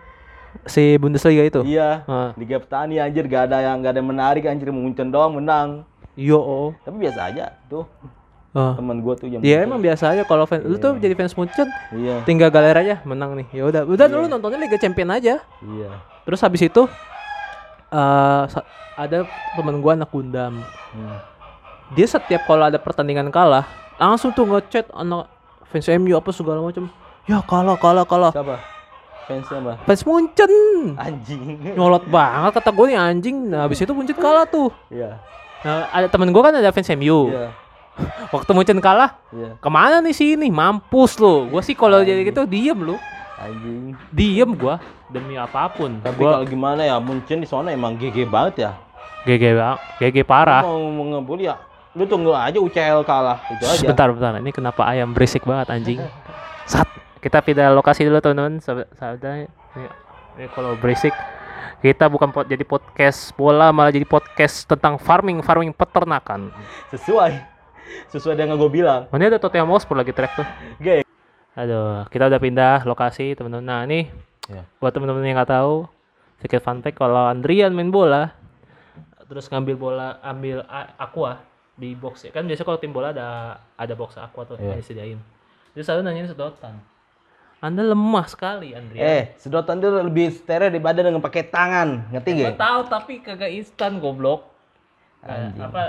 si 0.68 1.00
Bundesliga 1.00 1.40
itu 1.42 1.62
iya 1.64 2.04
Ah. 2.04 2.36
liga 2.36 2.60
petani 2.60 3.00
anjir 3.00 3.24
gak 3.26 3.48
ada 3.48 3.64
yang 3.64 3.80
gak 3.80 3.96
ada 3.96 4.00
yang 4.04 4.10
menarik 4.12 4.44
anjir 4.44 4.68
Munchen 4.70 5.08
doang 5.08 5.32
menang 5.32 5.88
yo 6.14 6.36
oh. 6.36 6.70
tapi 6.84 7.00
biasa 7.00 7.32
aja 7.32 7.56
tuh 7.66 7.88
Ah. 8.52 8.76
teman 8.76 9.00
gua 9.00 9.16
tuh 9.16 9.26
yang 9.26 9.40
Ya 9.40 9.64
emang 9.64 9.80
biasa 9.80 10.12
aja 10.12 10.24
kalau 10.24 10.44
fans 10.44 10.62
lu 10.62 10.76
tuh 10.76 11.00
jadi 11.00 11.16
fans 11.16 11.32
Munchen 11.34 11.72
iya 11.94 12.20
tinggal 12.22 12.52
galer 12.52 12.76
aja 12.76 13.00
menang 13.02 13.32
nih. 13.34 13.48
Ya 13.50 13.64
udah, 13.64 13.82
udah 13.86 14.06
dulu 14.06 14.28
nontonnya 14.28 14.60
Liga 14.60 14.76
Champion 14.76 15.08
aja. 15.10 15.40
iya 15.62 15.90
Terus 16.22 16.40
habis 16.40 16.60
itu 16.62 16.84
eh 17.90 18.44
sa- 18.48 18.68
ada 18.94 19.24
temen 19.56 19.80
gua 19.80 19.96
anak 19.96 20.10
Gundam. 20.10 20.60
Hmm. 20.92 21.18
Dia 21.92 22.08
setiap 22.08 22.44
kalau 22.44 22.64
ada 22.64 22.76
pertandingan 22.76 23.28
kalah, 23.30 23.68
langsung 23.96 24.32
tuh 24.32 24.44
ngechat 24.44 24.88
anak 24.92 25.28
fans 25.66 25.88
MU 25.90 26.12
apa 26.14 26.32
segala 26.32 26.60
macam. 26.60 26.88
Ya 27.24 27.40
kalah 27.42 27.76
kalah 27.76 28.04
kalah. 28.04 28.32
siapa 28.32 28.58
fansnya 29.22 29.58
apa 29.62 29.74
Fans 29.86 30.02
Munchen. 30.02 30.52
anjing 30.98 31.72
Nyolot 31.72 32.04
banget 32.06 32.52
kata 32.52 32.70
gue 32.70 32.86
nih 32.86 32.98
anjing. 32.98 33.38
Nah, 33.48 33.64
habis 33.64 33.80
itu 33.80 33.92
Munchen 33.92 34.18
kalah 34.18 34.44
tuh. 34.44 34.74
iya 34.88 35.22
Nah, 35.62 35.86
ada 35.88 36.10
temen 36.10 36.34
gua 36.34 36.50
kan 36.50 36.58
ada 36.58 36.68
fans 36.70 36.90
MU. 36.92 37.30
iya 37.30 37.54
Waktu 38.36 38.52
Munchen 38.56 38.80
kalah, 38.80 39.18
iya. 39.34 39.58
ke 39.60 39.70
mana 39.70 40.00
nih 40.00 40.16
sini? 40.16 40.48
Mampus 40.50 41.18
lo. 41.22 41.50
Gue 41.50 41.62
sih 41.66 41.76
kalau 41.78 42.02
jadi 42.02 42.22
gitu 42.26 42.46
diem 42.46 42.78
lu. 42.78 42.96
anjing. 43.42 43.98
Diem 44.14 44.54
gua 44.54 44.78
demi 45.10 45.34
apa 45.34 45.66
pun. 45.74 45.98
Tapi 45.98 46.22
gua 46.22 46.38
kalau 46.38 46.46
gimana 46.46 46.86
ya 46.86 47.02
Munchen 47.02 47.42
di 47.42 47.50
sana 47.50 47.74
emang 47.74 47.98
GG 47.98 48.30
banget 48.30 48.70
ya. 48.70 48.72
GG 49.26 49.44
bang 49.58 49.78
GG 49.98 50.18
parah. 50.26 50.62
Mau 50.62 50.78
mau 50.94 51.06
ngebully 51.18 51.50
ya 51.50 51.58
lu 51.92 52.08
tunggu 52.08 52.32
aja 52.32 52.56
UCL 52.56 53.04
kalah 53.04 53.44
itu 53.52 53.64
aja. 53.68 53.84
Sebentar 53.84 54.08
bentar 54.08 54.40
ini 54.40 54.52
kenapa 54.56 54.88
ayam 54.88 55.12
berisik 55.12 55.44
banget 55.44 55.68
anjing? 55.76 56.00
Sat 56.64 56.88
kita 57.20 57.44
pindah 57.44 57.76
lokasi 57.76 58.08
dulu 58.08 58.24
teman-teman. 58.24 58.64
Ini, 58.64 59.46
ini 60.40 60.46
kalau 60.56 60.80
berisik 60.80 61.12
kita 61.84 62.08
bukan 62.08 62.32
pot, 62.32 62.48
jadi 62.48 62.64
podcast 62.64 63.36
bola 63.36 63.76
malah 63.76 63.92
jadi 63.92 64.08
podcast 64.08 64.64
tentang 64.64 64.96
farming 64.96 65.44
farming 65.44 65.76
peternakan. 65.76 66.56
Sesuai 66.96 67.44
sesuai 68.10 68.36
dengan 68.36 68.56
gue 68.56 68.68
bilang. 68.68 69.08
Oh, 69.08 69.16
ini 69.16 69.28
ada 69.28 69.38
Tottenham 69.38 69.70
Hotspur 69.70 69.96
lagi 69.96 70.12
track 70.12 70.34
tuh. 70.36 70.48
Oke. 70.78 71.04
aduh 71.52 72.08
kita 72.08 72.32
udah 72.32 72.40
pindah 72.40 72.76
lokasi 72.84 73.36
teman-teman 73.36 73.66
nah 73.66 73.82
ini 73.84 74.08
Ya. 74.48 74.64
buat 74.80 74.92
teman-teman 74.92 75.20
yang 75.22 75.36
nggak 75.36 75.52
tahu 75.52 75.84
sedikit 76.38 76.60
fun 76.62 76.80
fact 76.80 76.96
kalau 76.96 77.28
Andrian 77.28 77.72
main 77.72 77.88
bola 77.88 78.32
terus 79.28 79.48
ngambil 79.48 79.76
bola 79.76 80.08
ambil 80.22 80.64
aqua 80.96 81.40
di 81.74 81.92
box 81.92 82.24
ya. 82.24 82.32
Kan 82.32 82.46
biasa 82.46 82.62
kalau 82.62 82.76
tim 82.76 82.92
bola 82.92 83.10
ada 83.10 83.28
ada 83.74 83.94
box 83.94 84.16
aqua 84.16 84.44
tuh 84.44 84.56
Iya. 84.56 84.64
yang 84.66 84.80
disediain. 84.80 85.20
Terus 85.72 85.88
selalu 85.88 86.02
nanyain 86.04 86.28
sedotan. 86.28 86.76
Anda 87.60 87.84
lemah 87.86 88.26
sekali 88.26 88.72
Andrian. 88.72 89.00
Eh 89.02 89.24
sedotan 89.36 89.78
itu 89.78 89.88
lebih 89.88 90.32
steril 90.34 90.68
daripada 90.68 91.00
dengan 91.00 91.20
pakai 91.20 91.44
tangan. 91.46 92.12
Ngerti 92.12 92.30
gak? 92.44 92.58
tahu 92.58 92.80
tapi 92.88 93.14
kagak 93.20 93.52
instan 93.52 94.00
goblok. 94.00 94.48
Kayak 95.22 95.52
apa 95.62 95.84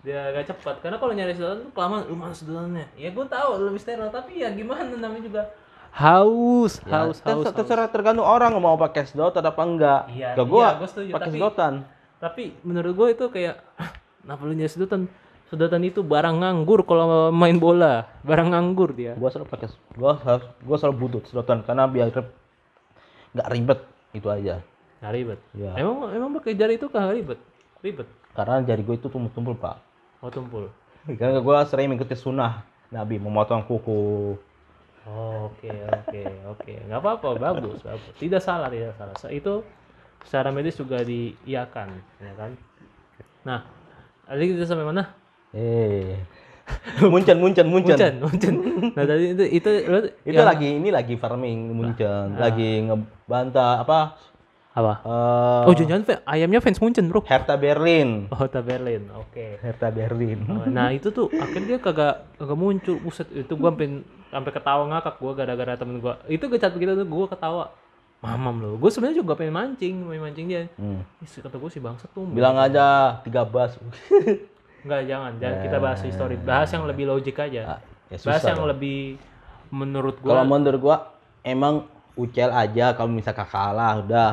dia 0.00 0.32
agak 0.32 0.48
cepat. 0.48 0.80
Karena 0.80 0.96
kalau 0.96 1.12
nyari 1.12 1.32
sedotan 1.32 1.60
tuh 1.62 1.72
kelamaan 1.72 2.08
lu 2.08 2.16
mana 2.16 2.32
sedotannya 2.32 2.86
ya 2.96 3.08
gue 3.10 3.26
tahu 3.26 3.48
lebih 3.60 3.80
steril 3.80 4.08
tapi 4.08 4.40
ya 4.40 4.48
gimana 4.50 4.88
namanya 4.88 5.22
juga? 5.22 5.42
Haus 5.90 6.78
haus 6.86 7.18
kan 7.18 7.34
haus, 7.36 7.44
haus. 7.44 7.56
terserah 7.56 7.90
tergantung 7.90 8.22
orang 8.22 8.54
mau 8.56 8.78
pakai 8.78 9.04
sedotan 9.04 9.42
apa 9.42 9.62
enggak. 9.62 10.00
Iya, 10.08 10.38
Ke 10.38 10.42
gua 10.46 10.64
iya, 10.64 10.78
gua 10.78 10.88
setuju, 10.88 11.10
pakai 11.10 11.26
tapi- 11.26 11.36
sedotan. 11.36 11.72
tapi 12.20 12.42
menurut 12.62 12.92
gue 12.94 13.08
itu 13.10 13.24
kayak 13.26 13.56
kenapa 14.22 14.40
lu 14.46 14.54
nyari 14.54 14.70
sedotan? 14.70 15.10
Sedotan 15.50 15.82
itu 15.82 16.06
barang 16.06 16.36
nganggur 16.38 16.86
kalau 16.86 17.34
main 17.34 17.58
bola. 17.58 18.06
Barang 18.22 18.54
nganggur 18.54 18.94
dia. 18.94 19.18
Gua 19.18 19.34
selalu 19.34 19.50
pakai 19.50 19.66
gua 19.98 20.14
harus 20.16 20.46
gua 20.62 20.76
selalu 20.78 20.96
butuh 20.96 21.22
sedotan 21.26 21.66
karena 21.66 21.90
biar 21.90 22.14
nggak 23.34 23.48
ribet. 23.50 23.80
Itu 24.14 24.30
aja. 24.30 24.62
Nggak 25.02 25.12
ribet. 25.12 25.40
Iya. 25.58 25.70
emang 25.74 25.96
emang 26.14 26.30
pakai 26.38 26.54
jari 26.54 26.78
itu 26.78 26.86
kagak 26.86 27.18
ribet. 27.18 27.38
Ribet. 27.82 28.06
Karena 28.30 28.62
jari 28.62 28.86
gue 28.86 28.94
itu 28.94 29.10
tumpul-tumpul 29.10 29.58
pak 29.58 29.89
oh 30.20 30.30
tumpul 30.32 30.68
karena 31.06 31.40
gua 31.40 31.64
sering 31.64 31.88
mengikuti 31.88 32.12
sunnah 32.12 32.60
Nabi 32.90 33.16
memotong 33.22 33.64
kuku. 33.64 34.34
Oke 35.06 35.70
oke 35.72 36.22
oke. 36.52 36.72
Nggak 36.90 37.00
apa-apa 37.00 37.28
bagus 37.38 37.80
bagus. 37.80 38.14
Tidak 38.18 38.42
salah 38.42 38.68
tidak 38.68 38.98
salah. 38.98 39.14
So, 39.16 39.30
itu 39.32 39.64
secara 40.26 40.52
medis 40.52 40.76
juga 40.76 41.00
diiakan 41.00 41.88
ya 42.20 42.32
kan? 42.36 42.50
Nah 43.46 43.64
tadi 44.28 44.44
kita 44.52 44.68
sampai 44.68 44.86
mana? 44.86 45.14
Eh. 45.56 46.18
Muncen 47.02 47.42
muncen 47.42 47.66
muncen. 47.66 47.96
Munchen 47.96 48.14
Munchen 48.22 48.54
nah 48.94 49.02
tadi 49.02 49.34
itu 49.34 49.44
itu 49.50 49.70
itu 50.22 50.38
yang- 50.38 50.46
lagi 50.46 50.68
ini 50.78 50.88
lagi 50.92 51.14
farming 51.16 51.74
muncen. 51.74 52.36
Lagi 52.36 52.84
ngebantah 52.86 53.82
apa 53.86 54.18
apa 54.80 54.94
eh 55.00 55.64
oh 55.64 55.74
jangan 55.74 56.02
fa- 56.02 56.24
ayamnya 56.26 56.58
fans 56.58 56.78
Munchen 56.78 57.06
bro 57.06 57.20
Hertha 57.22 57.54
Berlin 57.54 58.26
oh 58.28 58.44
ta 58.46 58.60
Berlin 58.60 59.06
oke 59.12 59.58
Hertha 59.58 59.88
Berlin 59.88 60.38
Oh, 60.42 60.64
nah 60.66 60.88
itu 60.88 61.08
tuh 61.08 61.28
akhirnya 61.30 61.66
dia 61.66 61.78
kagak 61.78 62.24
kagak 62.34 62.56
muncul 62.56 62.96
buset 62.98 63.28
itu 63.30 63.52
gua 63.54 63.70
sampai 63.70 64.00
sampai 64.26 64.50
ketawa 64.50 64.82
ngakak 64.88 65.14
gua 65.16 65.32
gara-gara 65.34 65.74
temen 65.74 65.98
gua 65.98 66.18
itu 66.26 66.42
gecat 66.42 66.70
begitu 66.70 66.92
tuh 66.94 67.06
gua 67.06 67.26
ketawa 67.26 67.64
mamam 68.20 68.52
lo 68.54 68.70
gue 68.76 68.90
sebenarnya 68.90 69.16
juga 69.16 69.32
pengen 69.32 69.54
mancing 69.54 69.94
main 70.02 70.20
mancing 70.20 70.44
dia 70.44 70.68
Hmm. 70.76 71.00
Ih, 71.18 71.40
kata 71.40 71.56
gue 71.56 71.70
si 71.70 71.80
bangsat 71.80 72.12
tuh 72.12 72.28
bilang 72.28 72.52
aja 72.54 73.16
tiga 73.20 73.44
bas 73.44 73.80
Enggak, 74.80 75.02
jangan. 75.06 75.32
Jangan 75.36 75.56
kita 75.60 75.76
bahas 75.76 76.00
histori. 76.00 76.36
Bahas 76.36 76.68
yang 76.68 76.84
lebih 76.84 77.04
logik 77.04 77.36
aja. 77.36 77.80
ya 78.08 78.16
bahas 78.18 78.40
yang 78.42 78.60
dong. 78.60 78.70
lebih 78.72 79.20
menurut 79.68 80.16
kalau 80.18 80.40
gua. 80.40 80.48
menurut 80.50 80.80
gua 80.80 80.96
emang 81.40 81.86
UCL 82.12 82.50
aja 82.50 82.92
kalau 82.92 83.08
misalkan 83.08 83.46
kalah 83.46 84.00
udah 84.00 84.28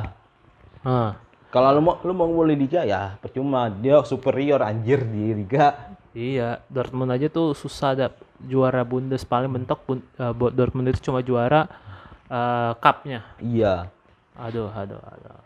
Ah, 0.88 1.20
kalau 1.52 1.76
lu 1.76 1.82
mau 1.84 2.00
lu 2.00 2.14
mau 2.16 2.32
mulai 2.32 2.56
liga 2.56 2.88
ya 2.88 3.20
percuma 3.20 3.68
dia 3.68 4.00
superior 4.08 4.64
anjir 4.64 5.04
di 5.04 5.36
liga 5.36 5.76
iya, 6.16 6.64
Dortmund 6.72 7.12
aja 7.12 7.28
tuh 7.28 7.52
susah 7.52 7.92
ada 7.92 8.08
juara 8.40 8.88
Bundes 8.88 9.28
paling 9.28 9.52
mentok 9.52 9.84
Bun- 9.84 10.08
buat 10.40 10.56
Dortmund 10.56 10.88
itu 10.88 11.12
cuma 11.12 11.20
juara 11.20 11.68
eh, 12.32 12.72
cupnya. 12.80 13.28
iya 13.44 13.92
Aduh, 14.38 14.70
aduh, 14.70 15.02
aduh. 15.02 15.42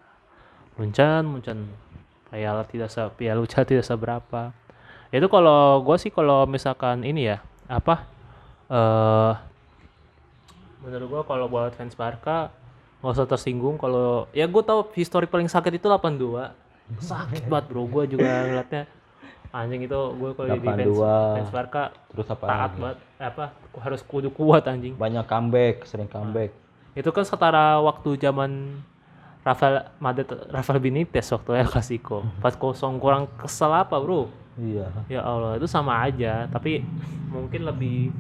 Muncan, 0.76 1.24
Muncan. 1.24 1.64
Piala 2.28 2.64
tidak 2.68 2.92
se 2.92 3.00
Piala 3.16 3.40
Uca 3.40 3.64
tidak 3.64 3.88
seberapa. 3.88 4.52
Itu 5.12 5.32
kalau 5.32 5.80
gua 5.80 5.96
sih 5.96 6.12
kalau 6.12 6.44
misalkan 6.44 7.04
ini 7.08 7.32
ya, 7.32 7.40
apa? 7.72 8.04
eh 8.72 9.34
menurut 10.84 11.08
gua 11.12 11.22
kalau 11.28 11.48
buat 11.52 11.72
fans 11.76 11.96
Barca 11.96 12.52
nggak 13.02 13.14
usah 13.18 13.26
tersinggung 13.26 13.82
kalau 13.82 14.30
ya 14.30 14.46
gua 14.46 14.62
tahu 14.62 14.94
histori 14.94 15.26
paling 15.26 15.50
sakit 15.50 15.82
itu 15.82 15.90
82 15.90 16.54
sakit 17.02 17.48
banget 17.48 17.66
bro. 17.72 17.84
Gua 17.88 18.04
juga 18.06 18.28
ngeliatnya 18.46 18.84
anjing 19.52 19.84
itu 19.84 20.00
gua 20.16 20.32
kalau 20.32 20.48
jadi 20.56 20.68
fans, 20.68 20.88
82. 20.96 21.36
fans 21.36 21.52
Barca 21.52 21.84
terus 22.14 22.28
apa 22.30 22.46
taat 22.48 22.72
banget. 22.78 22.98
Apa? 23.20 23.46
Harus 23.80 24.02
kudu 24.04 24.30
kuat 24.32 24.64
anjing. 24.68 24.94
Banyak 24.96 25.26
comeback 25.28 25.88
sering 25.88 26.10
comeback. 26.10 26.52
itu 26.92 27.08
kan 27.08 27.24
setara 27.24 27.80
waktu 27.80 28.20
zaman 28.20 28.84
Rafael 29.48 29.88
Madrid 29.96 30.28
Rafael 30.52 30.78
Benitez 30.84 31.26
waktu 31.32 31.64
El 31.64 31.70
Clasico. 31.72 32.22
4-0 32.44 33.00
kurang 33.00 33.32
kesel 33.40 33.72
apa 33.72 33.96
bro? 33.98 34.28
Iya. 34.60 34.92
Ya 35.08 35.24
Allah 35.24 35.56
itu 35.56 35.66
sama 35.66 35.98
aja. 36.04 36.52
Tapi 36.52 36.84
mungkin 37.32 37.64
lebih 37.64 38.12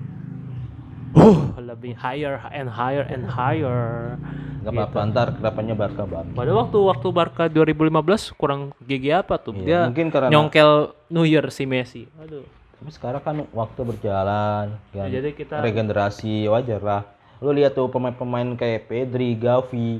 uh, 1.13 1.59
lebih 1.59 1.93
higher 1.93 2.39
and 2.49 2.67
higher 2.67 3.03
and 3.03 3.23
higher 3.25 4.15
Gak 4.61 4.71
apa-apa 4.71 4.99
ntar 5.09 5.27
ke 5.33 5.41
depannya 5.41 5.73
Barca 5.73 6.05
bagus. 6.05 6.37
Pada 6.37 6.53
waktu 6.53 6.77
waktu 6.77 7.07
Barca 7.09 7.43
2015 7.49 8.29
kurang 8.31 8.69
GG 8.77 9.05
apa 9.17 9.41
tuh? 9.41 9.57
Iya, 9.57 9.65
Dia 9.65 9.79
mungkin 9.89 10.07
karena- 10.07 10.29
nyongkel 10.29 10.93
New 11.09 11.25
Year 11.25 11.49
si 11.49 11.65
Messi. 11.65 12.05
Aduh. 12.21 12.45
Tapi 12.77 12.89
sekarang 12.93 13.21
kan 13.21 13.35
waktu 13.49 13.81
berjalan, 13.81 14.77
kan 14.89 15.09
Ya, 15.09 15.17
jadi 15.17 15.33
kita 15.33 15.61
regenerasi 15.61 16.45
wajar 16.45 16.77
lah. 16.77 17.01
Lu 17.37 17.49
lihat 17.49 17.73
tuh 17.73 17.89
pemain-pemain 17.89 18.53
kayak 18.53 18.85
Pedri, 18.85 19.33
Gavi, 19.33 19.97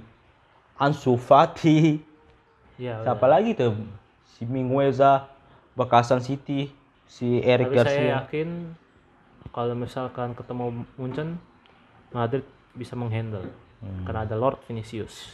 Ansu 0.77 1.13
Fati, 1.13 1.97
ya 2.77 3.01
siapa 3.01 3.25
lagi 3.25 3.53
tuh? 3.53 3.73
Si 4.33 4.45
Mingueza, 4.45 5.25
Bakasan 5.73 6.21
City, 6.21 6.69
si 7.05 7.41
Eric 7.41 7.69
Tapi 7.69 7.77
saya 7.77 7.85
Garcia. 7.85 8.09
yakin 8.19 8.47
kalau 9.49 9.73
misalkan 9.73 10.37
ketemu 10.37 10.85
Munchen, 11.01 11.41
Madrid 12.13 12.45
bisa 12.77 12.93
menghandle. 12.93 13.49
Hmm. 13.81 14.05
Karena 14.05 14.29
ada 14.29 14.37
Lord 14.37 14.61
Vinicius. 14.69 15.33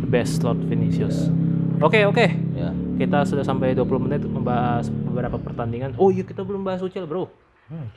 The 0.00 0.08
best 0.08 0.46
Lord 0.46 0.62
Vinicius. 0.70 1.26
Oke, 1.82 2.06
oke. 2.06 2.26
Ya. 2.54 2.70
Kita 2.96 3.26
sudah 3.26 3.42
sampai 3.42 3.74
20 3.74 4.06
menit 4.06 4.22
membahas 4.22 4.86
beberapa 4.88 5.36
pertandingan. 5.36 5.98
Oh 5.98 6.14
iya, 6.14 6.22
kita 6.22 6.46
belum 6.46 6.62
bahas 6.62 6.78
UCL, 6.80 7.10
Bro. 7.10 7.26
Hmm. 7.66 7.90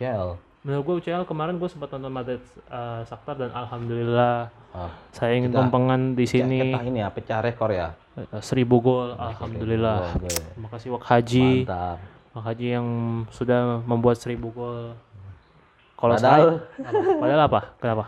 Menurut 0.60 0.84
gue 0.84 0.96
UCL 1.06 1.24
kemarin 1.24 1.56
gue 1.56 1.70
sempat 1.72 1.88
nonton 1.96 2.12
Madrid 2.12 2.42
uh, 2.68 3.06
Shakhtar 3.08 3.40
dan 3.40 3.54
alhamdulillah 3.56 4.52
Ah, 4.70 4.94
saya 5.10 5.34
ingin 5.34 5.50
tumpengan 5.50 6.14
di 6.14 6.30
sini 6.30 6.78
Kita 6.78 6.86
ini 6.86 7.02
ya, 7.02 7.10
pecah 7.10 7.42
rekor 7.42 7.74
ya. 7.74 7.98
uh, 8.14 8.38
seribu 8.38 8.78
gol 8.78 9.18
alhamdulillah. 9.18 10.14
Terima 10.22 10.70
kasih 10.70 10.88
Wak 10.94 11.10
Haji. 11.10 11.66
Mantap. 11.66 11.98
Wak 12.38 12.44
Haji 12.46 12.68
yang 12.78 12.88
sudah 13.34 13.82
membuat 13.90 14.22
seribu 14.22 14.54
gol. 14.54 14.94
Kalau 16.00 16.16
Padahal- 16.16 16.64
saya, 16.64 16.88
apa? 16.88 17.20
padahal 17.20 17.42
apa? 17.44 17.60
Kenapa? 17.76 18.06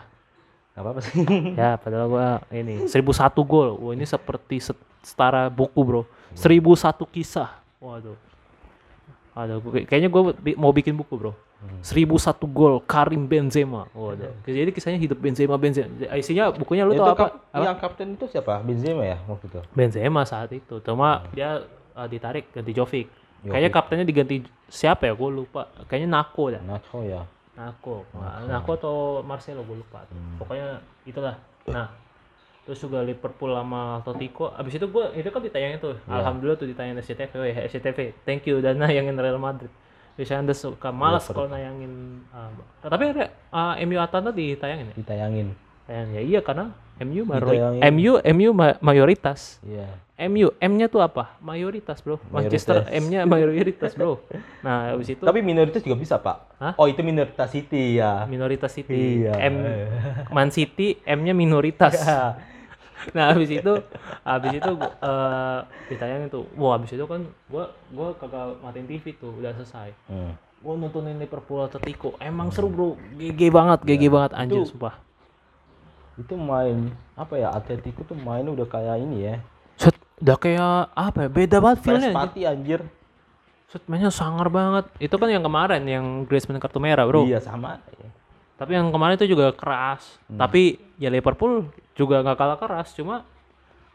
Gak 0.72 0.82
apa-apa 0.82 1.00
sih. 1.04 1.14
Ya, 1.60 1.76
padahal 1.76 2.08
gua 2.08 2.28
ini 2.50 2.88
1001 2.88 3.04
gol. 3.44 3.70
Wah, 3.76 3.92
ini 3.92 4.08
seperti 4.08 4.64
set- 4.64 4.80
setara 5.04 5.52
buku, 5.52 5.76
Bro. 5.78 6.02
1001 6.32 7.04
kisah. 7.06 7.52
Waduh. 7.78 8.16
Aduh, 9.32 9.60
gua- 9.60 9.84
kayaknya 9.84 10.08
gua 10.08 10.32
mau 10.56 10.72
bikin 10.72 10.96
buku, 10.96 11.12
Bro. 11.14 11.36
1001 11.84 12.18
gol 12.48 12.80
Karim 12.82 13.28
Benzema. 13.28 13.86
Waduh. 13.92 14.32
Jadi 14.42 14.72
kisahnya 14.72 14.98
hidup 14.98 15.20
Benzema 15.20 15.54
Benzema. 15.56 15.92
Isinya 16.16 16.50
bukunya 16.50 16.82
lu 16.82 16.96
itu 16.96 17.04
tau 17.04 17.14
apa? 17.14 17.28
kap- 17.30 17.38
yang 17.54 17.78
kapten 17.78 18.08
itu 18.16 18.26
siapa? 18.26 18.64
Benzema 18.64 19.04
ya 19.04 19.20
waktu 19.28 19.46
itu. 19.46 19.60
Benzema 19.70 20.24
saat 20.24 20.50
itu. 20.50 20.80
Cuma 20.80 21.28
dia 21.30 21.62
uh, 21.94 22.08
ditarik 22.08 22.50
ganti 22.50 22.72
Jovic. 22.72 23.12
Kayaknya 23.42 23.70
kaptennya 23.70 24.06
diganti 24.06 24.36
siapa 24.66 25.06
ya? 25.06 25.14
Gue 25.14 25.30
lupa. 25.30 25.70
Kayaknya 25.86 26.10
Nako 26.16 26.44
dah. 26.50 26.62
Nacho 26.64 27.02
ya. 27.04 27.22
Nako. 27.62 28.10
Nah, 28.12 28.42
Nako 28.50 28.72
atau 28.76 28.96
Marcelo 29.22 29.62
gue 29.62 29.78
lupa. 29.78 30.02
Pokoknya 30.36 30.82
itulah. 31.06 31.38
Nah, 31.70 31.94
terus 32.66 32.78
juga 32.78 33.02
Liverpool 33.02 33.54
sama 33.54 34.02
Atletico. 34.02 34.50
Abis 34.52 34.76
itu 34.76 34.86
gue 34.86 35.06
itu 35.14 35.30
kan 35.30 35.40
ditayangin 35.40 35.78
tuh. 35.78 35.94
Alhamdulillah 36.08 36.58
tuh 36.58 36.66
ditayangin 36.66 36.98
SCTV. 37.00 37.32
Weh, 37.38 37.54
SCTV. 37.70 37.98
Thank 38.26 38.50
you 38.50 38.58
dan 38.60 38.82
nayangin 38.82 39.14
Real 39.14 39.38
Madrid. 39.38 39.70
Biasanya 40.18 40.44
anda 40.44 40.56
suka 40.58 40.90
malas 40.90 41.24
kalau 41.26 41.48
nayangin. 41.48 42.26
uh, 42.30 42.50
tapi 42.84 43.16
uh, 43.16 43.74
MU 43.80 43.98
Atalanta 43.98 44.34
ditayangin 44.34 44.92
ya? 44.92 44.96
Ditayangin. 44.98 45.48
Tayang 45.88 46.10
ya 46.14 46.22
iya 46.22 46.40
karena 46.40 46.72
MU 47.02 47.26
Ditayangin. 47.26 47.82
MU 47.90 48.12
MU 48.22 48.50
ma- 48.54 48.78
mayoritas. 48.80 49.58
Iya. 49.62 49.88
MU, 50.22 50.54
M-nya 50.62 50.86
tuh 50.86 51.02
apa? 51.02 51.34
Mayoritas, 51.42 51.98
Bro. 52.06 52.22
Manchester 52.30 52.86
Mayoritas. 52.86 53.02
M-nya 53.02 53.22
mayoritas, 53.32 53.92
Bro. 53.98 54.22
Nah, 54.62 54.94
habis 54.94 55.10
itu 55.10 55.26
Tapi 55.26 55.42
minoritas 55.42 55.82
juga 55.82 55.98
bisa, 55.98 56.22
Pak. 56.22 56.38
Hah? 56.62 56.74
Oh, 56.78 56.86
itu 56.86 57.02
minoritas 57.02 57.50
City 57.50 57.98
ya. 57.98 58.30
minoritas 58.30 58.70
City. 58.70 59.26
Iya. 59.26 59.34
M 59.50 59.56
Man 60.30 60.54
City, 60.54 61.02
M-nya 61.02 61.34
minoritas. 61.34 61.98
nah, 63.18 63.34
habis 63.34 63.50
itu 63.50 63.74
habis 64.22 64.62
itu 64.62 64.72
eh 64.78 65.60
ditayangin 65.90 66.30
tuh. 66.30 66.46
Wah, 66.54 66.78
habis 66.78 66.94
itu 66.94 67.02
kan 67.10 67.26
gua 67.50 67.74
gua 67.90 68.14
kagak 68.14 68.62
matiin 68.62 68.86
TV 68.86 69.18
tuh, 69.18 69.34
udah 69.42 69.58
selesai. 69.58 69.90
Hmm. 70.06 70.38
Gua 70.62 70.78
nontonin 70.78 71.18
Liverpool 71.18 71.66
Atletico. 71.66 72.14
Emang 72.22 72.54
seru, 72.54 72.70
Bro. 72.70 72.94
GG 73.18 73.50
banget, 73.50 73.80
GG 73.82 74.04
banget 74.14 74.32
anjir, 74.38 74.62
Itu- 74.62 74.78
sumpah. 74.78 75.02
Itu 76.14 76.38
main 76.38 76.94
apa 77.18 77.42
ya? 77.42 77.50
Atletico 77.50 78.06
tuh 78.06 78.14
main 78.14 78.46
udah 78.46 78.70
kayak 78.70 79.02
ini 79.02 79.26
ya. 79.26 79.36
Udah 80.22 80.38
kayak 80.38 80.94
apa 80.94 81.18
ya? 81.26 81.30
Beda 81.30 81.58
banget 81.58 81.78
feel-nya. 81.82 82.14
party 82.14 82.42
anjir. 82.46 82.86
Set, 83.72 83.82
mainnya 83.90 84.14
sangar 84.14 84.52
banget. 84.54 84.86
Itu 85.02 85.18
kan 85.18 85.32
yang 85.32 85.42
kemarin 85.42 85.82
yang 85.88 86.06
Griezmann 86.30 86.62
kartu 86.62 86.78
merah, 86.78 87.08
Bro. 87.08 87.26
Iya 87.26 87.42
sama. 87.42 87.82
Tapi 88.62 88.78
yang 88.78 88.94
kemarin 88.94 89.18
itu 89.18 89.34
juga 89.34 89.50
keras. 89.58 90.22
Tapi 90.30 90.78
ya 91.02 91.10
Liverpool 91.10 91.66
juga 91.98 92.22
nggak 92.22 92.38
kalah 92.38 92.58
keras. 92.62 92.94
Cuma 92.94 93.26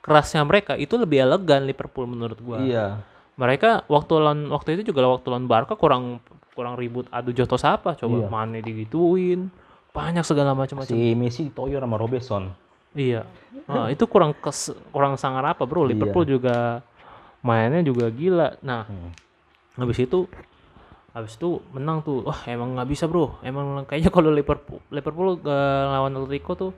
kerasnya 0.03 0.43
mereka 0.43 0.75
itu 0.75 0.99
lebih 0.99 1.23
elegan 1.23 1.63
Liverpool 1.63 2.11
menurut 2.11 2.39
gua. 2.43 2.59
Iya. 2.59 2.99
Mereka 3.37 3.85
waktu 3.87 4.13
lawan 4.17 4.49
waktu 4.49 4.81
itu 4.81 4.91
juga 4.91 5.07
waktu 5.07 5.29
lawan 5.29 5.47
Barca 5.47 5.77
kurang 5.77 6.19
kurang 6.57 6.81
ribut 6.81 7.05
adu 7.13 7.37
jotos 7.37 7.63
apa 7.69 7.93
coba 7.95 8.25
Iya. 8.25 8.29
Mane 8.33 8.59
digituin 8.65 9.53
banyak 9.93 10.25
segala 10.25 10.57
macam-macam. 10.57 10.89
Si 10.89 11.13
Messi 11.13 11.47
ditoyor 11.53 11.85
sama 11.85 12.01
Robertson. 12.01 12.49
Iya. 12.97 13.29
Nah, 13.69 13.87
itu 13.95 14.09
kurang 14.09 14.33
kes, 14.33 14.73
kurang 14.91 15.21
sangar 15.21 15.45
apa, 15.45 15.69
Bro? 15.69 15.87
Iya. 15.87 15.93
Liverpool 15.93 16.25
juga 16.25 16.81
mainnya 17.45 17.85
juga 17.85 18.09
gila. 18.09 18.57
Nah, 18.65 18.89
Hmm. 18.89 19.13
habis 19.77 20.01
itu 20.01 20.25
habis 21.13 21.37
itu 21.37 21.61
menang 21.71 22.01
tuh. 22.01 22.25
Wah, 22.25 22.41
emang 22.49 22.75
nggak 22.75 22.89
bisa, 22.89 23.05
Bro. 23.05 23.37
Emang 23.45 23.85
kayaknya 23.85 24.09
kalau 24.09 24.33
Liverpool 24.33 24.81
Liverpool 24.89 25.37
eh, 25.39 25.85
lawan 25.93 26.17
Atletico 26.17 26.57
tuh 26.57 26.73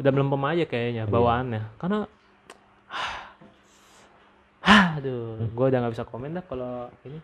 udah 0.00 0.10
melempem 0.10 0.42
aja 0.48 0.64
kayaknya 0.64 1.04
Iya. 1.04 1.12
bawaannya. 1.12 1.62
Karena 1.76 1.98
aduh, 4.98 5.48
gua 5.54 5.70
udah 5.70 5.78
nggak 5.84 5.94
bisa 5.94 6.04
komen 6.04 6.36
dah 6.36 6.44
kalau 6.44 6.90
ini 7.06 7.18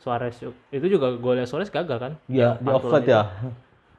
Suarez 0.00 0.40
itu 0.72 0.86
juga 0.88 1.12
golnya 1.14 1.44
Suarez 1.44 1.68
gagal 1.68 1.98
kan? 2.00 2.12
Iya, 2.26 2.56
di 2.56 2.68
offside 2.72 3.06
ya. 3.06 3.22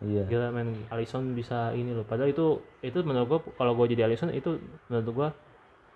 Iya. 0.01 0.25
Gila 0.25 0.47
men, 0.49 0.73
Alisson 0.89 1.31
bisa 1.31 1.71
ini 1.71 1.93
loh. 1.93 2.01
Padahal 2.01 2.33
itu 2.33 2.57
itu 2.81 2.97
menurut 3.01 3.27
gua 3.27 3.39
kalau 3.53 3.73
gua 3.73 3.85
jadi 3.85 4.09
Alisson 4.09 4.33
itu 4.33 4.57
menurut 4.89 5.07
gua 5.13 5.27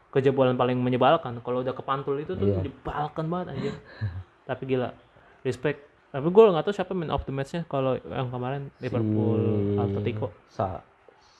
kejebolan 0.10 0.54
paling 0.54 0.78
menyebalkan. 0.78 1.42
Kalau 1.42 1.60
udah 1.60 1.74
kepantul 1.74 2.16
itu 2.18 2.34
tuh 2.34 2.46
Iya. 2.46 2.62
menyebalkan 2.62 3.26
banget 3.26 3.48
anjir. 3.52 3.74
Tapi 4.50 4.64
gila, 4.68 4.94
respect. 5.42 5.82
Tapi 6.14 6.28
gua 6.30 6.54
nggak 6.54 6.64
tahu 6.64 6.74
siapa 6.74 6.94
man 6.94 7.10
of 7.10 7.26
the 7.26 7.34
match-nya 7.34 7.66
kalau 7.66 7.98
yang 8.00 8.30
kemarin 8.30 8.70
Liverpool 8.80 9.42
Atletico. 9.76 10.30
Sa 10.48 10.86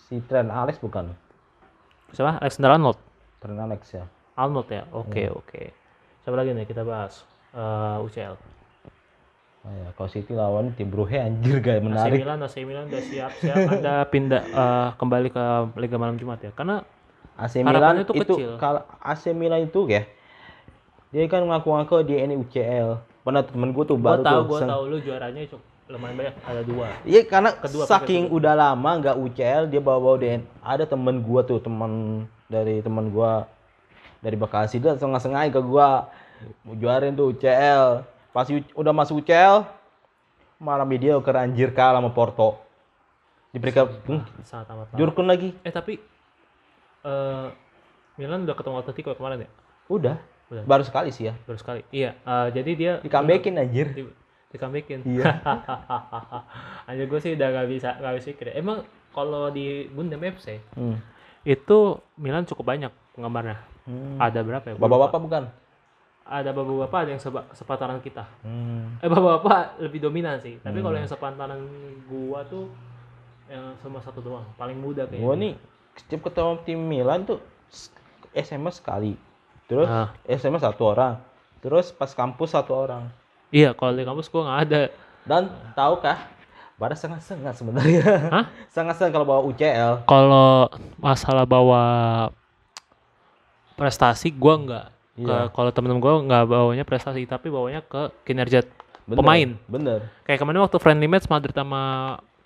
si 0.06 0.18
Trent 0.22 0.50
Alex 0.50 0.82
bukan? 0.82 1.14
Siapa? 2.12 2.42
Alexander 2.42 2.74
Arnold. 2.74 2.98
Trent 3.40 3.62
Alex 3.62 3.82
ya. 3.94 4.06
Arnold 4.36 4.68
ya. 4.68 4.84
Oke, 4.92 5.24
Iya. 5.24 5.32
oke. 5.32 5.62
Siapa 6.22 6.36
lagi 6.36 6.52
nih 6.52 6.66
kita 6.66 6.82
bahas? 6.82 7.24
Eh, 7.54 8.04
UCL. 8.04 8.36
Ya, 9.66 9.90
kalau 9.98 10.10
City 10.14 10.34
lawan 10.38 10.78
tim 10.78 10.94
Brugge 10.94 11.18
anjir 11.18 11.58
gak 11.58 11.82
AC 11.82 11.86
menarik. 11.90 12.20
Milan, 12.22 12.38
AC 12.46 12.56
Milan 12.62 12.86
udah 12.86 13.02
siap-siap 13.02 13.58
Anda 13.66 14.06
pindah 14.06 14.42
eh, 14.46 14.88
kembali 15.02 15.34
ke 15.34 15.44
Liga 15.82 15.98
Malam 15.98 16.22
Jumat 16.22 16.38
ya. 16.46 16.54
Karena 16.54 16.86
AC 17.34 17.66
Milan 17.66 18.06
itu 18.06 18.14
kecil. 18.14 18.62
kalau 18.62 18.86
AC 19.02 19.34
Milan 19.34 19.66
itu 19.66 19.90
ya 19.90 20.06
dia 21.10 21.26
kan 21.26 21.42
ngaku-ngaku 21.48 22.06
dia 22.06 22.28
ini 22.28 22.38
UCL. 22.38 23.02
Pernah 23.26 23.42
temen 23.42 23.74
gue 23.74 23.84
tuh 23.88 23.98
gua 23.98 24.20
baru 24.20 24.22
tahu, 24.22 24.36
tuh. 24.38 24.44
gua 24.46 24.60
sen- 24.62 24.70
tahu 24.70 24.84
lu 24.86 24.98
juaranya 25.02 25.42
cuk 25.50 25.62
lumayan 25.86 26.16
banyak 26.18 26.36
ada 26.46 26.62
dua. 26.66 26.88
Iya 27.06 27.22
karena 27.26 27.50
Kedua, 27.58 27.84
saking 27.86 28.24
udah 28.30 28.54
lama 28.54 28.92
nggak 29.02 29.18
UCL 29.18 29.64
dia 29.70 29.82
bawa-bawa 29.82 30.18
DN. 30.22 30.42
Ada 30.62 30.86
temen 30.86 31.26
gua 31.26 31.42
tuh 31.42 31.58
teman 31.58 32.26
dari 32.46 32.86
teman 32.86 33.10
gua 33.10 33.50
dari 34.22 34.38
Bekasi 34.38 34.78
dia 34.78 34.94
sengaja 34.98 35.50
ke 35.50 35.62
gua 35.62 36.10
juarin 36.70 37.18
tuh 37.18 37.34
UCL. 37.34 38.06
Pas 38.36 38.52
udah 38.52 38.92
masuk 38.92 39.24
UCL 39.24 39.64
malah 40.60 40.84
media 40.84 41.16
ke 41.24 41.32
anjir 41.32 41.72
kalah 41.72 42.04
sama 42.04 42.12
Porto. 42.12 42.60
Di 43.56 43.64
peringkat 43.64 44.04
hmm, 44.12 44.44
Sangat 44.44 44.68
amat. 44.76 44.92
Jurkun 45.00 45.24
lagi. 45.24 45.56
Eh 45.64 45.72
tapi 45.72 45.96
eh 47.08 47.48
Milan 48.20 48.44
udah 48.44 48.56
ketemu 48.60 48.76
Atletico 48.84 49.16
kemarin 49.16 49.48
ya? 49.48 49.50
Udah. 49.88 50.16
Udah. 50.52 50.64
Baru 50.68 50.84
sekali 50.84 51.16
sih 51.16 51.32
ya. 51.32 51.34
Baru 51.48 51.56
sekali. 51.56 51.88
Iya, 51.96 52.20
eh, 52.20 52.48
jadi 52.52 52.72
dia 52.76 52.92
Di 53.00 53.08
comebackin 53.08 53.56
anjir. 53.56 53.96
di, 53.96 54.04
di 54.52 54.58
comebackin. 54.60 55.00
Iya. 55.08 55.26
Anjir 56.92 57.08
gue 57.08 57.20
sih 57.24 57.32
udah 57.40 57.48
gak 57.56 57.68
bisa 57.72 57.90
gak 57.98 58.14
bisa 58.20 58.28
pikir. 58.36 58.52
Emang 58.52 58.84
kalau 59.16 59.48
di 59.48 59.88
Gundam 59.96 60.20
FC 60.22 60.60
Hmm. 60.76 61.00
itu 61.48 62.04
Milan 62.20 62.44
cukup 62.44 62.68
banyak 62.68 62.92
penggemarnya. 63.16 63.64
Hmm. 63.88 64.20
Ada 64.20 64.44
berapa 64.44 64.66
ya? 64.68 64.76
Bapak-bapak 64.76 65.20
bukan? 65.24 65.44
Ada 66.26 66.50
bapak-bapak 66.50 67.00
ada 67.00 67.12
yang 67.14 67.22
seba- 67.22 67.46
sepantaran 67.54 68.02
kita. 68.02 68.26
Hmm. 68.42 68.98
Eh 68.98 69.06
bapak-bapak 69.06 69.78
lebih 69.78 70.02
dominan 70.02 70.42
sih. 70.42 70.58
Tapi 70.58 70.82
kalau 70.82 70.98
yang 70.98 71.06
sepantaran 71.06 71.62
gua 72.06 72.42
tuh 72.44 72.74
yang 73.46 73.78
cuma 73.78 74.02
satu 74.02 74.26
doang, 74.26 74.42
paling 74.58 74.74
muda 74.74 75.06
kayaknya. 75.06 75.22
Gua 75.22 75.38
nih 75.38 75.54
setiap 75.94 76.26
ketemu 76.26 76.54
tim 76.66 76.80
Milan 76.82 77.24
tuh 77.24 77.38
SMS 78.34 78.82
sekali. 78.82 79.14
Terus 79.70 79.86
Ah. 79.86 80.10
SMS 80.26 80.66
satu 80.66 80.90
orang. 80.90 81.22
Terus 81.62 81.94
pas 81.94 82.10
kampus 82.10 82.58
satu 82.58 82.74
orang. 82.76 83.06
Iya, 83.54 83.78
kalau 83.78 83.94
di 83.94 84.02
kampus 84.02 84.26
gua 84.28 84.50
nggak 84.50 84.62
ada. 84.66 84.82
Dan 85.26 85.44
tahukah 85.74 86.34
Baras 86.76 87.00
sangat 87.00 87.24
sangat 87.24 87.56
sebenarnya. 87.56 88.04
Hah? 88.28 88.46
sangat 88.76 89.00
sangat 89.00 89.16
kalau 89.16 89.24
bawa 89.24 89.42
UCL. 89.46 90.04
Kalau 90.04 90.68
masalah 91.00 91.48
bawa 91.48 91.84
prestasi 93.76 94.28
gua 94.28 94.56
nggak. 94.58 94.86
Ke- 95.16 95.24
Iya. 95.24 95.48
Kalau 95.48 95.72
temen-temen 95.72 95.98
gua 95.98 96.20
nggak 96.20 96.44
bawanya 96.46 96.84
prestasi 96.84 97.24
tapi 97.24 97.48
bawanya 97.48 97.80
ke 97.80 98.12
kinerja 98.24 98.68
Bener, 99.04 99.16
pemain. 99.16 99.50
Bener. 99.66 100.00
Kayak 100.22 100.40
kemarin 100.40 100.60
waktu 100.62 100.76
friendly 100.76 101.06
match 101.06 101.26
Madrid 101.26 101.54
sama 101.54 101.82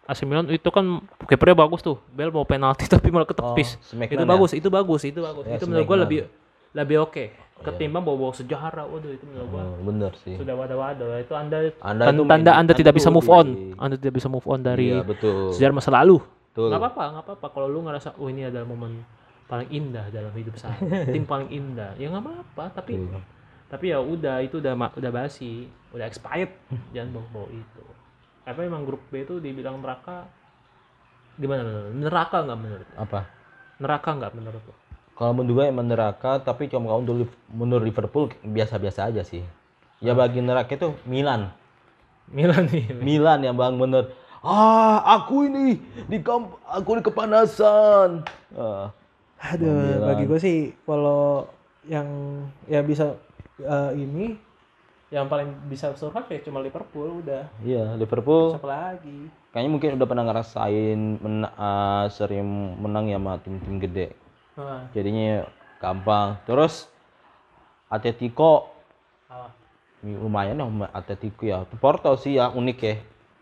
AC 0.04 0.22
Milan 0.22 0.46
itu 0.48 0.66
kan 0.68 0.86
kipernya 1.24 1.58
bagus 1.58 1.80
tuh. 1.80 1.98
Bel 2.08 2.30
mau 2.30 2.44
penalti 2.44 2.86
tapi 2.92 3.10
malah 3.10 3.26
ketepis. 3.26 3.78
Oh, 3.90 3.98
itu 4.00 4.14
ya? 4.16 4.28
bagus, 4.28 4.52
itu 4.52 4.68
bagus, 4.68 5.02
itu 5.04 5.20
bagus. 5.20 5.44
Ya, 5.44 5.56
itu 5.56 5.66
menurut 5.66 5.84
gua 5.84 5.98
Smackdown. 5.98 6.06
lebih 6.06 6.20
lebih 6.70 6.98
oke 7.00 7.26
ketimbang 7.60 8.02
bawa-bawa 8.02 8.32
sejarah. 8.32 8.86
Waduh, 8.86 9.12
itu 9.12 9.26
menurut 9.26 9.50
gua 9.50 9.64
Oh, 9.66 9.82
bener 9.84 10.12
sih. 10.22 10.36
sudah 10.36 10.54
wadah-wadah. 10.56 11.08
Itu 11.20 11.34
Anda, 11.34 11.58
Anda 11.76 12.04
tan- 12.06 12.16
itu 12.16 12.24
tanda 12.24 12.52
Anda 12.54 12.74
tidak 12.74 12.94
bisa 12.94 13.10
move 13.10 13.26
on. 13.28 13.48
di- 13.48 13.74
Anda 13.76 13.96
tidak 13.98 14.14
bisa 14.16 14.28
move 14.28 14.46
on 14.46 14.60
dari 14.60 14.94
Iya, 14.94 15.02
betul. 15.02 15.52
sejarah 15.52 15.74
masa 15.74 15.90
lalu. 15.92 16.22
Betul. 16.50 16.70
Nggak 16.70 16.82
apa-apa, 16.82 17.04
nggak 17.10 17.24
apa-apa. 17.26 17.48
Kalau 17.50 17.68
lu 17.68 17.80
ngerasa, 17.82 18.14
oh 18.16 18.28
ini 18.28 18.42
adalah 18.44 18.64
momen 18.64 19.02
paling 19.50 19.70
indah 19.74 20.06
dalam 20.14 20.30
hidup 20.32 20.56
saya, 20.56 20.78
tim 21.14 21.26
paling 21.26 21.50
indah, 21.50 21.98
ya 21.98 22.08
nggak 22.08 22.22
apa-apa. 22.22 22.66
Tapi 22.78 22.92
Iya. 22.96 23.20
tapi 23.66 23.86
ya 23.90 23.98
udah 23.98 24.42
itu 24.42 24.62
udah 24.62 24.74
udah 24.78 25.12
basi, 25.12 25.66
udah 25.92 26.06
expired. 26.06 26.54
Jangan 26.94 27.18
bawa-bawa 27.18 27.50
itu. 27.50 27.84
Apa 28.46 28.62
emang 28.62 28.86
grup 28.86 29.02
B 29.10 29.26
itu 29.26 29.42
dibilang 29.42 29.82
neraka? 29.82 30.30
Gimana? 31.36 31.90
Neraka 31.90 32.38
nggak 32.46 32.60
menurut? 32.60 32.88
Apa? 32.94 33.20
Neraka 33.80 34.10
nggak 34.14 34.34
menurut 34.34 34.62
lu? 34.64 34.74
Kalau 35.14 35.36
menurut 35.36 35.52
gue 35.52 35.66
emang 35.68 35.84
neraka, 35.84 36.40
tapi 36.40 36.72
cuma 36.72 36.88
kalau 36.88 37.04
untuk 37.04 37.28
menurut 37.52 37.84
Liverpool 37.84 38.32
biasa-biasa 38.40 39.12
aja 39.12 39.22
sih. 39.22 39.44
Ya 40.00 40.16
bagi 40.16 40.40
neraka 40.40 40.80
itu 40.80 40.96
Milan. 41.04 41.52
Milan 42.32 42.72
nih. 42.72 42.88
Milan 43.08 43.44
yang 43.44 43.60
bang 43.60 43.76
bener. 43.76 44.16
Ah, 44.40 45.20
aku 45.20 45.52
ini 45.52 45.76
di 46.08 46.24
kamp, 46.24 46.56
aku 46.64 47.00
di 47.00 47.04
kepanasan. 47.04 48.24
Ah, 48.56 48.96
Aduh, 49.40 49.72
Milan. 49.72 50.04
bagi 50.06 50.24
gue 50.28 50.40
sih 50.40 50.58
kalau 50.84 51.48
yang 51.88 52.08
ya 52.68 52.84
bisa 52.84 53.16
eh, 53.58 53.92
ini 53.96 54.36
yang 55.10 55.26
paling 55.26 55.50
bisa 55.66 55.90
survive 55.96 56.30
ya 56.30 56.40
cuma 56.46 56.60
Liverpool 56.60 57.24
udah. 57.26 57.50
iya, 57.60 57.98
Liverpool 57.98 58.54
Siapa 58.54 58.70
lagi? 58.70 59.26
kayaknya 59.50 59.72
mungkin 59.72 59.90
udah 59.98 60.08
pernah 60.08 60.26
ngerasain 60.28 61.00
men- 61.18 61.54
ah, 61.58 62.06
sering 62.08 62.46
menang 62.78 63.10
ya 63.10 63.18
sama 63.18 63.42
tim-tim 63.42 63.82
gede. 63.82 64.08
Nah, 64.54 64.86
Jadinya 64.94 65.48
gampang. 65.82 66.38
Terus 66.46 66.86
Atletico 67.88 68.70
Kalah. 69.26 69.50
lumayan 70.06 70.62
ya 70.62 70.68
Atletico 70.94 71.42
ya. 71.42 71.66
Porto 71.82 72.14
sih 72.14 72.38
ya 72.38 72.54
unik 72.54 72.80
ya. 72.80 72.96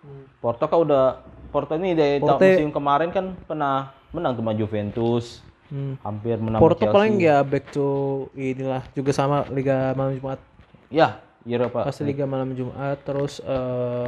Hmm. 0.05 0.23
Porto 0.39 0.63
kan 0.63 0.79
udah 0.79 1.03
Porto 1.51 1.75
ini 1.75 1.91
dari 1.91 2.21
tahun 2.21 2.31
Porto- 2.31 2.47
musim 2.47 2.69
kemarin 2.71 3.09
kan 3.11 3.25
pernah 3.43 3.91
menang 4.15 4.39
sama 4.39 4.55
Juventus, 4.55 5.43
hmm. 5.69 6.01
hampir 6.03 6.37
menang 6.39 6.61
Porto 6.61 6.83
Chelsea. 6.83 6.95
paling 6.95 7.13
ya 7.19 7.41
back 7.43 7.71
to 7.71 7.87
inilah 8.35 8.83
juga 8.93 9.11
sama 9.11 9.43
Liga 9.51 9.93
Malam 9.93 10.17
Jumat. 10.17 10.39
Ya, 10.87 11.19
Eropa. 11.43 11.87
Pasti 11.87 12.03
Liga 12.07 12.23
Malam 12.27 12.55
Jumat 12.55 12.99
terus 13.03 13.39
eh 13.43 14.07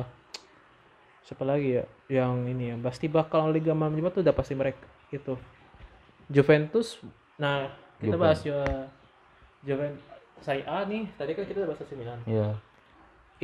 siapa 1.29 1.45
lagi 1.45 1.77
ya 1.77 1.85
yang 2.09 2.41
ini 2.49 2.73
ya 2.73 2.75
pasti 2.81 3.05
bakal 3.05 3.53
Liga 3.53 3.77
Malam 3.77 3.93
Jumat 3.93 4.17
tuh 4.17 4.25
udah 4.25 4.33
pasti 4.33 4.57
mereka 4.57 4.81
itu 5.13 5.37
Juventus 6.25 6.97
nah 7.37 7.69
kita 8.01 8.17
Juven. 8.17 8.21
bahas 8.25 8.39
ya 8.41 8.65
Juventus 9.61 10.01
Serie 10.41 10.65
A 10.65 10.89
nih 10.89 11.05
tadi 11.21 11.37
kan 11.37 11.45
kita 11.45 11.61
udah 11.61 11.69
bahas 11.69 11.85
AC 11.85 11.93
Milan 11.93 12.19
Iya. 12.25 12.57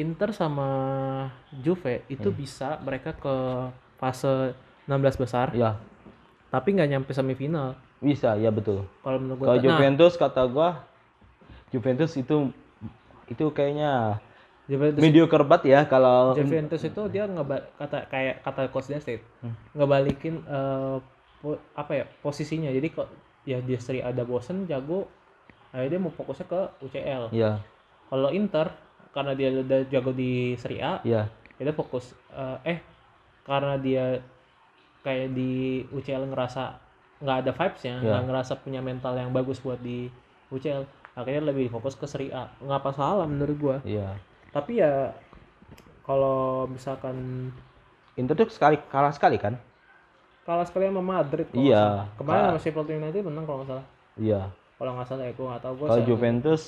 Inter 0.02 0.34
sama 0.34 0.70
Juve 1.62 2.02
itu 2.10 2.34
bisa 2.34 2.82
mereka 2.82 3.14
ke 3.14 3.36
fase 4.02 4.58
16 4.90 5.22
besar 5.22 5.54
Iya, 5.54 5.78
tapi 6.50 6.74
nggak 6.74 6.90
nyampe 6.90 7.12
semifinal 7.14 7.78
bisa, 8.06 8.38
ya 8.38 8.54
betul. 8.54 8.86
kalau 9.02 9.18
menurut 9.18 9.42
Kalau 9.42 9.58
gua 9.58 9.58
nah, 9.58 9.64
Juventus 9.66 10.14
kata 10.16 10.42
gua 10.46 10.70
Juventus 11.74 12.12
itu 12.14 12.54
itu 13.26 13.46
kayaknya 13.52 14.22
Juventus 14.70 15.02
mediocre 15.02 15.46
banget 15.46 15.64
ya 15.74 15.80
kalau 15.90 16.38
Juventus 16.38 16.82
itu 16.82 17.02
dia 17.10 17.26
ngeba 17.26 17.66
kata 17.78 18.06
kayak 18.10 18.46
kata 18.46 18.70
coach 18.70 18.90
State 18.94 19.22
Hmm. 19.42 19.54
ngebalikin 19.74 20.42
po- 21.42 21.62
apa 21.78 21.92
ya 22.02 22.06
posisinya 22.26 22.74
jadi 22.74 22.88
kok 22.90 23.10
ya 23.46 23.62
dia 23.62 23.78
seri 23.78 24.02
ada 24.02 24.26
bosen 24.26 24.66
jago 24.66 25.06
akhirnya 25.70 25.98
dia 25.98 26.02
mau 26.02 26.14
fokusnya 26.14 26.46
ke 26.50 26.62
UCL 26.82 27.24
Iya, 27.30 27.62
kalau 28.10 28.30
Inter 28.34 28.74
karena 29.14 29.38
dia 29.38 29.50
udah 29.54 29.80
jago 29.88 30.12
di 30.12 30.58
Serie 30.58 30.82
A 30.82 30.94
iya. 31.06 31.30
dia 31.62 31.76
fokus 31.76 32.18
eh, 32.34 32.58
eh 32.66 32.80
karena 33.46 33.78
dia 33.78 34.20
kayak 35.06 35.38
di 35.38 35.86
UCL 35.94 36.26
ngerasa 36.34 36.85
nggak 37.18 37.38
ada 37.42 37.52
vibesnya 37.52 37.96
Iya. 37.96 38.04
nggak 38.06 38.24
ngerasa 38.26 38.54
punya 38.58 38.80
mental 38.80 39.14
yang 39.14 39.32
bagus 39.32 39.58
buat 39.58 39.80
di 39.80 40.12
UCL 40.48 40.84
akhirnya 41.14 41.48
lebih 41.48 41.68
fokus 41.70 41.96
ke 41.96 42.06
Serie 42.06 42.30
A 42.30 42.52
nggak 42.58 42.80
apa 42.80 42.92
salah 42.92 43.26
menurut 43.26 43.56
gua 43.56 43.78
Iya. 43.82 44.20
tapi 44.52 44.80
ya 44.80 45.16
kalau 46.04 46.68
misalkan 46.68 47.50
Inter 48.16 48.32
tuh 48.34 48.48
sekali 48.48 48.80
kalah 48.88 49.12
sekali 49.12 49.36
kan? 49.36 49.60
kalah 50.46 50.62
sekali 50.64 50.86
sama 50.86 51.02
Madrid 51.02 51.50
kalau 51.50 51.58
Iya. 51.60 51.82
salah. 51.82 52.06
kemarin 52.16 52.42
sama 52.46 52.60
Sheffield 52.62 52.90
United 52.92 53.22
menang 53.24 53.44
kalau 53.44 53.58
nggak 53.60 53.70
salah 53.72 53.86
Iya. 54.16 54.42
kalau 54.76 54.92
nggak 54.94 55.08
salah 55.08 55.24
ya 55.26 55.34
gue 55.34 55.46
nggak 55.46 55.64
tahu 55.64 55.74
gue 55.76 55.88
Kalau 55.90 56.04
Juventus 56.06 56.64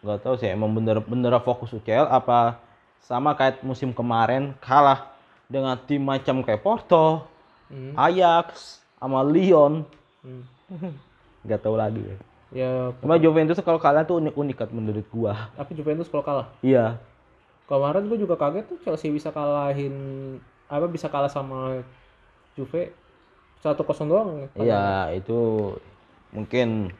nggak 0.00 0.20
tahu 0.20 0.34
sih 0.36 0.48
emang 0.48 0.70
bener-bener 0.70 1.32
fokus 1.40 1.72
UCL 1.72 2.06
apa 2.06 2.60
sama 3.00 3.32
kayak 3.32 3.60
musim 3.60 3.90
kemarin 3.90 4.52
kalah 4.60 5.10
dengan 5.44 5.76
tim 5.78 6.00
macam 6.00 6.40
kayak 6.40 6.60
Porto, 6.60 7.24
Hmm. 7.64 7.96
Ajax, 7.96 8.78
sama 9.04 9.20
Lyon. 9.20 9.84
Hmm. 10.24 10.42
Nggak 11.44 11.60
tahu 11.60 11.76
lagi. 11.76 12.00
ya. 12.00 12.16
ya 12.54 12.70
Cuma 13.04 13.20
Juventus 13.20 13.60
kalau 13.60 13.76
kalah 13.76 14.08
tuh 14.08 14.16
unik-unik 14.16 14.56
kan 14.56 14.68
menurut 14.72 15.04
gua. 15.12 15.52
tapi 15.52 15.76
Juventus 15.76 16.08
kalau 16.08 16.24
kalah 16.24 16.48
Iya. 16.64 16.96
kemarin 17.64 18.08
gue 18.08 18.16
juga 18.16 18.36
kaget 18.36 18.64
tuh 18.64 18.80
Chelsea 18.80 19.08
bisa 19.08 19.28
kalahin 19.28 19.92
apa 20.68 20.88
bisa 20.88 21.08
kalah 21.08 21.28
sama 21.28 21.84
Juve 22.54 22.92
satu 23.60 23.84
kosong 23.84 24.08
doang 24.08 24.28
Iya, 24.56 25.12
itu 25.12 25.72
mungkin 26.32 26.92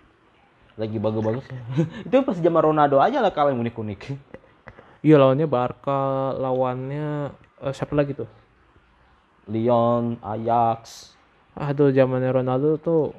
lagi 0.75 0.99
bagus-bagus. 0.99 1.45
itu 2.07 2.17
pas 2.21 2.37
zaman 2.37 2.63
Ronaldo 2.65 2.99
aja 3.01 3.23
lah 3.23 3.33
yang 3.33 3.65
unik-unik. 3.65 4.01
iya 5.07 5.17
lawannya 5.17 5.49
Barca 5.49 6.33
lawannya 6.37 7.33
eh, 7.63 7.73
siapa 7.73 7.97
lagi 7.97 8.13
tuh 8.13 8.29
Lyon, 9.49 10.17
Ajax. 10.21 11.14
Aduh 11.55 11.91
zamannya 11.91 12.31
Ronaldo 12.31 12.77
tuh 12.77 13.15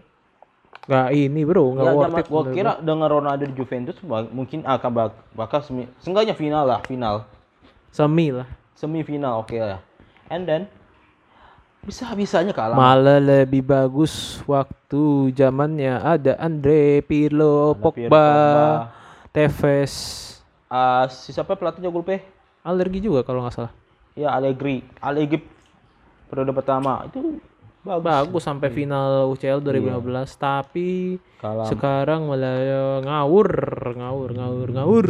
nggak 0.85 1.07
ini 1.11 1.41
bro 1.43 1.73
nggak 1.73 1.85
Ya, 1.85 1.93
worth 1.95 2.13
it 2.13 2.27
gua 2.27 2.41
menurut 2.43 2.53
kira 2.53 2.71
dengan 2.77 3.07
Ronaldo 3.09 3.43
di 3.47 3.55
Juventus 3.55 3.97
mungkin 4.29 4.61
akan 4.61 4.89
bak 4.91 5.09
bakal 5.33 5.59
semi, 5.59 5.89
seenggaknya 5.97 6.35
final 6.35 6.63
lah, 6.63 6.79
final. 6.83 7.25
semi 7.89 8.29
lah 8.29 8.45
Semifinal 8.75 9.39
oke 9.39 9.55
lah. 9.55 9.79
And 10.27 10.43
then 10.43 10.67
bisa-bisanya 11.79 12.51
kalah. 12.51 12.75
malah 12.75 13.21
lebih 13.21 13.63
bagus 13.63 14.43
waktu 14.43 15.31
zamannya 15.31 15.95
ada 15.97 16.35
Andre 16.35 16.99
Pirlo 16.99 17.71
Ada 17.71 17.79
Pogba, 17.79 18.09
Pogba. 18.09 18.67
Tevez 19.31 19.93
Ah, 20.65 21.05
si 21.07 21.29
siapa 21.29 21.53
pelatihnya 21.53 21.87
gue 21.87 22.01
lupa? 22.01 22.17
alergi 22.61 22.99
juga 22.99 23.21
kalau 23.21 23.41
nggak 23.41 23.53
salah 23.53 23.73
Ya 24.11 24.33
Allegri. 24.33 24.81
Allegri 24.97 25.39
periode 26.25 26.51
pertama 26.51 27.05
itu 27.05 27.37
bagus. 27.85 28.03
bagus 28.03 28.43
sampai 28.43 28.69
final 28.69 29.29
UCL 29.29 29.61
2015 29.61 30.01
tapi 30.35 31.21
Kalah. 31.37 31.69
sekarang 31.69 32.25
malah 32.25 32.57
ngawur 32.99 33.49
ngawur 33.93 34.29
ngawur 34.33 34.67
ngawur 34.71 35.07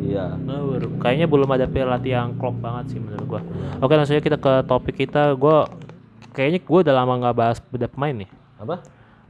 Iya. 0.00 0.32
Ngawur. 0.34 0.96
Kayaknya 0.96 1.26
belum 1.26 1.48
ada 1.50 1.66
pelatih 1.66 2.12
yang 2.14 2.32
klop 2.34 2.56
banget 2.56 2.92
sih 2.92 2.98
menurut 2.98 3.26
gua. 3.26 3.40
Oke 3.78 3.92
langsung 3.92 4.16
aja 4.16 4.22
kita 4.22 4.36
ke 4.36 4.64
topik 4.64 4.96
kita. 4.98 5.32
Gua 5.34 5.68
kayaknya 6.32 6.60
gua 6.60 6.80
udah 6.80 6.94
lama 6.94 7.12
nggak 7.20 7.36
bahas 7.36 7.58
beda 7.62 7.84
pemain 7.86 8.16
nih. 8.16 8.30
Apa? 8.56 8.80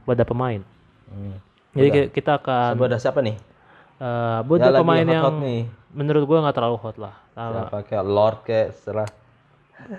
Beda 0.03 0.23
pemain. 0.23 0.63
Hmm. 1.07 1.35
Jadi 1.71 1.87
ki- 1.89 2.11
kita 2.13 2.39
akan 2.39 2.79
ada 2.79 2.95
siapa 2.97 3.19
nih? 3.19 3.35
eh 3.35 4.07
Ya, 4.39 4.41
beda 4.41 4.67
lagi 4.69 4.81
pemain 4.81 5.03
yang 5.05 5.11
hot-hot 5.21 5.37
nih. 5.39 5.61
menurut 5.91 6.23
gua 6.23 6.37
nggak 6.41 6.55
terlalu 6.55 6.77
hot 6.79 6.97
lah. 6.97 7.15
Nah, 7.31 7.47
Siapa 7.67 7.77
kayak 7.83 8.05
Lord 8.05 8.37
kayak 8.41 8.67
serah. 8.73 9.09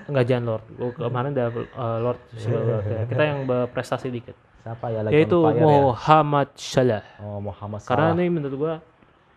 Nggak 0.09 0.25
jangan 0.25 0.45
Lord. 0.47 0.64
Gua 0.73 0.90
kemarin 0.92 1.31
udah 1.33 1.47
eh, 1.53 1.99
Lord, 2.01 2.21
ya. 2.33 2.59
Kita 3.11 3.23
yang 3.23 3.38
berprestasi 3.45 4.09
dikit. 4.09 4.37
Siapa 4.62 4.87
ya 4.88 5.03
lagi 5.03 5.12
Yaitu 5.12 5.38
fire 5.38 5.59
ya? 5.59 5.64
Muhammad 5.66 6.49
Salah. 6.55 7.03
Oh, 7.18 7.38
Muhammad 7.38 7.83
Karena 7.83 8.11
Salah. 8.11 8.16
ini 8.16 8.31
menurut 8.31 8.55
gua 8.55 8.75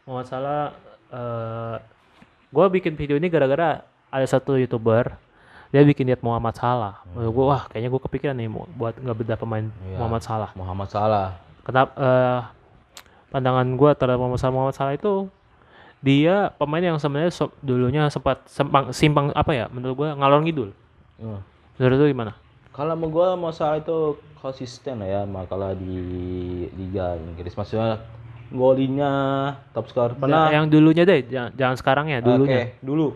Muhammad 0.06 0.28
Salah 0.28 0.62
eh 1.10 1.76
gua 2.50 2.66
bikin 2.70 2.94
video 2.94 3.16
ini 3.16 3.26
gara-gara 3.26 3.82
ada 4.08 4.26
satu 4.26 4.54
youtuber 4.56 5.18
dia 5.74 5.82
bikin 5.82 6.06
lihat 6.06 6.22
Muhammad 6.22 6.54
Salah. 6.54 7.02
Menurut 7.10 7.34
gua 7.34 7.46
wah 7.52 7.64
kayaknya 7.66 7.90
gua 7.90 8.02
kepikiran 8.06 8.38
nih 8.38 8.48
buat 8.78 8.94
nggak 8.96 9.18
beda 9.18 9.36
pemain 9.36 9.66
Iya. 9.82 9.98
Muhammad 9.98 10.22
Salah. 10.22 10.50
Muhammad 10.54 10.88
Salah. 10.88 11.28
Kenapa 11.66 11.92
eh 11.98 12.40
pandangan 13.34 13.68
gua 13.74 13.92
terhadap 13.98 14.22
Muhammad 14.22 14.40
Salah, 14.40 14.54
Muhammad 14.54 14.76
Salah 14.78 14.94
itu 14.94 15.14
dia 16.06 16.54
pemain 16.62 16.94
yang 16.94 17.02
sebenarnya 17.02 17.34
so- 17.34 17.56
dulunya 17.66 18.06
sempat 18.14 18.46
sempang, 18.46 18.94
simpang 18.94 19.34
apa 19.34 19.58
ya 19.58 19.66
menurut 19.74 19.98
gua 19.98 20.10
ngalor 20.14 20.46
ngidul. 20.46 20.70
Hmm. 21.18 21.42
Menurut 21.82 21.98
lu 21.98 22.08
gimana? 22.14 22.38
Kalau 22.70 22.94
mau 22.94 23.08
gue 23.08 23.28
masalah 23.40 23.80
itu 23.80 24.20
konsisten 24.38 25.00
lah 25.00 25.08
ya 25.08 25.22
makalah 25.24 25.74
di 25.74 25.96
Liga 26.76 27.16
Inggris. 27.16 27.56
Maksudnya 27.56 28.04
golinya 28.52 29.12
top 29.74 29.90
skor 29.90 30.14
pernah. 30.14 30.52
yang 30.54 30.70
dulunya 30.70 31.08
deh, 31.08 31.26
jangan, 31.26 31.52
jangan 31.56 31.76
sekarang 31.80 32.06
ya, 32.14 32.20
dulunya. 32.22 32.76
dulu 32.84 33.16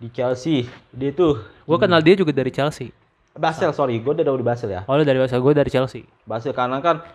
di 0.00 0.08
Chelsea 0.10 0.66
dia 0.90 1.14
tuh 1.14 1.38
Gue 1.62 1.78
kenal 1.78 2.02
dia 2.02 2.18
juga 2.18 2.34
dari 2.34 2.50
Chelsea. 2.50 2.90
Basel 3.32 3.70
sorry, 3.74 3.98
gue 4.02 4.12
udah 4.12 4.24
di 4.24 4.46
Basel 4.46 4.70
ya. 4.70 4.82
Oh, 4.86 4.98
lu 4.98 5.06
dari 5.06 5.18
Basel, 5.18 5.38
gue 5.38 5.52
dari 5.54 5.70
Chelsea. 5.70 6.06
Basel 6.26 6.54
karena 6.54 6.82
kan 6.82 7.06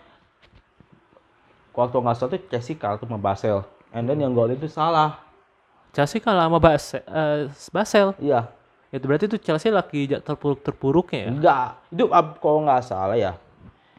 waktu 1.76 1.96
nggak 1.96 2.16
salah 2.16 2.32
tuh 2.36 2.42
Chelsea 2.48 2.74
kalah 2.76 2.98
tuh 3.00 3.08
sama 3.08 3.20
Basel. 3.20 3.64
And 3.98 4.06
then 4.06 4.22
yang 4.22 4.38
gol 4.38 4.54
itu 4.54 4.70
salah. 4.70 5.18
Chelsea 5.90 6.22
kalah 6.22 6.46
sama 6.46 6.62
Basel, 6.62 7.02
eh, 7.02 7.50
Basel. 7.74 8.14
Iya, 8.22 8.46
Itu 8.88 9.04
berarti 9.04 9.26
tuh 9.26 9.42
Chelsea 9.42 9.68
lagi 9.68 10.06
ja- 10.06 10.22
terpuruk-terpuruknya 10.22 11.20
ya. 11.20 11.30
enggak. 11.34 11.68
Itu 11.90 12.06
ab, 12.08 12.38
kalau 12.38 12.62
nggak 12.62 12.86
salah 12.86 13.18
ya. 13.18 13.34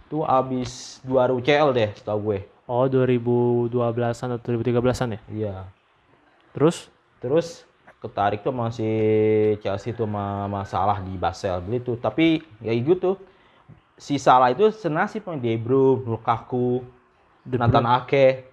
Itu 0.06 0.22
abis 0.22 1.02
juara 1.02 1.34
UCL 1.34 1.74
deh, 1.74 1.90
setahu 1.92 2.18
gue. 2.24 2.38
Oh, 2.64 2.87
2012-an 2.87 4.38
atau 4.38 4.46
2013-an 4.46 5.18
ya. 5.18 5.20
Iya. 5.28 5.54
Terus 6.54 6.87
Terus 7.18 7.66
ketarik 7.98 8.40
tuh 8.40 8.54
masih 8.54 8.94
Chelsea 9.58 9.90
tuh 9.90 10.06
sama 10.06 10.46
masalah 10.46 11.02
di 11.02 11.18
Basel 11.18 11.58
beli 11.58 11.82
tuh. 11.82 11.98
Tapi 11.98 12.38
ya 12.62 12.70
gitu 12.72 13.18
si 13.98 14.14
Salah 14.16 14.54
itu 14.54 14.70
senasib 14.70 15.26
sama 15.26 15.34
De 15.37 15.58
Bruyne, 15.58 16.06
Lukaku, 16.06 16.87
De 17.42 17.58
Nathan 17.58 17.82
Ake. 17.84 18.46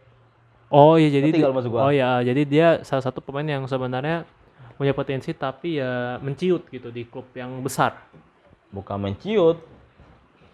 Oh 0.74 0.98
iya 0.98 1.10
jadi 1.14 1.30
maksud 1.46 1.70
gua? 1.70 1.90
oh 1.90 1.94
ya 1.94 2.26
jadi 2.26 2.42
dia 2.44 2.68
salah 2.82 3.06
satu 3.06 3.22
pemain 3.22 3.46
yang 3.46 3.64
sebenarnya 3.70 4.26
punya 4.76 4.92
potensi 4.92 5.32
tapi 5.32 5.80
ya 5.80 6.18
menciut 6.20 6.68
gitu 6.68 6.90
di 6.92 7.06
klub 7.08 7.30
yang 7.38 7.62
besar. 7.62 7.96
Bukan 8.74 8.98
menciut. 9.00 9.62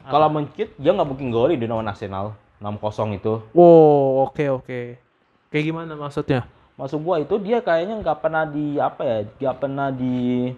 Kalau 0.05 0.27
menciut 0.29 0.75
dia 0.77 0.91
nggak 0.93 1.09
mungkin 1.09 1.27
gol 1.31 1.53
di 1.55 1.65
nama 1.65 1.81
nasional 1.81 2.37
6-0 2.61 3.17
itu. 3.17 3.33
Wow 3.55 4.29
oke 4.29 4.45
oke. 4.61 4.79
Kayak 5.49 5.63
gimana 5.73 5.93
maksudnya? 5.97 6.45
Masuk 6.75 7.01
gua 7.01 7.23
itu 7.23 7.35
dia 7.41 7.63
kayaknya 7.63 7.97
nggak 7.99 8.19
pernah 8.19 8.43
di 8.45 8.77
apa 8.77 9.01
ya, 9.01 9.17
nggak 9.25 9.57
pernah 9.57 9.87
di 9.89 10.51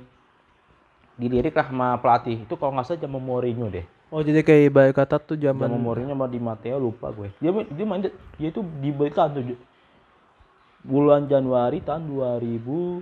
dilirik 1.16 1.54
lah 1.54 1.68
sama 1.70 1.88
pelatih. 2.02 2.42
Itu 2.44 2.58
kalau 2.58 2.74
nggak 2.76 2.86
salah 2.90 3.02
zaman 3.06 3.22
Mourinho 3.22 3.70
deh. 3.70 3.86
Oh 4.14 4.22
jadi 4.22 4.46
kayak 4.46 4.70
ibarat 4.70 4.94
kata 4.94 5.18
tuh 5.18 5.34
Zaman 5.34 5.66
zaman 5.66 5.82
Mourinho 5.82 6.14
sama 6.14 6.30
di 6.30 6.38
Matteo 6.38 6.78
lupa 6.78 7.10
gue. 7.10 7.34
Dia 7.42 7.50
dia 7.50 7.86
main 7.90 8.06
dia 8.06 8.48
itu 8.54 8.62
diberikan 8.78 9.34
tuh 9.34 9.58
bulan 10.86 11.26
Januari 11.26 11.82
tahun 11.82 12.06
2000 12.06 13.02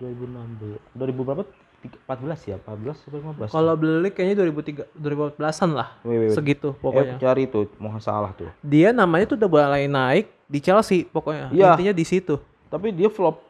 2016 0.00 0.96
2000 0.96 1.28
berapa? 1.28 1.44
14 1.80 2.48
ya, 2.48 2.56
14 2.60 2.92
atau 2.92 3.48
15. 3.48 3.56
kalau 3.56 3.72
beli 3.72 4.12
kayaknya 4.12 4.44
2003 4.44 5.00
2014-an 5.00 5.70
lah. 5.72 5.88
Wait, 6.04 6.12
wait, 6.12 6.28
wait. 6.28 6.36
Segitu 6.36 6.68
Eh, 6.72 6.76
pokoknya. 6.76 7.16
cari 7.16 7.48
tuh, 7.48 7.72
mau 7.80 7.96
salah 7.96 8.36
tuh. 8.36 8.52
Dia 8.60 8.92
namanya 8.92 9.32
tuh 9.32 9.36
udah 9.40 9.48
mulai 9.48 9.88
naik 9.88 10.28
di 10.44 10.60
Chelsea 10.60 11.08
pokoknya. 11.08 11.48
Iya. 11.48 11.72
Intinya 11.72 11.92
di 11.96 12.04
situ. 12.04 12.36
Tapi 12.68 12.92
dia 12.92 13.08
flop. 13.08 13.49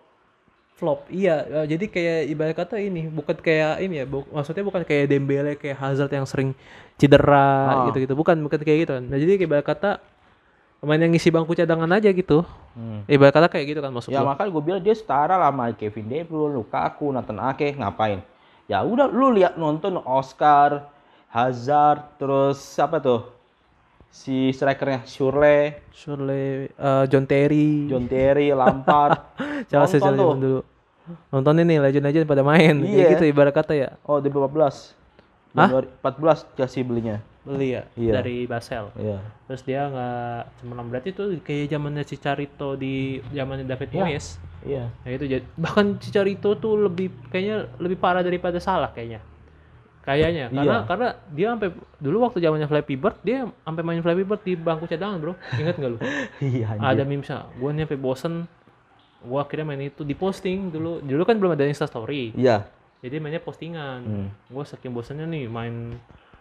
Flop 0.80 1.04
iya 1.06 1.44
eh, 1.44 1.66
jadi 1.68 1.84
kayak 1.86 2.18
ibarat 2.26 2.56
kata 2.56 2.80
ini 2.80 3.04
bukan 3.06 3.36
kayak 3.36 3.78
ini 3.78 4.00
ya 4.00 4.06
bu- 4.06 4.24
maksudnya 4.26 4.64
bukan 4.64 4.80
kayak 4.80 5.04
Dembele 5.06 5.52
kayak 5.54 5.76
Hazard 5.76 6.08
yang 6.08 6.24
sering 6.24 6.56
cedera 6.96 7.52
Ah. 7.68 7.84
gitu 7.86 8.00
gitu 8.00 8.14
bukan 8.14 8.40
bukan 8.40 8.56
kayak 8.58 8.78
gitu 8.82 8.92
kan 8.96 9.04
nah 9.04 9.14
jadi 9.14 9.36
kayak 9.36 9.46
ibarat 9.46 9.66
kata 9.66 9.90
pemain 10.78 10.96
yang 10.96 11.12
ngisi 11.12 11.28
bangku 11.28 11.52
cadangan 11.52 11.92
aja 11.92 12.08
gitu 12.08 12.40
Hmm. 12.70 13.02
ibarat 13.04 13.34
kata 13.34 13.46
kayak 13.46 13.66
gitu 13.68 13.80
kan 13.80 13.90
maksud 13.90 14.08
Ya 14.08 14.22
makanya 14.22 14.48
gue 14.48 14.62
bilang 14.62 14.80
dia 14.80 14.94
setara 14.94 15.34
lah 15.34 15.50
sama 15.50 15.68
Kevin 15.72 16.06
De 16.06 16.22
Bruyne, 16.22 16.54
Lukaku, 16.54 17.10
Nathan 17.10 17.36
Ake, 17.42 17.74
ngapain? 17.74 18.22
Ya 18.64 18.80
udah 18.80 19.04
lu 19.04 19.34
lihat 19.34 19.58
nonton 19.58 19.98
Oscar, 19.98 20.86
Hazard, 21.26 22.16
terus 22.16 22.62
siapa 22.62 22.96
tuh? 22.96 23.26
Si 24.10 24.50
strikernya 24.50 25.06
Shurle, 25.06 25.86
Surely 25.90 26.66
eh, 26.68 27.04
John 27.06 27.24
Terry 27.24 27.86
John 27.86 28.04
Terry, 28.04 28.50
Lampard. 28.50 29.18
Tuh. 29.70 29.86
zaman 29.88 30.38
dulu 30.38 30.60
nonton 31.26 31.58
ini 31.58 31.78
legend-legend 31.78 32.22
pada 32.22 32.42
main 32.42 32.74
kayak 32.76 32.90
Iya. 32.90 33.10
gitu 33.14 33.24
ibarat 33.26 33.50
kata 33.50 33.72
ya 33.72 33.88
Oh, 34.02 34.18
2014. 34.18 34.94
Hah? 35.52 35.66
Januari 35.66 35.88
14 35.96 36.46
Chelsea 36.54 36.82
belinya. 36.82 37.18
beli 37.40 37.72
ya 37.72 37.82
Iya. 37.96 38.12
dari 38.14 38.44
Basel 38.44 38.92
Iya. 38.94 39.16
terus 39.46 39.64
dia 39.64 39.88
nggak 39.88 40.60
cemerlang 40.60 40.88
berarti 40.88 41.10
tuh 41.10 41.26
kayak 41.40 41.72
zamannya 41.72 42.04
Cicarito 42.04 42.76
di 42.76 43.18
zamannya 43.30 43.64
David 43.64 43.90
Iya. 43.90 43.96
Moyes 43.96 44.26
Iya. 44.60 44.84
Nah 44.92 45.08
itu 45.08 45.24
jadi 45.24 45.44
bahkan 45.56 45.96
Cicarito 45.96 46.52
tuh 46.54 46.76
lebih 46.82 47.08
kayaknya 47.28 47.64
lebih 47.78 47.96
parah 47.96 48.20
daripada 48.20 48.60
salah 48.60 48.92
kayaknya. 48.92 49.24
Kayaknya 50.10 50.44
karena 50.50 50.64
Iya. 50.66 50.78
karena 50.84 51.08
dia 51.30 51.46
sampai 51.54 51.68
dulu 52.02 52.16
waktu 52.26 52.38
zamannya 52.42 52.66
Flappy 52.66 52.94
Bird 52.98 53.16
dia 53.22 53.38
sampai 53.62 53.82
main 53.86 54.02
Flappy 54.02 54.24
Bird 54.26 54.42
di 54.42 54.52
bangku 54.58 54.90
cadangan, 54.90 55.22
Bro. 55.22 55.32
Ingat 55.54 55.74
nggak 55.78 55.90
lu? 55.94 55.98
Iya 56.58 56.66
Ada 56.74 57.02
memesnya. 57.06 57.46
Gua 57.54 57.70
nih 57.70 57.86
sampai 57.86 58.00
bosen 58.00 58.34
gua 59.22 59.46
akhirnya 59.46 59.66
main 59.70 59.82
itu 59.86 60.02
di 60.02 60.18
posting 60.18 60.74
dulu. 60.74 60.98
Dulu 60.98 61.22
kan 61.22 61.38
belum 61.38 61.54
ada 61.54 61.62
Insta 61.62 61.86
story. 61.86 62.34
Iya. 62.34 62.66
Jadi 63.00 63.16
mainnya 63.16 63.38
postingan. 63.38 64.00
Hmm. 64.02 64.28
Gua 64.50 64.66
saking 64.66 64.90
bosennya 64.90 65.24
nih 65.24 65.46
main 65.46 65.94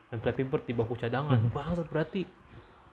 main 0.10 0.20
Flappy 0.20 0.44
Bird 0.44 0.66
di 0.66 0.74
bangku 0.74 0.98
cadangan. 0.98 1.38
Hmm. 1.38 1.54
Bangsat 1.54 1.86
berarti 1.88 2.26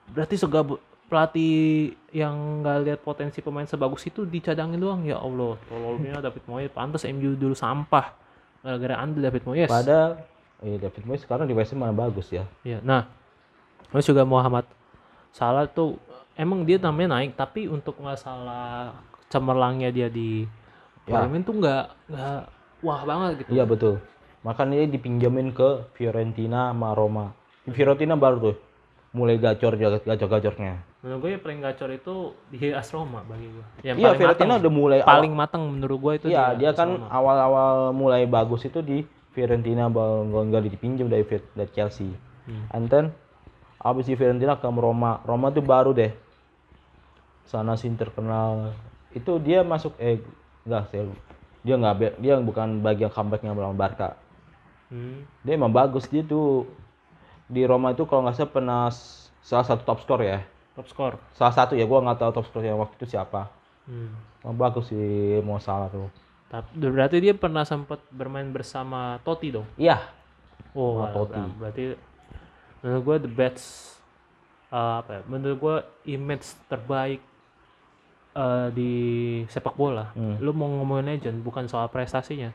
berarti 0.07 0.37
segab 0.37 0.77
pelatih 1.07 1.95
yang 2.11 2.35
nggak 2.62 2.77
lihat 2.83 3.01
potensi 3.01 3.39
pemain 3.39 3.62
sebagus 3.62 4.03
itu 4.05 4.27
dicadangin 4.27 4.75
doang 4.75 5.07
ya 5.07 5.23
Allah 5.23 5.55
tololnya 5.71 6.19
David 6.19 6.43
Moyes 6.51 6.71
pantas 6.75 7.07
MU 7.07 7.39
dulu 7.39 7.55
sampah 7.55 8.11
gara-gara 8.59 8.99
anda 8.99 9.23
David 9.23 9.47
Moyes 9.47 9.71
Pada 9.71 10.19
eh 10.61 10.77
David 10.77 11.05
Moyes 11.05 11.23
sekarang 11.23 11.45
di 11.45 11.53
West 11.53 11.71
Ham 11.71 11.81
mana 11.81 11.92
bagus 11.92 12.29
ya. 12.29 12.45
ya 12.62 12.81
nah 12.81 13.09
terus 13.88 14.05
juga 14.05 14.23
Muhammad 14.23 14.64
Salah 15.31 15.69
tuh 15.69 16.01
emang 16.33 16.64
dia 16.64 16.77
namanya 16.77 17.21
naik 17.21 17.37
tapi 17.37 17.66
untuk 17.66 18.01
masalah 18.01 18.97
cemerlangnya 19.27 19.90
dia 19.90 20.09
di 20.09 20.49
Ya. 21.07 21.23
parlemen 21.23 21.47
tuh 21.47 21.55
nggak 21.55 21.85
nggak 22.11 22.38
wah 22.83 23.01
banget 23.05 23.47
gitu 23.47 23.51
Iya 23.55 23.62
betul. 23.62 24.03
Makanya 24.42 24.83
dia 24.83 24.90
dipinjamin 24.90 25.55
ke 25.55 25.87
Fiorentina 25.95 26.75
sama 26.75 26.90
Roma. 26.92 27.31
Di 27.62 27.71
Fiorentina 27.71 28.19
baru 28.19 28.37
tuh 28.42 28.57
mulai 29.12 29.38
gacor 29.38 29.79
gacor-gacornya. 29.79 30.83
menurut 31.01 31.19
gue 31.23 31.31
yang 31.31 31.40
paling 31.40 31.61
gacor 31.62 31.90
itu 31.90 32.14
di 32.51 32.59
AS 32.69 32.90
Roma 32.90 33.23
bagi 33.23 33.47
gue 33.47 33.64
yang 33.85 33.97
Iya, 33.97 34.11
Fiorentina 34.12 34.59
udah 34.59 34.73
mulai 34.75 34.99
paling 35.01 35.31
matang 35.31 35.62
menurut 35.64 35.99
gue 36.01 36.12
itu 36.19 36.27
Iya, 36.27 36.53
di 36.53 36.59
dia 36.59 36.75
AS 36.75 36.77
kan 36.77 36.90
awal-awal 37.07 37.95
mulai 37.95 38.27
bagus 38.27 38.66
itu 38.66 38.83
di 38.83 39.07
Fiorentina 39.37 39.92
bal 39.92 40.25
nggak 40.25 40.64
dipinjam 40.72 41.12
dari 41.12 41.29
dari 41.29 41.70
Chelsea. 41.77 42.09
Hmm. 42.49 42.64
And 42.72 42.88
then 42.88 43.05
abis 43.85 44.09
di 44.09 44.16
Fiorentina 44.16 44.57
ke 44.57 44.64
Roma. 44.64 45.20
Roma 45.29 45.53
tuh 45.53 45.61
baru 45.61 45.92
deh. 45.92 46.16
Sana 47.44 47.77
sih 47.77 47.92
terkenal. 47.92 48.72
Itu 49.12 49.37
dia 49.37 49.61
masuk 49.61 49.92
eh 50.01 50.25
enggak 50.64 50.88
sih. 50.88 51.05
Dia 51.61 51.77
nggak 51.77 52.16
dia 52.16 52.40
bukan 52.40 52.81
bagian 52.81 53.12
comebacknya 53.12 53.53
melawan 53.53 53.77
Barca. 53.77 54.16
Hmm. 54.88 55.29
Dia 55.44 55.61
emang 55.61 55.77
bagus 55.77 56.09
dia 56.09 56.25
tuh 56.25 56.64
di 57.46 57.62
Roma 57.68 57.92
itu 57.92 58.09
kalau 58.09 58.25
nggak 58.25 58.40
salah 58.40 58.51
pernah 58.51 58.83
salah 59.44 59.66
satu 59.68 59.85
top 59.85 60.01
skor 60.03 60.25
ya. 60.25 60.40
top 60.75 60.88
skor 60.90 61.12
Salah 61.37 61.55
satu 61.55 61.72
ya, 61.77 61.85
gua 61.85 62.03
nggak 62.03 62.18
tahu 62.18 62.31
top 62.40 62.46
skor 62.49 62.64
yang 62.64 62.81
waktu 62.81 62.96
itu 63.05 63.12
siapa. 63.12 63.53
hmm. 63.85 64.42
Emang 64.42 64.57
bagus 64.57 64.88
sih 64.88 65.38
mau 65.44 65.61
salah 65.61 65.92
tuh. 65.92 66.09
Tapi 66.47 66.69
berarti 66.79 67.17
dia 67.19 67.35
pernah 67.35 67.63
sempat 67.63 67.99
bermain 68.09 68.47
bersama 68.47 69.18
Totti 69.20 69.51
dong. 69.51 69.66
Iya, 69.77 69.99
Oh, 70.73 71.01
alah, 71.01 71.12
Totti. 71.12 71.35
ber- 71.35 71.57
berarti 71.59 71.83
menurut 72.81 73.03
gue 73.03 73.16
the 73.25 73.33
best 73.33 73.64
uh, 74.68 75.01
apa 75.01 75.11
ya? 75.11 75.23
Menurut 75.27 75.57
gue 75.57 75.77
image 76.12 76.47
terbaik 76.66 77.18
uh, 78.33 78.68
di 78.70 78.93
sepak 79.47 79.75
bola. 79.75 80.12
Hmm. 80.12 80.37
Lu 80.39 80.53
mau 80.53 80.68
ngomongin 80.68 81.11
legend 81.11 81.41
bukan 81.41 81.66
soal 81.66 81.89
prestasinya. 81.89 82.53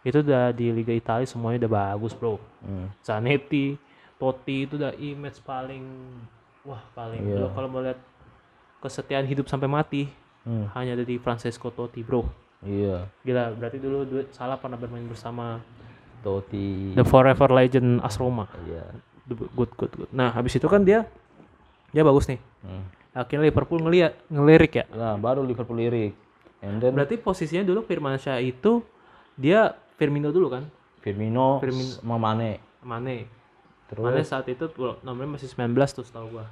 Itu 0.00 0.24
udah 0.24 0.50
di 0.50 0.72
Liga 0.72 0.90
Italia 0.90 1.28
semuanya 1.28 1.68
udah 1.68 1.72
bagus, 1.92 2.16
Bro. 2.16 2.40
Hmm. 2.64 2.88
Zanetti, 3.00 3.76
Totti 4.16 4.64
itu 4.64 4.74
udah 4.74 4.96
image 4.96 5.38
paling 5.40 5.84
wah 6.60 6.80
paling 6.92 7.20
lu 7.24 7.48
kalau 7.50 7.68
mau 7.68 7.80
lihat 7.80 7.96
kesetiaan 8.80 9.24
hidup 9.24 9.46
sampai 9.46 9.64
mati 9.66 10.04
Hmm. 10.40 10.72
hanya 10.72 10.96
ada 10.96 11.04
di 11.04 11.20
Francesco 11.20 11.68
Totti, 11.68 12.00
Bro. 12.00 12.24
Iya, 12.60 13.08
Gila, 13.24 13.56
berarti 13.56 13.78
dulu 13.80 14.04
du- 14.04 14.28
salah 14.36 14.60
pernah 14.60 14.76
bermain 14.76 15.04
bersama 15.08 15.64
Totti. 16.20 16.92
The 16.92 17.04
Forever 17.08 17.48
Legend 17.48 18.04
AS 18.04 18.20
Roma. 18.20 18.44
Iya. 18.68 18.84
Good, 19.24 19.72
good, 19.78 19.92
good. 19.96 20.10
Nah, 20.12 20.28
habis 20.28 20.52
itu 20.52 20.68
kan 20.68 20.84
dia 20.84 21.08
dia 21.90 22.02
bagus 22.04 22.28
nih. 22.28 22.36
Hmm. 22.60 22.84
Akhirnya 23.16 23.48
Liverpool 23.48 23.80
ngeliat 23.80 24.12
ngelirik 24.28 24.72
ya. 24.76 24.84
Nah, 24.92 25.16
baru 25.16 25.40
Liverpool 25.42 25.80
lirik. 25.80 26.12
And 26.60 26.76
then 26.78 26.92
Berarti 26.92 27.16
posisinya 27.16 27.64
dulu 27.64 27.80
Firmansyah 27.82 28.36
itu 28.44 28.84
dia 29.34 29.72
Firmino 29.96 30.28
dulu 30.28 30.52
kan? 30.52 30.68
Firmino, 31.00 31.64
Firmino. 31.64 31.96
sama 31.96 32.20
Mane. 32.20 32.60
Mane. 32.84 33.24
Terus 33.88 34.04
Mane 34.04 34.22
saat 34.22 34.44
itu 34.52 34.68
nomornya 35.00 35.40
masih 35.40 35.48
19 35.48 35.72
tuh 35.96 36.04
setahu 36.04 36.36
gua. 36.36 36.46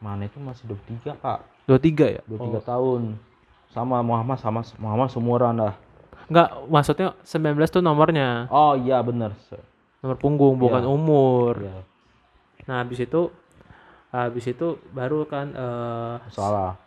Mane 0.00 0.32
itu 0.32 0.40
masih 0.40 0.64
23, 0.64 1.20
Pak. 1.20 1.38
23 1.68 2.16
ya? 2.16 2.22
23 2.24 2.64
tahun. 2.64 3.02
Sama 3.74 3.98
Muhammad 4.00 4.38
sama 4.38 4.62
Muhammad 4.78 5.10
seumuran 5.10 5.58
dah. 5.58 5.74
Enggak, 6.24 6.48
maksudnya 6.66 7.12
19 7.20 7.42
tuh 7.68 7.82
nomornya, 7.82 8.46
Oh 8.48 8.72
iya 8.74 9.02
bener. 9.02 9.34
nomor 9.98 10.16
punggung 10.16 10.54
bukan 10.54 10.80
Iya. 10.80 10.88
umur. 10.88 11.54
Iya. 11.58 11.76
Nah, 12.64 12.76
habis 12.80 12.96
itu 12.98 13.28
habis 14.08 14.44
itu 14.46 14.66
baru 14.90 15.24
kan 15.24 15.50
eh 15.50 16.16
Salah. 16.30 16.78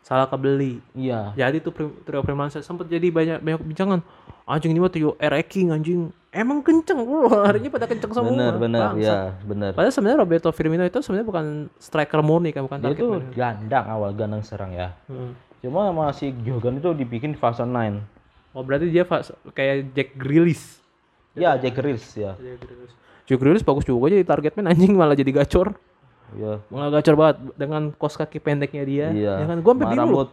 salah 0.00 0.26
kebeli. 0.26 0.80
Iya. 0.92 1.36
Jadi 1.36 1.60
tuh 1.60 1.70
Trio 2.00 2.24
Primansa 2.24 2.58
sempat 2.58 2.88
jadi 2.88 3.04
banyak 3.06 3.38
banyak 3.38 3.60
bincangan. 3.62 4.00
Anjing 4.44 4.72
ini 4.72 4.80
mah 4.80 4.88
Trio 4.88 5.14
air 5.16 5.44
King 5.44 5.70
anjing. 5.70 6.10
Emang 6.30 6.58
kenceng 6.60 6.98
loh, 7.00 7.26
harinya 7.42 7.68
pada 7.68 7.84
kenceng 7.84 8.10
semua. 8.12 8.30
Bener 8.30 8.54
bener 8.56 8.80
Bangsat. 8.88 9.02
ya 9.02 9.18
bener. 9.44 9.70
Padahal 9.72 9.90
sebenarnya 9.92 10.18
Roberto 10.20 10.48
Firmino 10.50 10.82
itu 10.82 10.98
sebenarnya 10.98 11.26
bukan 11.26 11.44
striker 11.76 12.22
murni 12.22 12.50
kan, 12.50 12.62
bukan 12.64 12.78
Dia 12.80 12.94
man. 12.96 13.30
gelandang 13.30 13.86
awal 13.86 14.10
gelandang 14.10 14.42
serang 14.42 14.70
ya. 14.70 14.94
Hmm. 15.06 15.34
Cuma 15.60 15.88
masih 15.90 16.32
Jogan 16.40 16.76
itu 16.76 16.90
dibikin 16.92 17.32
fase 17.34 17.60
9. 17.60 18.00
Oh 18.50 18.64
berarti 18.64 18.88
dia 18.88 19.04
fas- 19.04 19.30
kayak 19.52 19.92
Jack 19.92 20.08
Grealish. 20.14 20.80
Ya 21.32 21.54
Jack 21.54 21.76
Grealish 21.76 22.10
ya. 22.14 22.34
Jack 22.34 22.58
Grealish. 22.58 22.94
Jack 23.24 23.38
Grealish 23.38 23.62
bagus 23.62 23.84
juga 23.84 24.08
jadi 24.08 24.24
target 24.24 24.56
man 24.56 24.68
anjing 24.68 24.92
malah 24.92 25.12
jadi 25.12 25.30
gacor. 25.30 25.76
Iya. 26.30 26.58
Malah 26.66 26.88
gacor 26.92 27.14
banget 27.14 27.36
dengan 27.54 27.92
kos 27.92 28.14
kaki 28.14 28.38
pendeknya 28.38 28.82
dia. 28.82 29.06
Iya. 29.10 29.32
Ya 29.36 29.46
kan 29.46 29.58
gua 29.60 29.72
sampai 29.72 29.84
Sama 29.84 29.92
bingung. 29.92 30.06
rambut 30.16 30.28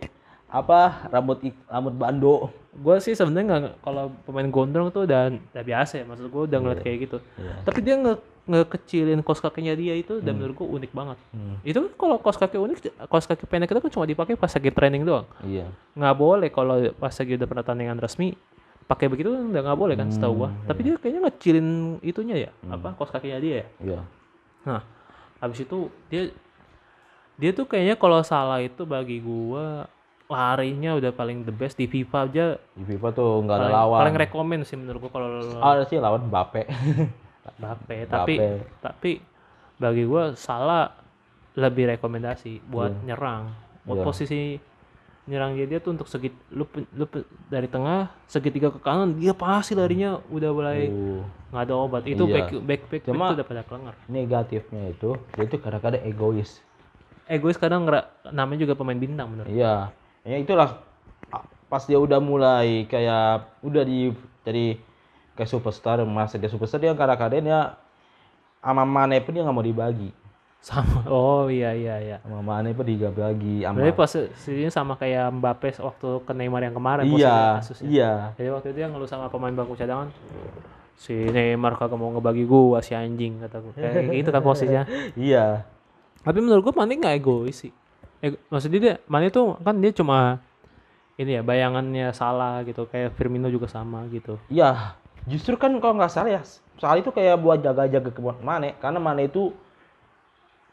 apa 0.47 0.79
rambut 1.11 1.37
ik- 1.43 1.63
rambut 1.67 1.93
bando. 1.93 2.35
Gua 2.73 2.95
sih 2.97 3.11
sebenarnya 3.11 3.45
nggak 3.45 3.83
kalau 3.83 4.09
pemain 4.23 4.47
gondrong 4.47 4.89
tuh 4.89 5.03
udah 5.03 5.27
udah 5.29 5.63
biasa 5.65 5.99
ya 5.99 6.05
maksud 6.05 6.25
gua 6.27 6.47
udah 6.47 6.57
ngeliat 6.57 6.79
kayak 6.79 6.97
gitu. 7.03 7.17
Iya. 7.35 7.53
Tapi 7.61 7.79
dia 7.81 7.95
nge 7.95 8.13
ngekecilin 8.47 9.19
kos 9.21 9.43
kakinya 9.43 9.75
dia 9.75 9.93
itu 9.93 10.23
dan 10.23 10.39
menurut 10.39 10.55
gua 10.55 10.67
unik 10.79 10.91
banget. 10.95 11.17
Hmm. 11.35 11.59
Itu 11.67 11.83
kan 11.83 11.91
kalau 11.99 12.15
kos 12.23 12.39
kaki 12.39 12.55
unik, 12.55 12.77
kos 13.11 13.27
kaki 13.27 13.43
pendek 13.43 13.69
itu 13.69 13.81
kan 13.83 13.91
cuma 13.91 14.05
dipakai 14.07 14.39
pas 14.39 14.47
lagi 14.49 14.71
training 14.71 15.03
doang. 15.03 15.27
Iya. 15.43 15.67
Nggak 15.93 16.15
boleh 16.15 16.49
kalau 16.49 16.79
pas 16.95 17.11
lagi 17.11 17.35
udah 17.35 17.47
pertandingan 17.47 17.99
resmi 17.99 18.33
pakai 18.87 19.11
begitu 19.11 19.35
udah 19.35 19.61
nggak 19.61 19.75
boleh 19.77 19.99
kan 19.99 20.07
setahu 20.07 20.47
gua. 20.47 20.49
Tapi 20.63 20.79
dia 20.87 20.95
kayaknya 20.95 21.27
ngecilin 21.27 21.67
itunya 21.99 22.35
ya, 22.47 22.51
apa 22.71 22.95
kos 22.95 23.11
kakinya 23.11 23.39
dia 23.43 23.53
ya. 23.53 23.65
Iya. 23.83 23.99
Nah, 24.63 24.81
habis 25.43 25.59
itu 25.59 25.91
dia 26.07 26.31
dia 27.35 27.51
tuh 27.51 27.67
kayaknya 27.67 27.99
kalau 27.99 28.23
salah 28.23 28.63
itu 28.63 28.87
bagi 28.87 29.19
gua 29.19 29.91
larinya 30.27 30.95
udah 30.95 31.11
paling 31.11 31.43
the 31.43 31.55
best 31.55 31.79
di 31.79 31.87
FIFA 31.87 32.27
aja 32.27 32.47
Di 32.75 32.83
FIFA 32.83 33.07
tuh 33.15 33.31
nggak 33.47 33.57
ada 33.63 33.69
lawan. 33.71 33.99
paling 34.03 34.17
rekomen 34.27 34.59
sih 34.67 34.75
menurut 34.75 35.07
gua 35.07 35.11
kalau 35.11 35.27
Ada 35.59 35.83
sih 35.87 35.99
lawan 35.99 36.27
Mbappe. 36.27 36.63
Mbappe 37.53 37.97
tapi 38.05 38.33
Mbappe. 38.35 38.51
tapi 38.79 39.11
bagi 39.77 40.03
gua 40.03 40.33
salah 40.33 40.91
lebih 41.53 41.89
rekomendasi 41.89 42.61
buat 42.65 42.91
Iya. 42.91 43.03
nyerang 43.05 43.43
buat 43.83 43.97
Iya. 43.97 44.05
posisi 44.05 44.41
nyerang 45.25 45.53
dia 45.53 45.67
dia 45.67 45.77
tuh 45.77 45.91
untuk 45.91 46.07
segit 46.07 46.31
lu, 46.49 46.63
lu 46.93 47.03
dari 47.47 47.67
tengah 47.67 48.07
segitiga 48.25 48.69
ke 48.69 48.79
kanan 48.79 49.15
dia 49.15 49.31
pasti 49.31 49.73
larinya 49.73 50.23
udah 50.27 50.49
mulai 50.49 50.87
Uh, 50.87 51.19
nggak 51.49 51.63
ada 51.63 51.73
obat 51.75 52.03
itu 52.05 52.23
Iya. 52.23 52.33
back 52.33 52.47
back 52.47 52.61
back, 52.61 52.81
back 52.87 53.01
Cuma- 53.05 53.27
tuh 53.27 53.35
udah 53.35 53.47
pada 53.47 53.61
kelengar 53.63 53.93
negatifnya 54.07 54.83
itu 54.89 55.09
dia 55.31 55.45
tuh 55.45 55.59
kadang-kadang 55.59 56.01
egois. 56.01 56.63
egois 57.25 57.55
kadang 57.55 57.83
ngera- 57.83 58.07
namanya 58.29 58.59
juga 58.61 58.73
pemain 58.73 58.95
bintang 58.95 59.27
menurut 59.27 59.51
Iya. 59.51 59.91
Ya 60.23 60.37
itulah 60.37 60.79
pas 61.67 61.83
dia 61.83 61.97
udah 61.97 62.17
mulai 62.17 62.83
kayak 62.85 63.59
udah 63.59 63.83
di 63.83 64.15
jadi 64.41 64.79
kayak 65.37 65.47
superstar 65.47 66.01
masa 66.03 66.41
dia 66.41 66.49
superstar 66.49 66.81
dia 66.81 66.97
kadang-kadang 66.97 67.45
dia 67.45 67.59
sama 68.59 68.83
Mane 68.83 69.21
pun 69.21 69.31
dia 69.31 69.45
nggak 69.45 69.53
mau 69.53 69.61
dibagi 69.61 70.09
sama 70.57 71.05
oh 71.07 71.45
iya 71.47 71.71
iya 71.77 71.95
iya 72.01 72.17
sama 72.25 72.41
Mane 72.41 72.73
pun 72.73 72.83
dibagi 72.83 73.61
sama 73.61 73.77
Berarti 73.77 73.93
posisinya 73.93 74.71
sama 74.73 74.93
kayak 74.97 75.29
Mbappe 75.37 75.77
waktu 75.79 76.07
ke 76.25 76.31
Neymar 76.33 76.61
yang 76.65 76.75
kemarin 76.75 77.05
iya 77.07 77.61
kasusnya. 77.61 77.87
iya 77.87 78.11
Jadi 78.35 78.49
waktu 78.51 78.67
itu 78.73 78.79
yang 78.81 78.91
ngeluh 78.97 79.07
sama 79.07 79.29
pemain 79.29 79.53
bangku 79.53 79.77
cadangan 79.77 80.09
si 80.97 81.13
Neymar 81.13 81.77
kagak 81.77 81.95
mau 81.95 82.09
ngebagi 82.09 82.43
gua 82.49 82.81
si 82.81 82.97
anjing 82.97 83.37
kata 83.37 83.61
gua. 83.61 83.71
Kayak 83.77 84.17
gitu 84.17 84.29
kan 84.33 84.41
posisinya. 84.41 84.83
iya 85.29 85.61
Tapi 86.25 86.41
menurut 86.41 86.65
gua 86.65 86.83
Mane 86.83 86.97
nggak 86.97 87.15
egois 87.21 87.53
sih. 87.53 87.71
Ego, 88.17 88.41
maksudnya 88.49 88.79
dia 88.81 88.93
Mane 89.05 89.29
tuh 89.29 89.53
kan 89.61 89.77
dia 89.77 89.93
cuma 89.93 90.41
ini 91.21 91.37
ya 91.37 91.41
bayangannya 91.45 92.13
salah 92.17 92.65
gitu 92.65 92.89
kayak 92.89 93.13
Firmino 93.13 93.45
juga 93.49 93.69
sama 93.69 94.05
gitu. 94.09 94.41
iya 94.49 94.97
justru 95.27 95.59
kan 95.59 95.75
kalau 95.77 95.99
nggak 95.99 96.09
salah 96.11 96.39
ya 96.39 96.41
soal 96.79 97.03
itu 97.03 97.11
kayak 97.11 97.37
buat 97.43 97.59
jaga-jaga 97.59 98.09
ke 98.09 98.21
Mane 98.41 98.79
karena 98.79 98.97
Mane 98.97 99.27
itu 99.27 99.51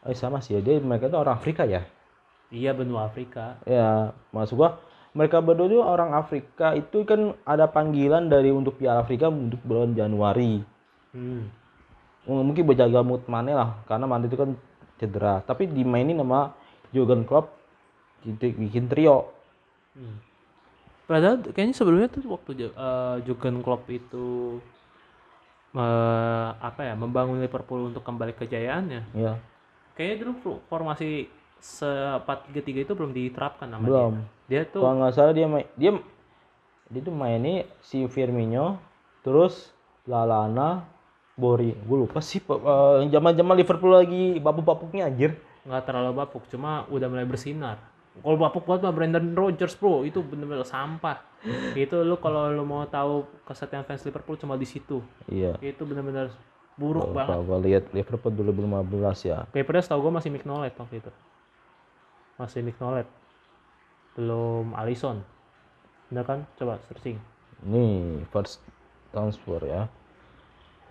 eh 0.05 0.15
sama 0.15 0.39
sih 0.39 0.55
ya 0.55 0.61
dia 0.63 0.79
mereka 0.79 1.11
itu 1.11 1.17
orang 1.17 1.35
Afrika 1.35 1.67
ya 1.67 1.83
Iya 2.53 2.77
benua 2.77 3.09
Afrika. 3.09 3.57
ya 3.65 4.13
maksud 4.31 4.55
gua 4.55 4.77
mereka 5.17 5.41
berdua 5.41 5.65
itu 5.67 5.79
orang 5.81 6.13
Afrika 6.13 6.77
itu 6.77 7.03
kan 7.03 7.33
ada 7.43 7.65
panggilan 7.67 8.29
dari 8.29 8.53
untuk 8.53 8.77
Piala 8.77 9.01
Afrika 9.03 9.27
untuk 9.27 9.59
bulan 9.65 9.93
Januari 9.93 10.63
Hmm. 11.15 11.47
Mungkin 12.27 12.67
berjaga 12.67 12.99
mood 13.05 13.23
Mane 13.31 13.55
lah 13.55 13.79
karena 13.87 14.03
Mane 14.03 14.27
itu 14.27 14.35
kan 14.35 14.51
cedera 14.99 15.39
tapi 15.43 15.67
dimainin 15.67 16.19
sama 16.19 16.51
Jurgen 16.91 17.23
Klopp 17.23 17.51
bikin 18.23 18.87
trio 18.87 19.31
Hmm. 19.95 20.19
Padahal 21.05 21.41
kayaknya 21.53 21.75
sebelumnya 21.77 22.09
tuh 22.09 22.25
waktu 22.29 22.69
eh, 22.69 23.15
Jurgen 23.25 23.61
Klopp 23.61 23.85
itu 23.89 24.57
eh, 25.77 26.49
apa 26.57 26.81
ya 26.81 26.93
membangun 26.97 27.41
Liverpool 27.41 27.93
untuk 27.93 28.01
kembali 28.01 28.33
kejayaannya. 28.33 29.01
ya 29.13 29.37
Kayaknya 29.95 30.15
dulu 30.27 30.59
formasi 30.67 31.29
sepat 31.61 32.51
tiga 32.51 32.61
tiga 32.61 32.79
itu 32.83 32.93
belum 32.93 33.15
diterapkan 33.15 33.65
nama 33.71 33.85
belum 33.85 34.13
dia. 34.45 34.61
Dia 34.61 34.61
tuh 34.69 34.81
kalau 34.83 34.95
nggak 35.01 35.13
salah 35.15 35.33
dia 35.33 35.47
main 35.49 35.65
dia 35.79 35.91
dia 36.91 37.01
tuh 37.01 37.15
mainnya 37.15 37.65
si 37.81 38.05
Firmino 38.05 38.77
terus 39.25 39.73
Lalana 40.05 40.85
Bori 41.33 41.73
gue 41.73 41.97
lupa 42.05 42.21
sih 42.21 42.37
zaman 43.09 43.33
zaman 43.33 43.55
Liverpool 43.57 43.97
lagi 43.97 44.37
babuk-babuknya 44.37 45.09
anjir 45.09 45.33
nggak 45.65 45.83
terlalu 45.89 46.11
bapuk, 46.21 46.45
cuma 46.53 46.85
udah 46.93 47.09
mulai 47.09 47.25
bersinar. 47.25 47.81
Kalau 48.15 48.37
bapuk 48.39 48.63
banget 48.63 48.87
mah 48.87 48.95
Brandon 48.95 49.25
Rodgers 49.35 49.75
bro, 49.75 50.07
itu 50.07 50.23
bener-bener 50.23 50.63
sampah. 50.63 51.19
itu 51.75 51.93
lu 52.01 52.17
kalau 52.17 52.49
lu 52.49 52.63
mau 52.65 52.87
tahu 52.87 53.27
kesetiaan 53.45 53.85
fans 53.85 54.01
Liverpool 54.07 54.39
cuma 54.39 54.55
di 54.55 54.65
situ. 54.65 55.03
iya 55.27 55.53
Itu 55.59 55.83
bener-bener 55.85 56.31
buruk 56.75 57.11
banget. 57.11 57.35
kalau 57.37 57.59
lihat 57.61 57.83
Liverpool 57.91 58.33
2015 58.35 59.29
ya 59.29 59.47
Kipernya 59.51 59.83
setahu 59.83 60.09
gue 60.09 60.13
masih 60.15 60.29
Mignolet 60.31 60.73
waktu 60.73 61.03
itu. 61.03 61.11
Masih 62.35 62.63
Mignolet. 62.63 63.07
Belum 64.15 64.71
Alisson. 64.73 65.21
Bener 66.09 66.23
kan? 66.23 66.39
Coba 66.55 66.79
searching. 66.87 67.19
ini 67.63 68.19
first 68.31 68.59
transfer 69.09 69.63
ya 69.63 69.87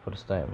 first 0.03 0.25
time 0.25 0.49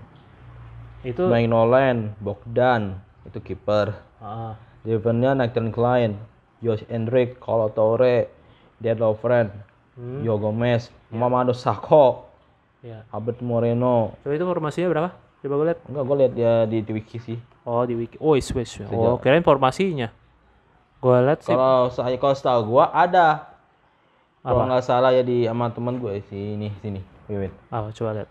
Itu 1.06 1.30
Mike 1.30 1.46
Nolan 1.46 2.18
Bogdan 2.18 2.98
itu 3.24 3.38
kiper 3.40 3.94
ah, 4.18 4.58
Defendernya 4.82 5.38
Nathan 5.38 5.70
Klein 5.70 6.18
Josh 6.60 6.84
Hendrick 6.86 7.40
Kolo 7.40 7.68
Toure 7.68 8.28
Dead 8.78 8.96
Lovren 8.96 9.48
Hmm. 9.98 10.22
Joe 10.24 10.38
Gomez 10.40 10.88
Mamadou 11.12 11.52
Sakho 11.52 12.24
ya. 12.80 13.04
Albert 13.12 13.42
Moreno 13.44 14.14
Coba 14.22 14.32
itu 14.32 14.46
formasinya 14.46 14.88
berapa? 14.88 15.10
Coba 15.42 15.54
gue 15.60 15.66
lihat. 15.72 15.80
enggak 15.84 16.04
gue 16.06 16.16
lihat 16.16 16.32
dia 16.32 16.52
di 16.64 16.78
di 16.80 16.92
wiki 16.94 17.18
sih 17.20 17.36
Oh 17.60 17.84
di 17.84 17.92
wiki. 17.92 18.16
Oh 18.16 18.32
Swiss. 18.40 18.80
Oh 18.88 19.20
kirain 19.20 19.44
formasinya. 19.44 20.08
Gue 21.00 21.16
lihat 21.20 21.44
sih. 21.44 21.52
kalau 21.52 21.92
saya 21.92 22.16
kalau 22.16 22.32
setahu 22.32 22.60
gua 22.72 22.88
ada 22.88 23.52
kalau 24.40 24.64
nggak 24.64 24.80
salah 24.80 25.12
ya 25.12 25.20
di 25.20 25.44
sama 25.44 25.68
teman 25.68 26.00
gue 26.00 26.24
sini 26.32 26.72
sini 26.80 27.04
wait, 27.28 27.50
wait. 27.50 27.54
Apa 27.68 27.92
coba 27.92 28.10
lihat. 28.16 28.28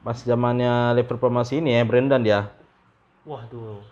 pas 0.00 0.16
zamannya 0.16 0.94
Liverpool 0.94 1.34
masih 1.34 1.58
ini 1.58 1.74
ya 1.74 1.82
Brendan 1.82 2.22
dia 2.22 2.54
Waduh. 3.26 3.82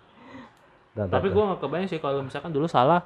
Dan- 0.90 1.08
Tapi 1.08 1.28
gue 1.28 1.42
nggak 1.42 1.60
kebayang 1.60 1.86
sih 1.86 1.98
kalau 1.98 2.20
misalkan 2.20 2.50
dulu 2.50 2.64
salah 2.64 3.04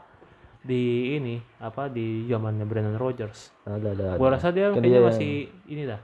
di 0.59 0.83
ini 1.12 1.37
apa 1.59 1.87
di 1.87 2.24
zamannya 2.24 2.62
Brandon 2.62 2.95
Rodgers. 2.95 3.51
ada 3.64 3.83
ada, 3.89 4.05
ada. 4.09 4.16
Gue 4.16 4.28
rasa 4.28 4.49
dia 4.49 4.68
Kan 4.68 4.78
kayaknya 4.78 5.01
masih 5.03 5.33
ini 5.64 5.83
dah. 5.85 6.01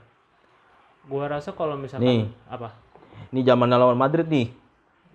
Gue 1.01 1.23
rasa 1.23 1.49
kalau 1.51 1.73
misalkan 1.73 2.05
Nih. 2.05 2.23
apa? 2.45 2.75
ini 3.29 3.41
zamannya 3.41 3.75
lawan 3.75 3.95
Madrid 3.95 4.25
nih 4.25 4.47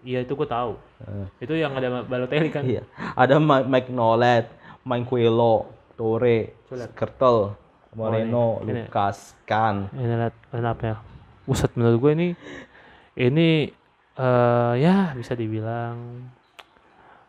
Iya 0.03 0.21
itu 0.21 0.33
gue 0.33 0.45
tahu. 0.45 0.77
Eh, 1.01 1.27
Itu 1.41 1.55
yang 1.55 1.73
ada 1.73 2.03
Balotelli 2.03 2.49
kan. 2.49 2.61
iya 2.63 2.85
ada 3.15 3.41
Mike 3.41 3.89
Nolet 3.89 4.45
Mike 4.83 5.07
Coelho 5.07 5.65
Toure 5.95 6.53
Skrtel 6.67 7.57
Moreno 7.95 8.59
Oh, 8.59 8.63
ini. 8.63 8.85
Lucas 8.85 9.33
Kan 9.43 9.89
Ini 9.91 10.05
lihat 10.11 10.35
kenapa 10.47 10.83
ya? 10.85 10.97
Buset 11.45 11.73
menurut 11.73 11.97
gue 11.99 12.13
ini 12.13 12.29
ini 13.15 13.49
eh 14.15 14.73
ya 14.77 15.13
bisa 15.13 15.33
dibilang 15.33 16.29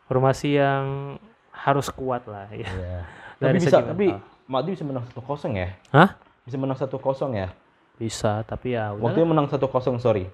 formasi 0.05 0.55
yang 0.55 1.15
harus 1.51 1.87
kuat 1.89 2.25
lah 2.25 2.45
ya. 2.51 2.65
Iya. 2.65 2.97
Dari 3.41 3.57
tapi 3.57 3.65
bisa 3.65 3.77
tapi. 3.81 4.07
Madrid 4.45 4.73
bisa 4.73 4.85
menang 4.85 5.03
1-0 5.03 5.17
ya 5.51 5.69
Hah? 5.89 6.09
bisa 6.41 6.55
menang 6.55 6.77
1-0 6.77 6.93
ya 7.33 7.49
Bisa, 7.95 8.45
tapi 8.45 8.71
ya 8.71 8.93
udah. 8.93 9.01
waktu 9.01 9.17
itu 9.19 9.27
menang 9.27 9.47
1-0 9.47 9.59
sorry 9.97 10.29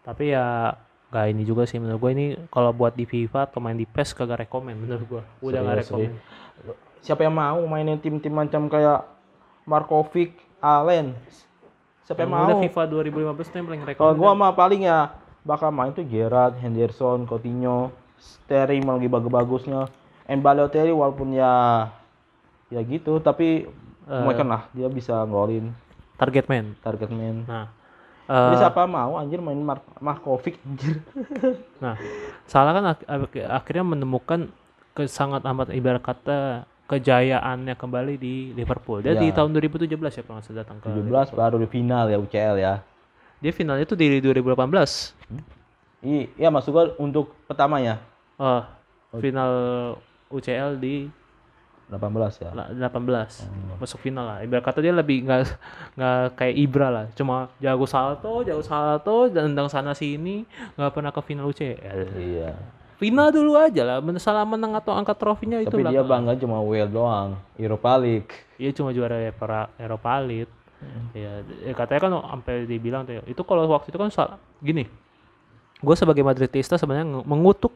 Tapi 0.00 0.30
ya 0.30 0.78
gak 1.08 1.26
ini 1.28 1.42
juga 1.42 1.66
sih 1.66 1.76
menurut 1.76 1.98
gue 1.98 2.10
ini 2.12 2.26
kalau 2.48 2.70
buat 2.70 2.94
di 2.94 3.02
FIFA 3.02 3.46
atau 3.46 3.58
main 3.58 3.74
di 3.74 3.84
PES 3.84 4.14
kagak 4.14 4.46
rekomen 4.46 4.74
menurut 4.76 5.04
gue. 5.04 5.22
Udah 5.40 5.60
gak 5.60 5.82
Serius, 5.82 5.88
rekomen. 5.88 6.10
siapa 7.00 7.20
yang 7.22 7.34
mau 7.34 7.58
mainin 7.66 7.98
tim-tim 7.98 8.30
macam 8.30 8.66
kayak 8.66 9.02
Markovic, 9.64 10.30
Allen. 10.58 11.10
Siapa 12.02 12.22
yang 12.22 12.30
Yang 12.30 12.38
udah 12.40 12.54
mau? 12.54 12.62
FIFA 12.62 12.82
2015 13.34 13.50
tuh 13.50 13.56
yang 13.56 13.66
paling 13.66 13.82
rekor. 13.82 13.98
Kalau 13.98 14.14
gua 14.14 14.30
mah 14.32 14.54
paling 14.54 14.86
ya 14.86 15.10
bakal 15.42 15.70
main 15.70 15.90
tuh 15.90 16.06
Gerrard, 16.06 16.54
Henderson, 16.56 17.26
Coutinho, 17.26 17.90
Sterling 18.18 18.82
lagi 18.82 19.06
bagus-bagusnya. 19.06 19.88
Mbalotelli 20.26 20.90
walaupun 20.90 21.30
ya 21.30 21.86
ya 22.66 22.82
gitu 22.82 23.18
tapi 23.18 23.70
Eh. 24.04 24.22
mungkin 24.22 24.46
lah 24.46 24.70
dia 24.70 24.86
bisa 24.86 25.22
ngolin 25.22 25.74
target 26.14 26.46
man. 26.46 26.74
target 26.80 27.10
man. 27.10 27.42
Nah, 27.44 27.66
Jadi 28.26 28.54
eh, 28.54 28.60
siapa 28.60 28.86
mau 28.86 29.14
anjir 29.14 29.38
main 29.38 29.58
Mar 29.58 29.82
Markovic 29.98 30.58
anjir. 30.62 30.98
nah, 31.82 31.94
salah 32.44 32.70
kan 32.70 32.84
ak- 32.88 33.06
ak- 33.06 33.50
akhirnya 33.52 33.84
menemukan 33.84 34.46
ke 34.92 35.06
sangat 35.06 35.42
amat 35.42 35.70
ibarat 35.70 36.00
kata 36.00 36.64
kejayaannya 36.86 37.74
kembali 37.74 38.14
di 38.14 38.34
Liverpool. 38.52 39.02
Dia 39.02 39.12
di 39.12 39.28
Ya. 39.28 39.34
tahun 39.34 39.50
2017 39.52 39.90
ya 40.14 40.22
kalau 40.22 40.38
datang 40.40 40.78
ke 40.78 40.86
17 40.86 41.30
baru 41.32 41.58
di 41.58 41.66
final 41.66 42.06
ya 42.06 42.16
UCL 42.16 42.56
ya. 42.56 42.74
Dia 43.36 43.52
finalnya 43.52 43.84
itu 43.84 43.94
di 43.94 44.18
2018. 44.18 45.12
I, 45.28 45.42
iya 46.36 46.48
maksud 46.48 46.70
gua 46.70 46.94
untuk 46.96 47.34
pertamanya 47.44 47.98
Oh, 48.36 48.60
final 49.16 49.52
UCL 50.28 50.76
di 50.76 51.08
18 51.88 52.42
ya. 52.42 52.50
la- 52.52 52.90
18 52.90 53.46
masuk 53.78 54.02
final 54.02 54.26
lah. 54.26 54.38
Ibarat 54.42 54.60
kata 54.60 54.82
dia 54.82 54.90
lebih 54.90 55.22
nggak 55.22 55.40
nggak 55.94 56.16
kayak 56.34 56.54
Ibra 56.58 56.88
lah. 56.90 57.04
Cuma 57.14 57.46
jago 57.56 57.86
salto 57.86 58.42
jago 58.42 58.60
salto 58.60 59.30
dan 59.30 59.54
tendang 59.54 59.70
sana 59.70 59.94
sini 59.94 60.42
nggak 60.74 60.90
pernah 60.90 61.10
ke 61.10 61.20
final 61.22 61.46
UCL 61.46 61.98
Iya. 62.12 62.50
final 62.98 63.30
dulu 63.30 63.54
aja 63.54 63.86
lah. 63.86 63.96
Salah 64.18 64.42
menang 64.42 64.74
atau 64.74 64.92
angkat 64.92 65.14
trofinya 65.14 65.56
itu 65.56 65.70
Tapi 65.70 65.86
dia 65.86 66.02
bangga 66.02 66.34
cuma 66.34 66.58
WL 66.58 66.90
doang, 66.90 67.38
Europa 67.54 67.94
League. 67.96 68.34
Iya 68.58 68.74
cuma 68.74 68.90
juara 68.90 69.16
Eropa 69.22 69.70
Eropa 69.78 70.12
League. 70.20 70.52
Ya 71.14 71.40
eh, 71.62 71.72
katanya 71.72 72.00
kan 72.02 72.12
sampai 72.36 72.68
dibilang 72.68 73.06
tuh 73.06 73.24
itu 73.24 73.42
kalau 73.46 73.64
waktu 73.64 73.88
itu 73.88 73.96
kan 73.96 74.10
salah 74.10 74.36
gini 74.60 74.84
gue 75.76 75.94
sebagai 75.94 76.20
Madridista 76.20 76.74
sebenarnya 76.74 77.04
mengutuk 77.22 77.72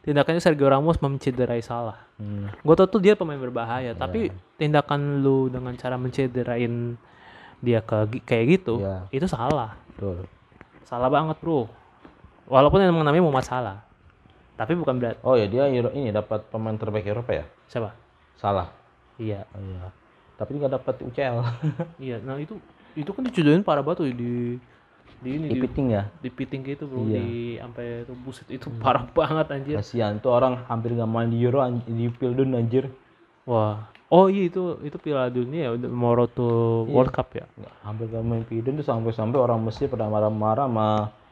tindakannya 0.00 0.38
Sergio 0.38 0.66
Ramos 0.66 0.98
mencederai 0.98 1.60
salah 1.60 2.08
Hmm. 2.14 2.46
gue 2.54 2.74
tau 2.74 2.86
tuh 2.86 2.98
dia 2.98 3.12
pemain 3.12 3.34
berbahaya 3.36 3.92
tapi 3.92 4.30
tindakan 4.54 5.20
lu 5.20 5.48
dengan 5.48 5.74
cara 5.74 5.96
mencederain 5.96 6.94
dia 7.58 7.78
ke 7.78 7.98
kayak 8.22 8.44
gitu 8.52 8.78
Iya. 8.78 9.10
itu 9.12 9.26
salah 9.26 9.74
Betul. 9.90 10.26
salah 10.82 11.08
banget 11.08 11.34
bro 11.36 11.66
walaupun 12.44 12.78
emang 12.80 13.02
namanya 13.02 13.22
mau 13.22 13.34
masalah 13.34 13.82
tapi 14.52 14.74
bukan 14.74 14.96
berat 14.96 15.18
Oh 15.20 15.34
ya 15.34 15.46
dia 15.46 15.66
Euro- 15.68 15.90
ini 15.90 16.10
dapat 16.10 16.46
pemain 16.46 16.74
terbaik 16.74 17.04
Eropa 17.04 17.32
ya? 17.32 17.44
siapa 17.66 17.90
Salah. 18.34 18.70
iya 19.16 19.42
Oh, 19.48 19.58
iya. 19.58 19.90
Tapi 20.34 20.50
nggak 20.56 20.72
dapat 20.72 20.94
UCL. 21.00 21.36
iya 22.02 22.16
nah 22.18 22.34
itu 22.36 22.58
itu 22.92 23.08
kan 23.08 23.22
dicudoin 23.22 23.62
parah 23.62 23.80
banget 23.80 23.98
tuh 23.98 24.08
di 24.10 24.58
di 25.22 25.30
ini 25.32 25.46
Di 25.46 25.54
di, 25.54 25.60
pitting 25.60 25.86
ya. 25.88 26.02
di 26.18 26.28
piting 26.28 26.60
gitu 26.64 26.84
bro 26.84 27.02
Iya. 27.02 27.16
di 27.16 27.30
sampai 27.56 27.86
itu 28.02 28.12
buset 28.18 28.48
itu 28.48 28.66
parah 28.76 29.06
banget 29.08 29.46
anjir 29.48 29.74
Kasihan 29.78 30.18
tuh 30.18 30.30
orang 30.30 30.66
hampir 30.66 30.92
nggak 30.92 31.06
main 31.06 31.26
di 31.26 31.38
Euro 31.40 31.62
anj- 31.62 31.86
di 31.86 32.06
Pildun 32.08 32.52
anjir. 32.52 32.90
wah 33.42 33.86
oh 34.06 34.26
iya 34.26 34.46
itu 34.46 34.76
itu 34.82 34.96
piala 34.96 35.26
dunia 35.26 35.66
ya 35.66 35.70
road 35.88 36.30
to 36.32 36.46
World 36.86 37.10
Cup 37.10 37.32
ya 37.32 37.46
Nggak, 37.48 37.74
hampir 37.80 38.06
nggak 38.08 38.22
main 38.22 38.42
Pildun 38.42 38.74
tuh 38.76 38.84
sampai-sampai 38.84 39.38
orang 39.38 39.58
Mesir 39.58 39.86
pada 39.86 40.04
marah-marah 40.04 40.66
sama 40.66 40.88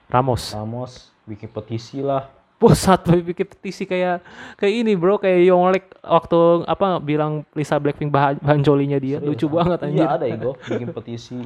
Ramos 0.06 0.42
Ramos 0.50 0.92
bikin 1.22 1.46
petisi 1.46 2.00
lah. 2.00 2.26
Pusat 2.58 3.00
bikin 3.24 3.46
petisi 3.48 3.84
kayak 3.84 4.20
kayak 4.54 4.74
ini 4.76 4.92
bro 4.92 5.16
kayak 5.16 5.48
Yonglek 5.48 5.96
waktu 6.00 6.38
apa 6.64 6.98
bilang 6.98 7.46
Lisa 7.52 7.74
Blackpink 7.76 8.10
bah 8.10 8.36
banjolinya 8.36 8.98
dia 8.98 9.16
lucu 9.16 9.46
banget 9.46 9.80
anjir 9.80 10.02
Iya 10.02 10.12
ada 10.12 10.26
Ego 10.26 10.58
bikin 10.60 10.90
petisi. 10.90 11.40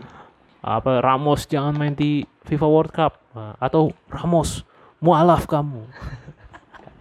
Apa 0.64 1.04
Ramos 1.04 1.44
jangan 1.44 1.76
main 1.76 1.92
di 1.92 2.24
FIFA 2.48 2.66
World 2.72 2.92
Cup. 2.96 3.20
Nah, 3.36 3.52
atau 3.60 3.92
Ramos 4.08 4.64
mualaf 4.96 5.44
kamu. 5.44 5.84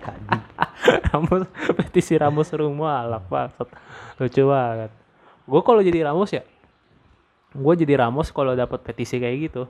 Ramos 1.10 1.48
petisi 1.80 2.20
Ramos 2.20 2.52
suruh 2.52 2.68
mualaf 2.68 3.24
banget 3.32 3.72
lucu 4.20 4.44
banget. 4.44 4.92
Gue 5.48 5.62
kalau 5.64 5.80
jadi 5.80 6.12
Ramos 6.12 6.36
ya 6.36 6.44
gue 7.54 7.74
jadi 7.86 8.02
Ramos 8.04 8.36
kalau 8.36 8.52
dapat 8.52 8.84
petisi 8.84 9.16
kayak 9.16 9.38
gitu. 9.48 9.64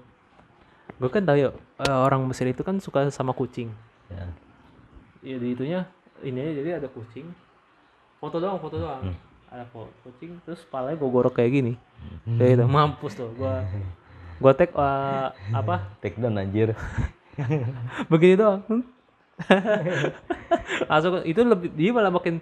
Gue 0.97 1.09
kan 1.13 1.21
tahu 1.21 1.37
ya 1.37 1.49
eh, 1.85 1.97
orang 1.97 2.25
Mesir 2.25 2.49
itu 2.49 2.65
kan 2.65 2.81
suka 2.81 3.05
sama 3.13 3.37
kucing. 3.37 3.69
Ya. 4.09 4.25
Iya 5.21 5.37
di 5.37 5.47
itunya 5.53 5.85
ini 6.25 6.41
aja 6.41 6.51
jadi 6.57 6.69
ada 6.81 6.89
kucing. 6.89 7.29
Foto 8.17 8.41
doang 8.41 8.57
foto 8.57 8.81
doang 8.81 9.32
ada 9.53 9.69
kucing 10.01 10.41
terus 10.49 10.65
kepalanya 10.65 10.97
gue 10.97 11.09
gorok 11.13 11.37
kayak 11.37 11.51
gini. 11.53 11.73
Kayak 12.25 12.49
gitu. 12.57 12.63
Mampus 12.65 13.13
tuh 13.13 13.29
gua 13.37 13.61
gua 14.41 14.51
tag 14.57 14.73
eh, 14.73 15.27
apa? 15.53 15.75
Take 16.01 16.17
down 16.17 16.41
anjir. 16.41 16.73
begini 18.11 18.33
doang. 18.33 18.65
Hmm. 18.65 18.83
langsung 20.89 21.21
itu 21.25 21.41
lebih 21.41 21.69
dia 21.73 21.89
malah 21.93 22.13
makin 22.13 22.37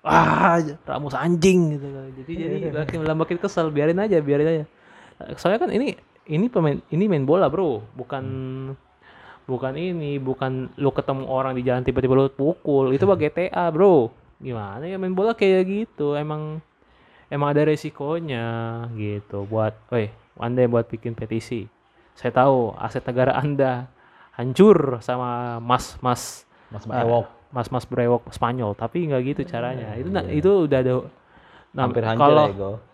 ah 0.00 0.56
Ramos 0.88 1.12
anjing 1.12 1.76
gitu 1.76 1.86
kan. 1.92 2.08
jadi 2.16 2.32
jadi 2.32 2.56
makin 2.84 2.98
malah 3.00 3.16
makin 3.16 3.36
kesel. 3.40 3.72
Biarin 3.72 4.04
aja 4.04 4.20
biarin 4.20 4.48
aja. 4.48 4.64
Soalnya 5.40 5.64
kan 5.64 5.70
ini 5.72 5.96
ini 6.28 6.52
pemain 6.52 6.76
ini 6.92 7.08
main 7.08 7.24
bola 7.24 7.48
bro. 7.48 7.80
Bukan 7.96 8.24
bukan 9.48 9.72
ini 9.72 10.20
bukan 10.20 10.68
lu 10.76 10.92
ketemu 10.92 11.24
orang 11.32 11.56
di 11.56 11.64
jalan 11.64 11.80
tiba-tiba 11.80 12.12
lu 12.12 12.28
pukul. 12.28 12.92
Itu 12.92 13.08
mah 13.08 13.16
GTA 13.16 13.72
bro 13.72 14.21
gimana 14.42 14.82
ya 14.82 14.98
main 14.98 15.12
bola 15.12 15.32
kayak 15.32 15.62
gitu 15.64 16.12
emang 16.12 16.58
emang 17.28 17.48
ada 17.48 17.62
resikonya 17.64 18.44
gitu 18.92 19.46
buat 19.46 19.72
weh 19.88 20.10
anda 20.34 20.64
buat 20.64 20.84
bikin 20.84 21.12
petisi. 21.12 21.68
Saya 22.12 22.34
tahu 22.34 22.74
aset 22.74 23.00
negara 23.02 23.32
anda 23.34 23.86
hancur 24.32 24.98
sama 24.98 25.56
mas 25.58 25.94
mas 25.98 26.42
Mas 26.68 26.88
Ah, 26.88 27.04
Ewok 27.04 27.28
mas-mas 27.50 27.84
brewok 27.84 28.24
Spanyol 28.28 28.72
tapi 28.72 29.04
nggak 29.04 29.22
gitu 29.26 29.42
caranya. 29.46 29.92
Itu 29.94 30.08
na- 30.08 30.24
itu 30.26 30.50
udah 30.64 30.78
ada 30.78 30.94
nah, 31.70 31.84
hampir 31.84 32.00
hancur 32.02 32.24
kalau 32.24 32.46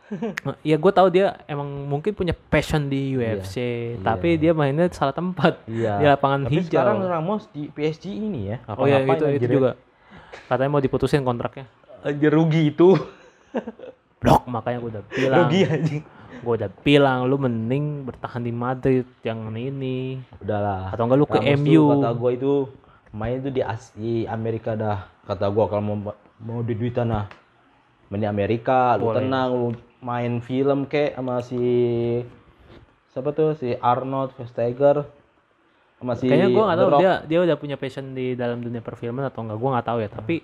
ya 0.67 0.67
ya 0.67 0.77
gue 0.77 0.93
tahu 0.93 1.09
dia 1.09 1.37
emang 1.47 1.69
mungkin 1.85 2.11
punya 2.11 2.33
passion 2.33 2.89
di 2.89 3.13
UFC 3.13 3.57
tapi 4.01 4.35
dia 4.35 4.51
mainnya 4.51 4.89
salah 4.91 5.13
tempat 5.13 5.61
Iya. 5.65 5.95
di 5.95 6.05
lapangan 6.07 6.41
Tapi 6.45 6.55
hijau. 6.59 6.69
sekarang 6.75 6.97
Ramos 7.05 7.45
di 7.49 7.69
PSG 7.69 8.05
ini 8.11 8.51
ya. 8.51 8.59
oh 8.69 8.83
ya 8.83 8.99
itu 8.99 9.25
itu 9.31 9.47
juga 9.47 9.77
katanya 10.47 10.71
mau 10.71 10.83
diputusin 10.83 11.23
kontraknya 11.23 11.67
Anjir 11.99 12.31
rugi 12.31 12.71
itu. 12.71 12.95
blok 14.23 14.47
makanya 14.47 14.79
gue 14.79 14.91
udah 14.99 15.05
bilang 15.09 15.39
rugi 15.47 15.61
anjing. 15.65 16.03
gue 16.39 16.53
udah 16.59 16.71
bilang 16.83 17.19
lu 17.27 17.39
mending 17.39 18.03
bertahan 18.03 18.43
di 18.43 18.51
Madrid 18.51 19.07
jangan 19.23 19.55
ini 19.55 20.19
Udahlah. 20.39 20.91
atau 20.91 21.07
enggak 21.07 21.19
lu 21.19 21.27
ke 21.27 21.39
Ramos 21.39 21.47
tuh 21.47 21.59
MU 21.63 21.83
kata 21.95 22.11
gua 22.15 22.31
itu 22.35 22.53
main 23.11 23.35
itu 23.39 23.51
di, 23.51 23.63
As- 23.63 23.95
di 23.95 24.27
Amerika 24.27 24.75
dah. 24.75 25.07
Kata 25.25 25.49
gua 25.49 25.65
kalau 25.67 25.83
mau 25.83 25.97
mau 26.39 26.61
di 26.61 26.75
duit 26.75 26.93
tanah 26.93 27.27
main 28.09 28.21
di 28.21 28.29
Amerika, 28.29 28.97
lu 28.97 29.11
Boleh. 29.13 29.21
tenang, 29.21 29.49
lu 29.53 29.69
main 30.01 30.41
film 30.41 30.85
kek 30.85 31.13
sama 31.15 31.41
si 31.41 31.61
siapa 33.11 33.33
tuh 33.33 33.53
si 33.55 33.75
Arnold 33.75 34.33
Schwarzenegger 34.35 35.05
sama 35.99 36.15
si 36.15 36.31
kayaknya 36.31 36.49
gue 36.55 36.63
nggak 36.63 36.79
tahu 36.79 36.91
dia 37.03 37.13
dia 37.27 37.39
udah 37.43 37.57
punya 37.59 37.75
passion 37.75 38.15
di 38.15 38.39
dalam 38.39 38.63
dunia 38.63 38.79
perfilman 38.79 39.27
atau 39.27 39.43
enggak 39.43 39.59
gue 39.59 39.71
nggak 39.75 39.87
tahu 39.87 39.99
ya 39.99 40.09
tapi 40.11 40.37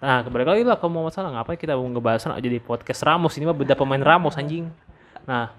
nah 0.00 0.24
kembali 0.24 0.44
lagi 0.48 0.62
lah 0.64 0.76
kalau 0.80 0.92
mau 0.96 1.04
masalah 1.08 1.32
ngapain 1.32 1.60
kita 1.60 1.76
mau 1.76 1.84
ngebahas 1.84 2.32
aja 2.32 2.48
di 2.48 2.60
podcast 2.60 3.00
Ramos 3.04 3.36
ini 3.36 3.44
mah 3.44 3.56
beda 3.56 3.76
pemain 3.76 4.00
Ramos 4.00 4.36
anjing. 4.36 4.72
Nah 5.28 5.52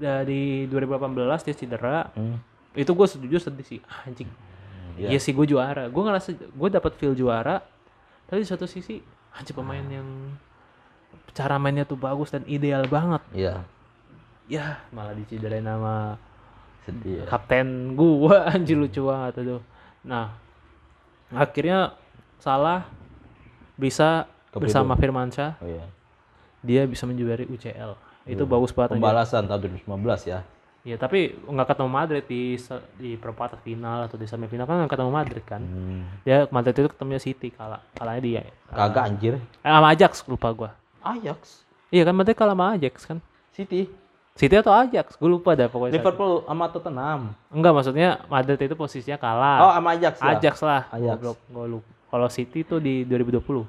dari 0.00 0.64
2018 0.72 1.44
dia 1.44 1.54
cedera. 1.54 2.08
Hmm. 2.16 2.40
itu 2.74 2.90
gue 2.90 3.06
setuju 3.06 3.36
sedih 3.38 3.62
sih 3.62 3.80
anjing. 4.08 4.26
Iya. 4.96 5.08
iya 5.14 5.18
sih 5.20 5.36
gue 5.36 5.46
juara. 5.46 5.86
Gue 5.92 6.00
ngerasa 6.00 6.32
gue 6.32 6.68
dapat 6.72 6.96
feel 6.96 7.12
juara 7.12 7.60
tapi 8.24 8.40
di 8.40 8.48
satu 8.48 8.64
sisi 8.64 9.04
anjing 9.36 9.52
pemain 9.52 9.84
yang 9.84 10.08
cara 11.36 11.60
mainnya 11.60 11.84
tuh 11.84 12.00
bagus 12.00 12.32
dan 12.32 12.42
ideal 12.48 12.88
banget. 12.88 13.20
Iya, 13.36 13.68
ya 14.48 14.80
malah 14.94 15.12
dicederain 15.12 15.64
sama 15.64 16.16
sedih. 16.84 17.20
ya. 17.20 17.24
kapten 17.26 17.66
gua 17.92 18.44
anjir 18.52 18.76
lucu 18.76 19.00
banget 19.02 19.40
itu 19.40 19.58
nah 20.02 20.36
akhirnya 21.30 21.96
salah 22.36 22.84
bisa 23.74 24.28
Ke 24.48 24.60
bersama 24.60 24.94
Firmansyah 24.94 25.58
Oh 25.58 25.66
iya. 25.66 25.84
dia 26.60 26.82
bisa 26.84 27.04
menjuari 27.04 27.44
UCL 27.44 27.92
itu 28.24 28.40
bagus 28.42 28.70
banget. 28.70 28.96
Pembalasan 28.96 29.44
tahun 29.44 29.84
2015 29.84 29.84
ya. 30.26 30.40
ya 30.82 30.96
tapi 30.96 31.32
nggak 31.42 31.64
ketemu 31.66 31.90
Madrid 31.90 32.24
di 32.24 32.56
di 32.94 33.10
perempat 33.14 33.56
final 33.58 34.04
atau 34.04 34.16
di 34.16 34.24
semifinal 34.24 34.64
kan 34.64 34.78
nggak 34.78 34.92
ketemu 34.92 35.10
Madrid 35.10 35.44
kan 35.44 35.60
Hmm. 35.60 36.04
dia 36.22 36.44
Madrid 36.48 36.72
itu 36.74 36.88
ketemunya 36.88 37.16
City 37.18 37.48
kalah 37.48 37.80
kalahnya 37.92 38.20
dia 38.20 38.40
Kagak 38.66 39.02
anjir. 39.02 39.34
eh, 39.36 39.40
sama 39.66 39.88
Ajax 39.90 40.12
lupa 40.24 40.48
gua 40.52 40.70
Ajax, 41.02 41.64
iya 41.88 42.00
kan 42.02 42.12
Madrid 42.12 42.32
kalah 42.32 42.52
sama 42.52 42.72
Ajax 42.72 42.94
kan 43.02 43.18
City, 43.50 43.88
City 44.34 44.58
atau 44.58 44.74
Ajax 44.74 45.14
gue 45.14 45.30
lupa 45.30 45.54
dah 45.54 45.70
pokoknya 45.70 45.94
satu. 45.94 45.98
Liverpool 46.02 46.32
sama 46.42 46.66
Tottenham. 46.66 47.20
enggak 47.48 47.70
maksudnya 47.70 48.08
Madrid 48.26 48.58
itu 48.58 48.74
posisinya 48.74 49.14
kalah 49.14 49.58
Oh, 49.62 49.72
sama 49.72 49.94
Ajax 49.94 50.14
ya? 50.18 50.26
Ajax 50.34 50.54
lah. 50.58 50.82
Ajax. 50.90 51.18
Gua 51.46 51.66
lupa. 51.70 51.86
Kalau 52.10 52.26
City 52.26 52.66
tuh 52.66 52.78
di 52.78 53.06
2020. 53.06 53.62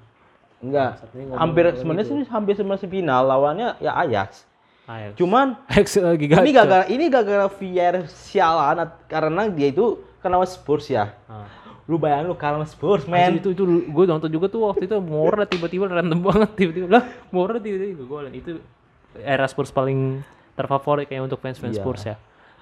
Enggak. 0.61 1.05
Ngomong 1.13 1.37
Hampir 1.37 1.63
sebenarnya 1.77 2.05
gitu. 2.09 2.17
sih 2.17 2.27
hampir 2.27 2.53
semua 2.57 2.81
final 2.81 3.21
lawannya 3.23 3.77
ya 3.77 3.93
Ajax. 3.93 4.49
Ajax. 4.85 5.13
Cuman 5.21 5.53
Ajax 5.69 6.01
lagi 6.01 6.25
gacor. 6.25 6.41
ini 6.41 6.51
gara 6.51 6.77
ini 6.89 7.03
gara-gara 7.07 7.45
VR 7.45 7.95
sialan 8.09 8.89
karena 9.05 9.45
dia 9.53 9.69
itu 9.69 10.01
kenal 10.17 10.41
Spurs 10.49 10.89
ya. 10.89 11.13
Ah. 11.29 11.45
Lu 11.85 12.01
bayangin 12.01 12.25
lu 12.25 12.33
kalah 12.33 12.57
sama 12.57 12.65
Spurs, 12.65 13.05
men. 13.05 13.37
itu 13.37 13.53
itu 13.53 13.61
gue 13.85 14.03
nonton 14.09 14.33
juga 14.33 14.49
tuh 14.49 14.65
waktu 14.65 14.89
itu 14.89 14.97
Mora 14.97 15.45
tiba-tiba 15.45 15.85
random 15.85 16.25
banget 16.25 16.49
tiba-tiba 16.57 16.89
lah 16.89 17.05
Mora 17.29 17.61
tiba-tiba 17.61 18.01
golin 18.01 18.33
itu 18.33 18.57
era 19.21 19.45
Spurs 19.45 19.69
paling 19.69 20.25
terfavorit 20.55 21.05
kayak 21.05 21.27
untuk 21.27 21.39
fans-fans 21.39 21.75
Iya. 21.75 21.83
Spurs 21.83 22.03
ya. 22.03 22.15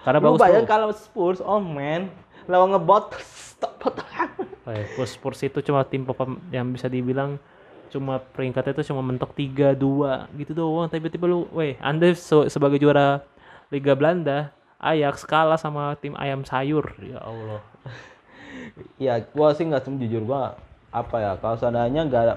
Karena 0.03 0.19
Lu 0.19 0.35
bagus 0.35 0.67
kalah 0.67 0.91
sama 0.91 0.95
Spurs, 0.97 1.39
oh 1.39 1.61
man. 1.63 2.11
Lawan 2.43 2.75
ngebot 2.75 3.15
stop 3.23 3.79
Oh 4.63 4.71
ya, 4.71 4.83
Spurs, 4.91 5.11
Spurs 5.15 5.39
itu 5.43 5.59
cuma 5.63 5.83
tim 5.87 6.03
papa 6.03 6.27
yang 6.51 6.67
bisa 6.71 6.87
dibilang 6.87 7.39
cuma 7.87 8.17
peringkatnya 8.17 8.73
itu 8.73 8.89
cuma 8.89 9.05
mentok 9.05 9.31
3 9.35 9.75
2 9.75 10.27
gitu 10.39 10.51
doang. 10.51 10.87
Tiba-tiba 10.89 11.27
lu 11.27 11.47
weh 11.51 11.75
Anda 11.79 12.11
se- 12.15 12.49
sebagai 12.49 12.79
juara 12.79 13.21
Liga 13.69 13.93
Belanda 13.93 14.51
Ajax 14.81 15.23
kalah 15.23 15.55
sama 15.55 15.95
tim 15.99 16.11
ayam 16.19 16.43
sayur. 16.43 16.91
Ya 16.99 17.19
Allah. 17.23 17.63
Ya, 18.99 19.19
gua 19.31 19.55
sih 19.55 19.63
nggak 19.63 19.87
jujur 19.99 20.23
gua 20.27 20.59
apa 20.93 21.15
ya 21.17 21.31
kalau 21.41 21.57
seandainya 21.57 22.05
nggak 22.05 22.21
ada 22.21 22.35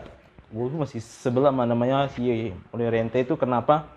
gua 0.48 0.86
masih 0.86 1.02
sebelah 1.02 1.52
mana 1.52 1.74
namanya 1.76 2.08
si 2.08 2.54
Oriente 2.72 3.20
itu 3.20 3.34
kenapa 3.34 3.95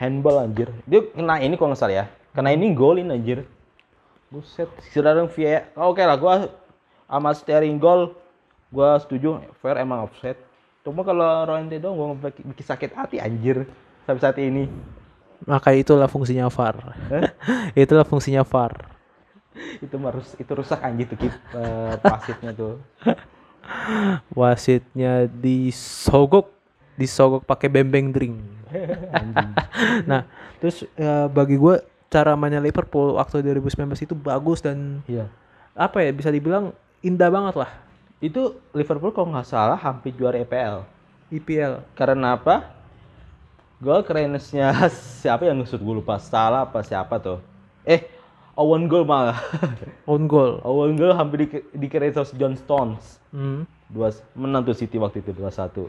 handball 0.00 0.40
anjir. 0.40 0.72
Dia 0.88 1.04
kena 1.12 1.44
ini 1.44 1.60
kalau 1.60 1.76
nggak 1.76 1.80
salah 1.84 1.96
ya. 2.00 2.04
Kena 2.32 2.56
ini 2.56 2.72
golin 2.72 3.12
anjir. 3.12 3.44
Buset 4.32 4.72
sedang 4.88 5.28
via 5.28 5.68
oke 5.76 6.00
lah 6.00 6.16
gua 6.16 6.48
sama 7.04 7.36
steering 7.36 7.76
goal 7.76 8.16
gua 8.72 8.96
setuju. 8.96 9.44
Fair 9.60 9.76
emang 9.76 10.08
offset. 10.08 10.40
Cuma 10.80 11.04
kalau 11.04 11.44
Oriente 11.44 11.76
dong 11.76 12.00
gua 12.00 12.16
bikin 12.16 12.48
bikin 12.56 12.64
sakit 12.64 12.90
hati 12.96 13.20
anjir. 13.20 13.68
Sampai 14.08 14.22
saat 14.24 14.40
ini. 14.40 14.64
Maka 15.44 15.76
itulah 15.76 16.08
fungsinya 16.08 16.48
VAR. 16.48 16.96
itulah 17.76 18.04
fungsinya 18.08 18.44
VAR. 18.44 19.00
itu 19.84 19.96
harus 20.00 20.28
itu 20.38 20.52
rusak 20.52 20.80
anjir 20.80 21.10
tuh 21.10 21.18
eh, 21.28 21.94
pasitnya 22.00 22.52
tuh. 22.54 22.80
Wasitnya 24.38 25.30
disogok, 25.30 26.50
disogok 26.98 27.44
pakai 27.46 27.70
bembeng 27.70 28.10
drink. 28.10 28.36
nah, 30.10 30.26
terus 30.62 30.86
eh, 30.96 31.26
bagi 31.30 31.56
gue 31.58 31.82
cara 32.10 32.34
mainnya 32.34 32.62
Liverpool 32.62 33.18
waktu 33.18 33.42
2019 33.42 34.06
itu 34.06 34.14
bagus 34.18 34.62
dan 34.62 35.04
iya 35.06 35.30
apa 35.78 36.02
ya 36.02 36.10
bisa 36.10 36.28
dibilang 36.28 36.74
indah 37.00 37.30
banget 37.30 37.54
lah 37.54 37.70
itu 38.18 38.58
Liverpool 38.74 39.14
kalau 39.14 39.30
nggak 39.30 39.46
salah 39.46 39.78
hampir 39.78 40.10
juara 40.12 40.42
EPL 40.42 41.00
IPL. 41.30 41.86
Karena 41.94 42.34
apa? 42.34 42.74
Gol 43.80 44.04
kerennya 44.04 44.42
siapa 45.22 45.46
yang 45.48 45.62
ngesut 45.62 45.80
gue 45.80 45.94
lupa. 45.94 46.18
Salah 46.20 46.68
apa 46.68 46.84
siapa 46.84 47.16
tuh? 47.22 47.38
Eh, 47.86 48.04
Owen 48.58 48.90
goal 48.90 49.08
malah. 49.08 49.40
Own 50.10 50.28
goal. 50.28 50.60
Owen 50.66 50.98
goal 50.98 51.16
hampir 51.16 51.48
di 51.72 51.86
sama 51.88 52.28
John 52.36 52.54
Stones. 52.58 53.22
Hmm. 53.32 53.64
Dua 53.88 54.12
menang 54.36 54.66
tuh 54.66 54.76
City 54.76 55.00
waktu 55.00 55.24
itu 55.24 55.32
2-1. 55.32 55.88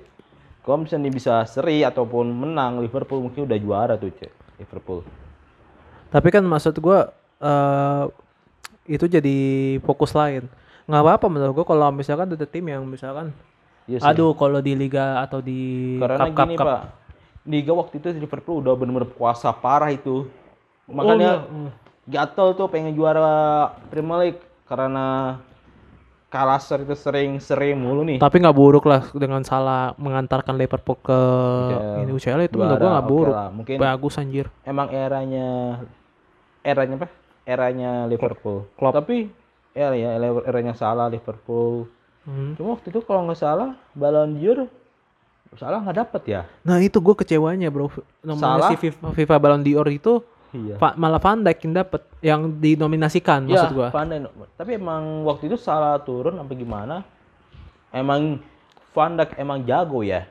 Kalau 0.62 0.78
misalnya 0.78 1.10
bisa 1.10 1.42
seri 1.50 1.82
ataupun 1.82 2.30
menang 2.30 2.82
Liverpool 2.86 3.26
mungkin 3.26 3.50
udah 3.50 3.58
juara 3.58 3.94
tuh, 3.98 4.14
Cek. 4.14 4.32
Liverpool. 4.62 5.02
Tapi 6.14 6.28
kan 6.30 6.46
maksud 6.46 6.78
gua 6.78 7.10
eh 7.42 8.04
itu 8.86 9.10
jadi 9.10 9.38
fokus 9.82 10.14
lain. 10.14 10.46
Nggak 10.86 11.02
apa-apa 11.02 11.26
menurut 11.32 11.54
gua 11.58 11.66
kalau 11.66 11.90
misalkan 11.90 12.34
ada 12.34 12.46
tim 12.46 12.66
yang 12.70 12.86
misalkan 12.86 13.34
Iya 13.90 13.98
sih. 13.98 14.08
aduh 14.14 14.38
kalau 14.38 14.62
di 14.62 14.78
liga 14.78 15.18
atau 15.26 15.42
di 15.42 15.98
Karena 15.98 16.30
cup 16.30 16.48
gini, 16.48 16.56
cup 16.58 16.68
Pak. 16.70 16.82
Liga 17.50 17.72
waktu 17.74 17.94
itu 17.98 18.08
Liverpool 18.22 18.62
udah 18.62 18.78
bener-bener 18.78 19.10
puasa 19.10 19.50
parah 19.50 19.90
itu. 19.90 20.30
Makanya 20.86 21.50
gatel 22.06 22.54
tuh 22.54 22.70
pengen 22.70 22.94
juara 22.94 23.74
Premier 23.90 24.30
League 24.30 24.42
karena 24.70 25.38
kalah 26.32 26.64
seri 26.64 26.88
itu 26.88 26.96
sering-sering 26.96 27.76
mulu 27.76 28.08
nih. 28.08 28.18
tapi 28.24 28.40
nggak 28.40 28.56
buruk 28.56 28.88
lah 28.88 29.04
dengan 29.12 29.44
salah 29.44 29.92
mengantarkan 30.00 30.56
Liverpool 30.56 30.96
ke 31.04 31.20
UCL. 31.76 32.02
ini 32.08 32.12
UCL 32.16 32.42
itu 32.48 32.56
menurut 32.56 32.80
gua 32.80 32.92
nggak 32.96 33.10
buruk 33.12 33.36
lah. 33.36 33.50
Mungkin 33.52 33.76
bagus 33.76 34.16
anjir 34.16 34.48
emang 34.64 34.88
eranya 34.96 35.84
eranya 36.64 36.96
apa? 37.04 37.08
Eranya 37.44 38.08
Liverpool. 38.08 38.64
Klopp. 38.80 38.96
Tapi 38.96 39.28
ya 39.76 39.92
ya 39.92 40.16
eranya 40.48 40.72
salah 40.72 41.12
Liverpool. 41.12 41.92
Hmm. 42.24 42.56
Cuma 42.56 42.80
waktu 42.80 42.96
itu 42.96 43.04
kalau 43.04 43.28
nggak 43.28 43.40
salah 43.42 43.76
Ballon 43.92 44.40
d'Or 44.40 44.72
salah 45.60 45.84
nggak 45.84 45.98
dapet 46.00 46.22
ya? 46.32 46.42
nah 46.64 46.80
itu 46.80 46.96
gua 47.04 47.12
kecewanya 47.12 47.68
bro 47.68 47.92
nomornya 48.24 48.56
Salah? 48.56 48.70
si 48.72 48.76
FIFA, 48.88 49.12
FIFA 49.12 49.36
Ballon 49.36 49.64
d'Or 49.68 49.88
itu 49.92 50.24
Iya. 50.52 50.76
Fa- 50.76 50.96
malah 51.00 51.20
Van 51.20 51.40
Dijk 51.40 51.64
yang 51.64 51.74
dapet 51.74 52.02
yang 52.20 52.42
dinominasikan 52.60 53.48
Ya, 53.48 53.64
maksud 53.64 53.72
gua 53.72 53.88
Van 53.90 54.08
Dijk. 54.08 54.28
Tapi 54.60 54.72
emang 54.76 55.24
waktu 55.24 55.48
itu 55.48 55.56
salah 55.56 55.96
turun 56.04 56.36
apa 56.38 56.52
gimana? 56.52 57.08
Emang 57.92 58.40
Van 58.92 59.12
Dijk 59.16 59.40
emang 59.40 59.64
jago 59.64 60.04
ya? 60.04 60.28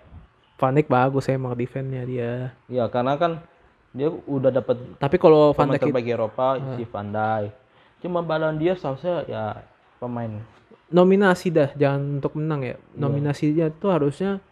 Van 0.60 0.76
Dijk 0.76 0.92
bagus 0.92 1.24
emang 1.26 1.56
defense-nya 1.56 2.04
dia 2.04 2.32
Ya 2.68 2.84
karena 2.92 3.16
kan 3.16 3.40
dia 3.90 4.06
udah 4.06 4.54
dapat 4.54 4.76
tapi 5.00 5.16
kalau 5.16 5.56
Van 5.56 5.72
Dijk 5.72 5.88
terbaik 5.88 6.06
Eropa 6.06 6.60
si 6.76 6.84
Van 6.84 7.08
Dijk. 7.08 7.52
Cuma 8.00 8.20
Ballon 8.20 8.56
d'Or 8.56 8.76
seharusnya 8.76 9.24
ya 9.24 9.44
pemain 10.00 10.40
nominasi 10.90 11.54
dah 11.54 11.70
jangan 11.78 12.18
untuk 12.18 12.34
menang 12.34 12.66
ya 12.66 12.74
nominasinya 12.92 13.70
tuh 13.70 13.94
harusnya 13.94 14.42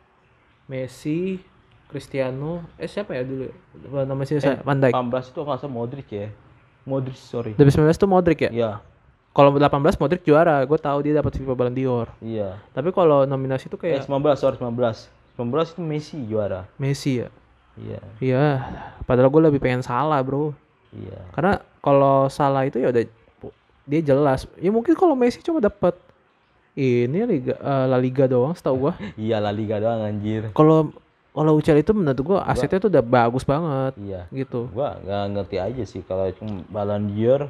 Messi 0.71 1.43
Cristiano 1.89 2.63
eh 2.77 2.85
siapa 2.85 3.17
ya 3.17 3.25
dulu 3.25 3.49
Apa 3.89 4.05
namanya 4.05 4.29
sih 4.29 4.37
saya 4.39 4.61
Van 4.61 4.77
Dijk 4.77 4.93
18 4.93 5.33
itu 5.33 5.41
nggak 5.41 5.61
Modric 5.67 6.09
ya. 6.13 6.29
Modric 6.85 7.17
sorry. 7.17 7.53
2019 7.57 7.97
tuh 7.97 8.09
Modric 8.09 8.39
ya 8.45 8.51
Iya, 8.53 8.71
kalau 9.33 9.53
18 9.57 9.97
Modric 9.97 10.21
juara 10.25 10.61
gue 10.65 10.79
tahu 10.79 10.99
dia 11.05 11.17
dapat 11.17 11.33
FIFA 11.37 11.55
Ballon 11.57 11.75
d'Or 11.75 12.09
iya. 12.21 12.61
tapi 12.73 12.93
kalau 12.93 13.25
nominasi 13.25 13.69
Eh 13.69 13.77
kayak 13.77 14.05
19 14.05 14.37
sorry 14.37 14.57
19. 14.61 14.75
19 15.39 15.73
itu 15.73 15.81
Messi 15.81 16.19
juara. 16.27 16.69
Messi 16.77 17.25
ya 17.25 17.29
Iya, 17.79 18.03
iya 18.19 18.45
padahal 19.07 19.31
gue 19.31 19.43
lebih 19.49 19.63
pengen 19.63 19.87
salah 19.87 20.19
bro 20.19 20.51
iya. 20.91 21.23
karena 21.31 21.63
kalau 21.79 22.27
salah 22.27 22.67
itu 22.67 22.83
ya 22.83 22.91
udah 22.91 23.07
dia 23.87 24.01
jelas 24.03 24.45
ya 24.59 24.69
mungkin 24.69 24.99
kalau 24.99 25.15
Messi 25.15 25.39
cuma 25.41 25.63
dapat 25.63 25.95
ini 26.75 27.23
liga 27.27 27.55
eh, 27.55 27.87
La 27.87 27.99
Liga 27.99 28.27
doang 28.27 28.55
setahu 28.55 28.87
gua 28.87 28.93
Iya 29.19 29.39
La 29.39 29.51
Liga 29.51 29.79
doang 29.79 29.99
anjir. 30.03 30.51
kalau 30.55 30.91
kalau 31.31 31.55
UCL 31.55 31.79
itu 31.79 31.93
menurut 31.93 32.19
gua 32.21 32.43
asetnya 32.45 32.79
tuh 32.79 32.91
udah 32.91 33.01
bagus 33.01 33.43
banget 33.43 33.93
Iya. 33.97 34.23
gitu 34.31 34.67
Gua 34.71 34.99
nggak 34.99 35.25
ngerti 35.33 35.57
aja 35.57 35.83
sih 35.85 36.03
kalau 36.03 36.27
cuma 36.35 36.65
Ballon 36.67 37.09
d'Or 37.09 37.47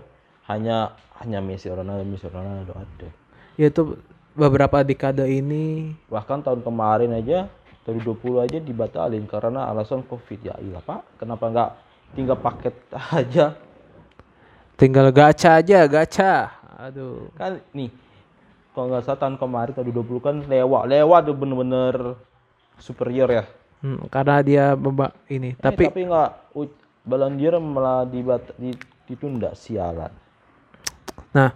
hanya 0.46 0.92
hanya 1.18 1.38
Messi 1.38 1.66
Ronaldo 1.66 2.04
Messi 2.04 2.26
Ronaldo 2.26 2.72
ada. 2.72 3.08
ya 3.54 3.66
itu 3.66 3.96
beberapa 4.32 4.80
dekade 4.80 5.24
ini 5.24 5.96
Bahkan 6.06 6.42
tahun 6.42 6.60
kemarin 6.60 7.10
aja 7.12 7.48
2020 7.84 8.44
aja 8.44 8.58
dibatalin 8.58 9.24
karena 9.24 9.64
alasan 9.64 10.04
Covid 10.04 10.44
ya. 10.44 10.52
Iya, 10.58 10.76
Pak. 10.78 11.16
Kenapa 11.16 11.48
nggak 11.48 11.70
tinggal 12.12 12.36
paket 12.36 12.76
aja? 13.16 13.56
tinggal 14.74 15.10
gacha 15.10 15.58
aja 15.58 15.84
gacha 15.84 16.54
aduh 16.78 17.26
Kan 17.34 17.58
nih 17.72 17.90
kalau 18.70 18.94
nggak 18.94 19.02
salah 19.02 19.18
tahun 19.18 19.34
kemarin 19.36 19.74
tahun 19.74 19.90
2020 19.90 20.22
kan 20.22 20.36
lewat 20.46 20.82
lewat 20.86 21.20
tuh 21.26 21.34
bener-bener 21.34 21.94
superior 22.78 23.26
ya. 23.26 23.44
Hmm, 23.78 24.02
karena 24.08 24.42
dia 24.42 24.64
beba 24.74 25.14
ini 25.26 25.52
Eh, 25.52 25.56
tapi 25.56 25.86
tapi 25.86 26.02
nggak 26.02 26.30
Ballon 27.02 27.34
d'Or 27.34 27.56
malah 27.58 28.04
dibat 28.04 28.42
di- 28.54 28.76
ditunda 29.04 29.54
sialan. 29.54 30.10
nah 31.30 31.52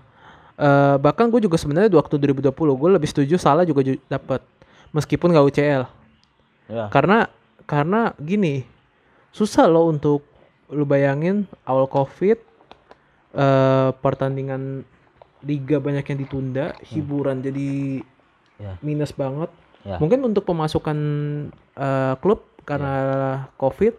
eh, 0.54 0.96
bahkan 0.96 1.26
gue 1.26 1.40
juga 1.40 1.56
sebenarnya 1.56 1.90
waktu 1.92 2.16
2020 2.16 2.52
gue 2.52 2.90
lebih 2.90 3.08
setuju 3.08 3.36
salah 3.36 3.62
juga 3.62 3.82
ju- 3.82 4.00
dapat 4.06 4.40
meskipun 4.90 5.28
gak 5.30 5.46
UCL 5.46 5.82
Ya. 6.66 6.86
karena 6.88 7.26
karena 7.64 8.14
gini 8.16 8.62
susah 9.28 9.66
loh 9.66 9.88
untuk 9.88 10.22
lu 10.68 10.84
bayangin 10.84 11.44
awal 11.64 11.84
covid 11.84 12.38
eh 13.32 13.90
pertandingan 13.98 14.84
liga 15.42 15.76
banyak 15.76 16.04
yang 16.06 16.18
ditunda 16.18 16.66
hiburan 16.86 17.40
jadi 17.40 18.00
Ya. 18.56 18.78
minus 18.78 19.10
banget 19.10 19.50
Ya. 19.82 19.98
mungkin 19.98 20.22
untuk 20.22 20.44
pemasukan 20.44 20.98
eh, 21.74 22.14
klub 22.18 22.46
karena 22.62 22.94
covid 23.56 23.98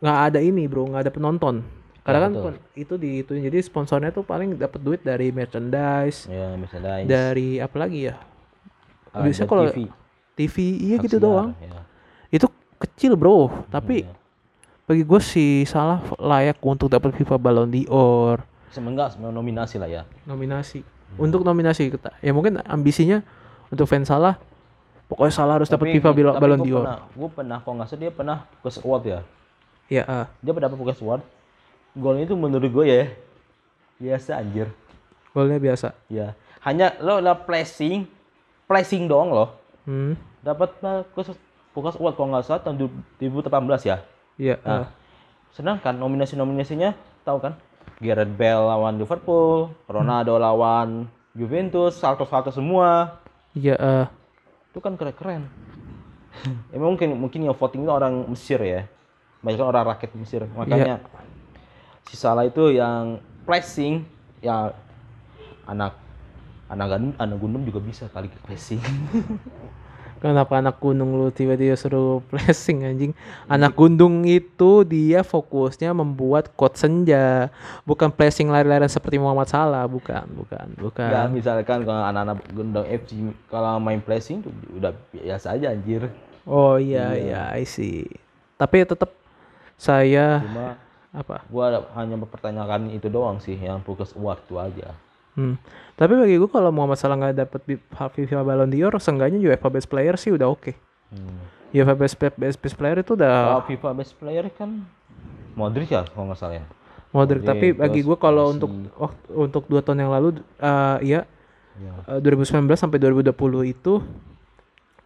nggak 0.00 0.18
ada 0.26 0.38
ini 0.38 0.66
bro 0.66 0.84
nggak 0.84 1.02
ada 1.02 1.12
penonton 1.12 1.62
karena 2.02 2.18
Ya, 2.18 2.24
kan 2.26 2.32
betul. 2.34 2.54
itu 2.76 2.94
di 2.94 3.10
itu 3.20 3.32
jadi 3.32 3.58
sponsornya 3.60 4.10
tuh 4.10 4.20
paling 4.20 4.54
dapat 4.54 4.76
duit 4.78 5.00
dari 5.00 5.30
merchandise 5.30 6.26
Ya, 6.26 6.52
misalnya 6.54 7.00
dari 7.02 7.56
apa 7.56 7.76
lagi 7.78 8.10
ya 8.10 8.18
Ah, 9.08 9.22
biasanya 9.22 9.46
kalau 9.46 9.64
TV. 9.68 9.86
TV 10.34 10.56
iya 10.82 10.96
gitu 10.98 11.16
Aksiar, 11.16 11.24
doang 11.24 11.48
ya. 11.56 11.80
itu 12.28 12.46
kecil 12.76 13.14
bro 13.14 13.48
tapi 13.70 14.02
Iya. 14.02 14.12
bagi 14.84 15.02
gue 15.02 15.20
sih 15.22 15.62
salah 15.64 16.02
layak 16.18 16.58
untuk 16.60 16.90
dapat 16.90 17.14
FIFA 17.14 17.38
Ballon 17.38 17.70
d'Or 17.70 18.42
Semenggak 18.68 19.14
nominasi 19.16 19.78
lah 19.78 19.86
ya. 19.86 20.02
nominasi 20.24 20.82
untuk 21.14 21.40
nominasi 21.40 21.88
kita 21.88 22.10
ya 22.18 22.34
mungkin 22.34 22.58
ambisinya 22.60 23.22
untuk 23.70 23.86
fans 23.86 24.10
salah 24.10 24.34
pokoknya 25.14 25.30
salah 25.30 25.54
harus 25.56 25.70
dapat 25.70 25.94
FIFA 25.94 26.10
Ballon- 26.10 26.36
Ballon 26.36 26.60
d'Or 26.60 26.84
Gue 27.08 27.28
pernah, 27.30 27.62
kok 27.62 27.70
nggak 27.70 27.86
salah 27.86 28.00
dia 28.00 28.10
pernah 28.10 28.38
ke 28.50 28.68
squad 28.68 29.02
ya. 29.06 29.20
Ya, 29.86 30.02
ah. 30.04 30.26
dia 30.40 30.50
dapat 30.50 30.74
Pukas 30.74 30.98
Award 30.98 31.22
golnya 31.94 32.26
itu 32.26 32.34
menurut 32.34 32.66
gue 32.66 32.84
ya 32.84 33.02
biasa 33.96 34.42
anjir 34.42 34.66
golnya 35.30 35.62
biasa. 35.62 35.94
ya 36.08 36.34
hanya 36.60 36.98
lo 36.98 37.22
lah 37.22 37.38
placing 37.38 38.02
placing 38.66 39.06
doang 39.06 39.30
loh 39.30 39.54
Hmm. 39.84 40.18
dapat 40.40 40.74
Pukas 41.12 41.36
Pukas 41.70 41.94
Award 41.94 42.16
kalau 42.16 42.28
nggak 42.32 42.42
salah 42.42 42.60
tahun 42.60 42.90
2018 43.20 43.54
ya 43.84 43.96
Iya, 44.34 44.58
Nah, 44.58 44.82
ah. 44.82 44.86
sedangkan 45.54 45.94
nominasi-nominasinya 45.94 46.90
tahu 47.22 47.38
kan? 47.38 47.54
Gareth 48.02 48.34
Bale 48.34 48.66
lawan 48.66 48.98
Liverpool, 48.98 49.70
Ronaldo 49.86 50.34
lawan 50.34 51.06
Juventus, 51.30 51.94
salto-salto 51.94 52.50
semua. 52.50 53.22
Iya, 53.54 53.78
ah. 53.78 54.06
Itu 54.74 54.82
kan 54.82 54.98
keren-keren. 54.98 55.46
Emang 56.74 56.90
mungkin 56.98 57.14
mungkin 57.14 57.46
yang 57.46 57.54
voting 57.54 57.86
itu 57.86 57.92
orang 57.94 58.26
Mesir 58.26 58.58
ya. 58.58 58.90
Banyak 59.38 59.62
orang 59.62 59.94
rakyat 59.94 60.10
Mesir. 60.18 60.42
Makanya 60.50 60.98
si 62.10 62.18
Salah 62.18 62.42
itu 62.42 62.74
yang 62.74 63.22
placing 63.46 64.02
ya 64.42 64.74
anak 65.70 65.94
anak 66.66 66.86
gandum, 66.90 67.12
anak 67.22 67.36
gundum 67.38 67.62
juga 67.62 67.78
bisa 67.78 68.10
kali 68.10 68.26
placing. 68.50 68.82
Kenapa 70.24 70.56
anak 70.56 70.80
gunung 70.80 71.20
lu 71.20 71.28
tiba-tiba 71.28 71.76
suruh 71.76 72.24
flashing 72.32 72.80
anjing? 72.88 73.12
Anak 73.44 73.76
gunung 73.76 74.24
itu 74.24 74.80
dia 74.80 75.20
fokusnya 75.20 75.92
membuat 75.92 76.48
quote 76.56 76.80
senja, 76.80 77.52
bukan 77.84 78.08
flashing 78.08 78.48
lari-larian 78.48 78.88
seperti 78.88 79.20
Muhammad 79.20 79.52
Salah, 79.52 79.84
bukan, 79.84 80.24
bukan, 80.32 80.80
bukan. 80.80 81.12
ya 81.12 81.28
misalkan 81.28 81.84
kalau 81.84 82.00
anak-anak 82.00 82.40
gundung 82.56 82.88
FC 82.88 83.20
kalau 83.52 83.76
main 83.76 84.00
tuh 84.40 84.48
udah 84.72 84.96
biasa 85.12 85.60
aja 85.60 85.76
anjir. 85.76 86.08
Oh 86.48 86.80
iya 86.80 87.12
iya, 87.12 87.52
I 87.52 87.68
see. 87.68 88.08
Tapi 88.56 88.80
tetap 88.88 89.12
saya 89.76 90.40
Cuma 90.40 90.80
apa? 91.12 91.44
gua 91.52 91.84
hanya 92.00 92.16
mempertanyakan 92.16 92.96
itu 92.96 93.12
doang 93.12 93.44
sih 93.44 93.60
yang 93.60 93.84
Award 94.16 94.40
itu 94.48 94.56
aja. 94.56 94.96
Hmm. 95.34 95.58
Tapi 95.94 96.14
bagi 96.14 96.38
gue 96.38 96.46
kalau 96.46 96.70
Muhammad 96.70 96.96
Salah 96.96 97.14
nggak 97.14 97.34
dapet 97.36 97.60
FIFA 97.90 98.42
Ballon 98.42 98.70
d'Or, 98.70 98.94
seenggaknya 98.98 99.38
UEFA 99.40 99.68
Best 99.68 99.86
Player 99.86 100.14
sih 100.14 100.30
udah 100.30 100.46
oke. 100.46 100.74
Hmm. 101.10 101.42
UEFA 101.70 101.94
Best, 101.94 102.14
Best 102.16 102.58
Best 102.58 102.74
Player 102.74 103.02
itu 103.02 103.12
udah 103.12 103.34
Kalau 103.58 103.62
FIFA 103.66 103.88
Best 103.92 104.14
Player 104.14 104.46
kan 104.48 104.86
Modric 105.54 105.90
ya 105.90 106.02
kalau 106.04 106.30
nggak 106.30 106.38
salah 106.38 106.58
ya. 106.58 106.64
Modric. 107.10 107.42
Modric, 107.42 107.46
Tapi 107.46 107.66
bagi 107.72 108.00
gue 108.00 108.16
kalau 108.16 108.50
untuk 108.50 108.70
waktu, 108.96 109.26
untuk 109.32 109.62
dua 109.66 109.80
tahun 109.80 109.98
yang 110.00 110.12
lalu, 110.12 110.28
eh 110.56 110.98
iya 111.04 111.20
Ya. 111.74 111.90
eh, 112.06 112.22
2019 112.22 112.70
sampai 112.78 113.02
2020 113.02 113.34
itu 113.66 113.98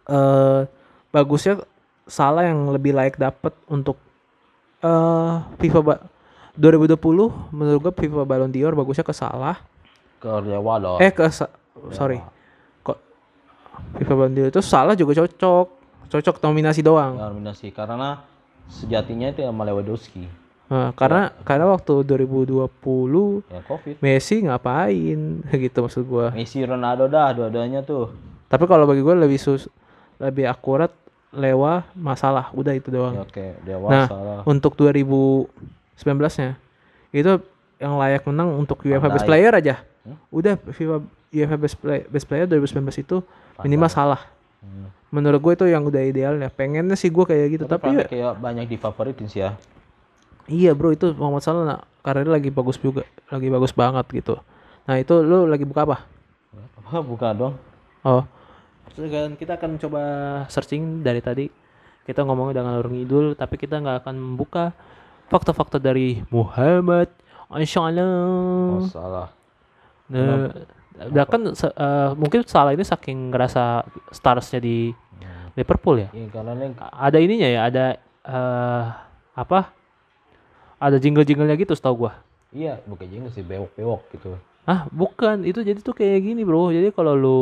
eh 0.05 0.61
bagusnya 1.09 1.61
Salah 2.05 2.41
yang 2.41 2.69
lebih 2.69 2.93
layak 2.93 3.17
dapat 3.17 3.53
untuk 3.65 3.97
eh 4.81 5.35
FIFA 5.59 5.79
ba- 5.81 6.03
2020 6.53 6.97
menurut 7.49 7.79
gue 7.79 7.93
FIFA 7.95 8.25
Ballon 8.25 8.49
d'Or 8.49 8.73
bagusnya 8.73 9.01
ke 9.01 9.13
Salah. 9.13 9.61
Ke 10.19 10.31
Dewa 10.41 10.75
loh. 10.77 10.97
Eh 10.97 11.09
ke 11.09 11.25
Sa- 11.27 11.49
sorry. 11.89 12.19
Kok 12.79 12.97
FIFA 13.97 14.13
d'Or 14.29 14.47
itu 14.47 14.61
Salah 14.61 14.93
juga 14.93 15.15
cocok. 15.17 15.67
Cocok 16.09 16.35
nominasi 16.41 16.81
doang. 16.81 17.15
nominasi 17.15 17.69
karena 17.69 18.25
sejatinya 18.65 19.29
itu 19.29 19.41
yang 19.41 19.53
Lewandowski. 19.53 20.25
Nah, 20.67 20.93
karena 20.93 21.33
karena 21.41 21.65
waktu 21.65 22.01
2020 22.03 23.41
Ya 23.47 23.61
Covid. 23.63 23.95
Messi 23.99 24.41
ngapain 24.41 25.19
gitu 25.65 25.77
maksud 25.79 26.03
gua. 26.03 26.29
Messi 26.29 26.61
Ronaldo 26.61 27.05
dah 27.05 27.29
dua-duanya 27.31 27.81
tuh. 27.81 28.13
Tapi 28.45 28.65
kalau 28.65 28.85
bagi 28.85 28.99
gue 28.99 29.15
lebih 29.15 29.37
sus 29.37 29.69
lebih 30.17 30.45
akurat 30.45 30.89
Lewa 31.29 31.85
masalah 31.93 32.49
udah 32.51 32.73
itu 32.73 32.89
Ya, 32.89 32.95
doang. 32.95 33.15
Oke, 33.21 33.53
Dewa 33.61 33.85
Nah, 33.87 34.05
salah. 34.05 34.41
untuk 34.43 34.73
2019-nya 34.73 36.57
itu 37.11 37.31
yang 37.77 37.95
layak 37.95 38.25
menang 38.25 38.49
untuk 38.51 38.81
UEFA 38.81 39.07
Best. 39.07 39.25
Player 39.25 39.53
aja. 39.53 39.75
Hmm? 40.03 40.17
Udah 40.31 40.55
FIFA 40.57 41.03
UEFA 41.29 41.57
Best, 41.59 41.77
Play- 41.77 42.05
Best 42.09 42.25
Player 42.25 42.47
2019 42.49 43.05
itu 43.05 43.17
minimal 43.61 43.89
salah. 43.91 44.21
Hmm. 44.59 44.89
Menurut 45.09 45.39
gue 45.41 45.53
itu 45.57 45.65
yang 45.69 45.85
udah 45.85 46.01
idealnya. 46.01 46.49
Pengennya 46.51 46.97
sih 46.97 47.09
gue 47.09 47.25
kayak 47.25 47.45
gitu, 47.59 47.63
tapi, 47.65 47.89
Van 47.89 48.01
ya, 48.01 48.05
kayak 48.05 48.33
banyak 48.37 48.65
difavoritin 48.69 49.27
sih 49.29 49.41
ya. 49.45 49.55
iya 50.49 50.73
bro 50.73 50.89
itu 50.89 51.13
Muhammad 51.13 51.45
Salah 51.45 51.61
nah, 51.61 51.79
karirnya 52.01 52.33
lagi 52.33 52.49
bagus 52.49 52.81
juga, 52.81 53.05
lagi 53.29 53.47
bagus 53.53 53.69
banget 53.69 54.05
gitu. 54.09 54.41
Nah 54.89 54.97
itu 54.97 55.13
lu 55.21 55.45
lagi 55.45 55.61
buka 55.61 55.85
apa? 55.85 55.97
Apa 56.81 57.05
bukan 57.05 57.33
dong? 57.37 57.53
Oh. 58.01 58.25
Dan 58.97 59.37
kita 59.37 59.61
akan 59.61 59.77
coba 59.77 60.01
searching 60.49 61.05
dari 61.05 61.21
tadi. 61.21 61.45
Kita 62.09 62.25
ngomongin 62.25 62.57
dengan 62.57 62.81
orang 62.81 62.97
idul, 62.97 63.37
tapi 63.37 63.61
kita 63.61 63.77
nggak 63.77 64.01
akan 64.01 64.15
membuka 64.17 64.73
fakta-fakta 65.29 65.77
dari 65.77 66.25
Muhammad 66.33 67.13
Insyaallah. 67.49 68.81
Oh, 68.81 68.85
salah. 68.89 69.29
Nah, 70.09 70.49
nah 71.13 71.25
kan 71.29 71.41
eh, 71.53 72.09
mungkin 72.17 72.41
salah 72.49 72.73
ini 72.73 72.83
saking 72.83 73.29
ngerasa 73.31 73.85
starsnya 74.09 74.59
di 74.59 74.91
Liverpool 75.57 76.01
ya. 76.01 76.09
Iya, 76.13 76.27
karena 76.31 76.51
ini 76.55 76.75
Ada 76.77 77.17
ininya 77.19 77.49
ya, 77.49 77.61
ada 77.67 77.85
eh 78.25 78.85
apa? 79.35 79.73
Ada 80.79 80.95
jingle-jinglenya 80.97 81.59
gitu 81.59 81.75
setahu 81.75 82.07
gua. 82.07 82.13
iya 82.49 82.81
bukan 82.89 83.05
juga 83.05 83.29
sih 83.29 83.45
bewok-bewok 83.45 84.01
gitu. 84.15 84.33
Ah, 84.65 84.89
bukan. 84.89 85.45
Itu 85.45 85.61
jadi 85.61 85.77
tuh 85.81 85.93
kayak 85.93 86.25
gini, 86.25 86.41
Bro. 86.41 86.73
Jadi 86.73 86.89
kalau 86.95 87.13
lu 87.13 87.41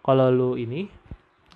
kalau 0.00 0.28
lu 0.32 0.50
ini 0.58 0.90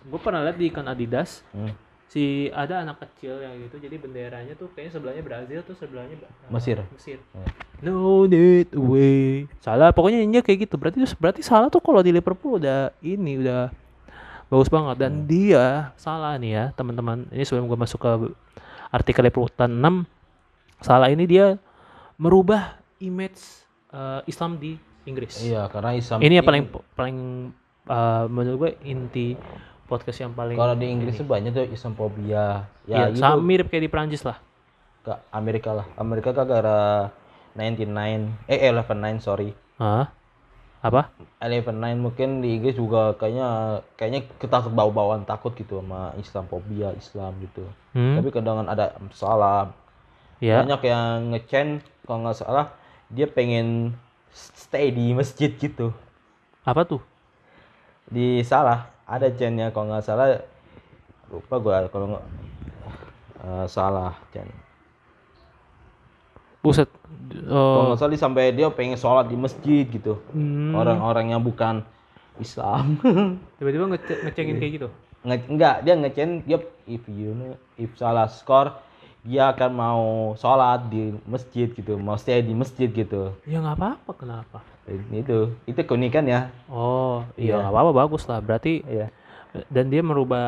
gue 0.06 0.20
pernah 0.22 0.38
lihat 0.46 0.54
di 0.54 0.70
iklan 0.70 0.86
Adidas 0.86 1.42
Hmm. 1.50 1.74
Si 2.06 2.48
ada 2.54 2.86
anak 2.86 3.02
kecil 3.02 3.42
yang 3.42 3.58
gitu 3.66 3.82
jadi 3.82 3.98
benderanya 3.98 4.54
tuh 4.54 4.70
kayaknya 4.72 4.92
sebelahnya 4.94 5.22
Brazil 5.26 5.60
tuh 5.66 5.74
sebelahnya 5.74 6.16
uh, 6.22 6.54
Mesir. 6.54 6.78
Mesir. 6.94 7.18
Hmm. 7.34 7.50
no 7.82 8.24
need 8.30 8.70
away 8.72 9.50
salah 9.58 9.90
pokoknya 9.90 10.22
ini 10.22 10.38
kayak 10.40 10.70
gitu. 10.70 10.78
Berarti 10.78 11.02
berarti 11.18 11.42
salah 11.42 11.66
tuh 11.66 11.82
kalau 11.82 12.00
di 12.00 12.14
Liverpool 12.14 12.62
udah 12.62 12.94
ini 13.02 13.42
udah 13.42 13.74
bagus 14.46 14.70
banget. 14.70 14.96
Dan 15.02 15.26
dia 15.26 15.90
salah 15.98 16.38
nih 16.38 16.52
ya 16.54 16.64
teman-teman. 16.78 17.26
Ini 17.34 17.42
sebelum 17.42 17.66
gue 17.66 17.78
masuk 17.78 17.98
ke 17.98 18.10
artikel 18.94 19.26
Liputan 19.26 19.82
6 19.82 20.06
salah 20.80 21.08
ini 21.10 21.24
dia 21.26 21.56
merubah 22.20 22.78
image 23.02 23.66
uh, 23.92 24.22
Islam 24.24 24.56
di 24.56 24.78
Inggris. 25.06 25.42
Iya, 25.42 25.66
karena 25.70 25.94
Islam 25.94 26.18
ini 26.22 26.34
yang 26.38 26.46
paling 26.46 26.64
paling 26.94 27.18
uh, 27.86 28.24
menurut 28.30 28.56
gue 28.66 28.72
inti 28.86 29.38
podcast 29.86 30.18
yang 30.20 30.34
paling 30.34 30.58
kalau 30.58 30.74
di 30.74 30.86
Inggris 30.90 31.16
tuh 31.16 31.26
banyak 31.26 31.50
tuh 31.54 31.66
Islamophobia. 31.70 32.66
ya, 32.84 33.08
Ya, 33.08 33.14
itu 33.14 33.22
sama 33.22 33.38
mirip 33.40 33.70
kayak 33.70 33.86
di 33.86 33.90
Prancis 33.90 34.22
lah 34.26 34.38
ke 35.06 35.14
Amerika 35.30 35.70
lah. 35.70 35.86
Amerika 35.94 36.34
kan 36.34 36.50
gara 36.50 37.14
99 37.54 38.50
eh 38.50 38.58
119 38.68 39.22
sorry. 39.22 39.54
Hah? 39.78 40.10
apa 40.86 41.10
119 41.42 41.98
mungkin 41.98 42.44
di 42.44 42.60
Inggris 42.60 42.78
juga 42.78 43.16
kayaknya 43.18 43.80
kayaknya 43.98 44.20
ketakut 44.38 44.70
bau-bauan 44.70 45.26
takut 45.26 45.50
gitu 45.58 45.82
sama 45.82 46.14
Islamophobia 46.14 46.94
Islam 46.94 47.34
gitu. 47.42 47.66
hmm? 47.96 48.22
Tapi 48.22 48.28
kadang 48.30 48.62
ada 48.68 48.94
salah 49.10 49.74
ya 50.38 50.62
banyak 50.62 50.80
yang 50.86 51.32
ngecen 51.34 51.80
kalau 52.06 52.22
nggak 52.22 52.38
salah 52.38 52.70
dia 53.10 53.26
pengen 53.26 53.96
stay 54.30 54.92
di 54.94 55.10
masjid 55.16 55.50
gitu. 55.58 55.90
apa 56.62 56.82
tuh 56.86 57.02
Di 58.06 58.42
salah 58.46 58.86
ada 59.06 59.30
cennya 59.30 59.70
kalau 59.70 59.94
nggak 59.94 60.04
salah 60.04 60.42
lupa 61.30 61.54
gua 61.62 61.86
kalau 61.90 62.06
nggak 62.14 62.26
eh, 63.46 63.66
salah 63.70 64.14
cen. 64.34 64.50
buset 66.62 66.90
Kalau 67.46 67.82
oh, 67.82 67.84
nggak 67.94 68.00
salah 68.02 68.18
sampai 68.18 68.50
dia 68.50 68.66
pengen 68.74 68.98
sholat 68.98 69.30
di 69.30 69.38
masjid 69.38 69.86
gitu. 69.86 70.18
hmm, 70.34 70.74
Orang-orang 70.74 71.30
yang 71.30 71.42
bukan 71.42 71.86
Islam. 72.42 72.98
tiba-tiba 73.62 73.86
ngece- 73.94 74.20
ngecengin 74.26 74.56
kayak 74.58 74.72
gitu 74.82 74.88
Nge- 75.26 75.48
enggak, 75.50 75.76
dia 75.82 75.94
ngecen 75.98 76.30
dia 76.46 76.58
if 76.86 77.02
you 77.10 77.34
know, 77.34 77.54
if 77.78 77.90
salah 77.98 78.26
skor 78.30 78.74
dia 79.26 79.50
akan 79.50 79.70
mau 79.72 80.02
sholat 80.34 80.86
di 80.86 81.10
masjid 81.24 81.66
gitu, 81.66 81.98
mau 81.98 82.14
stay 82.14 82.38
di 82.40 82.54
masjid 82.54 82.86
gitu. 82.86 83.34
ya 83.42 83.58
nggak 83.58 83.74
apa-apa 83.74 84.12
kenapa 84.14 84.58
Itu, 85.10 85.50
itu 85.66 85.80
keunikan 85.82 86.22
ya. 86.24 86.46
oh 86.66 87.26
Iya. 87.34 87.58
iya 87.58 87.60
nggak 87.60 87.72
apa-apa 87.74 87.92
bagus 87.98 88.22
lah 88.24 88.38
berarti 88.38 88.80
Iya. 88.80 89.10
dan 89.66 89.88
dia 89.88 89.98
merubah 90.00 90.46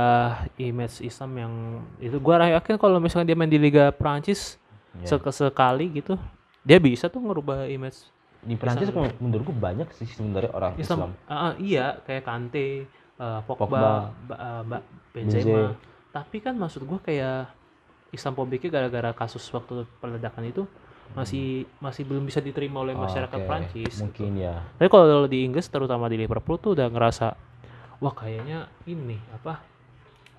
image 0.55 1.01
Islam 1.01 1.31
yang 1.35 1.53
itu 1.99 2.17
gua 2.17 2.39
yakin 2.41 2.77
kalau 2.77 2.97
misalnya 2.97 3.27
dia 3.27 3.37
main 3.37 3.49
di 3.49 3.59
Liga 3.59 3.91
Prancis 3.91 4.55
Iya. 4.97 5.19
sek- 5.19 5.35
sekali 5.35 5.91
gitu 5.93 6.15
dia 6.63 6.79
bisa 6.79 7.07
tuh 7.07 7.19
ngerubah 7.19 7.67
image 7.67 8.07
Di 8.39 8.55
Prancis 8.55 8.95
menurutku 9.19 9.51
banyak 9.51 9.91
sih 9.93 10.07
sebenarnya 10.07 10.55
orang 10.55 10.73
Islam. 10.77 11.11
Islam, 11.11 11.11
ah, 11.27 11.53
iya 11.59 11.99
kayak 11.99 12.23
Kante, 12.23 12.87
eh, 13.19 13.41
Pogba, 13.43 13.67
Pogba. 13.67 13.81
Ba- 14.31 14.63
Ba- 14.63 14.85
Benzema. 15.11 15.43
Benzema. 15.43 15.63
Tapi 16.09 16.37
kan 16.39 16.55
maksud 16.55 16.87
gua 16.87 17.03
kayak 17.03 17.51
Islamphobia 18.11 18.59
gara-gara 18.65 19.11
kasus 19.13 19.45
waktu 19.49 19.85
peledakan 19.99 20.45
itu 20.45 20.65
masih 21.11 21.65
masih 21.79 22.05
belum 22.05 22.23
bisa 22.23 22.39
diterima 22.39 22.81
oleh 22.81 22.93
masyarakat 22.93 23.33
Hmm. 23.33 23.43
Oke, 23.43 23.49
Prancis. 23.49 23.95
gitu. 23.95 24.05
Mungkin 24.05 24.33
ya. 24.39 24.61
Tapi 24.77 24.89
kalau 24.89 25.25
di 25.25 25.39
Inggris 25.43 25.65
terutama 25.65 26.05
di 26.07 26.17
Liverpool 26.17 26.57
tuh 26.57 26.73
udah 26.73 26.87
ngerasa 26.87 27.33
wah 27.99 28.13
kayaknya 28.13 28.69
ini 28.85 29.17
apa 29.31 29.61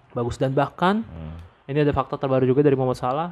bagus 0.10 0.36
dan 0.36 0.52
bahkan 0.52 1.02
Hmm. 1.02 1.38
ini 1.66 1.80
ada 1.80 1.92
fakta 1.92 2.16
terbaru 2.16 2.46
juga 2.46 2.62
dari 2.62 2.74
Muhammad 2.74 2.98
Salah 2.98 3.30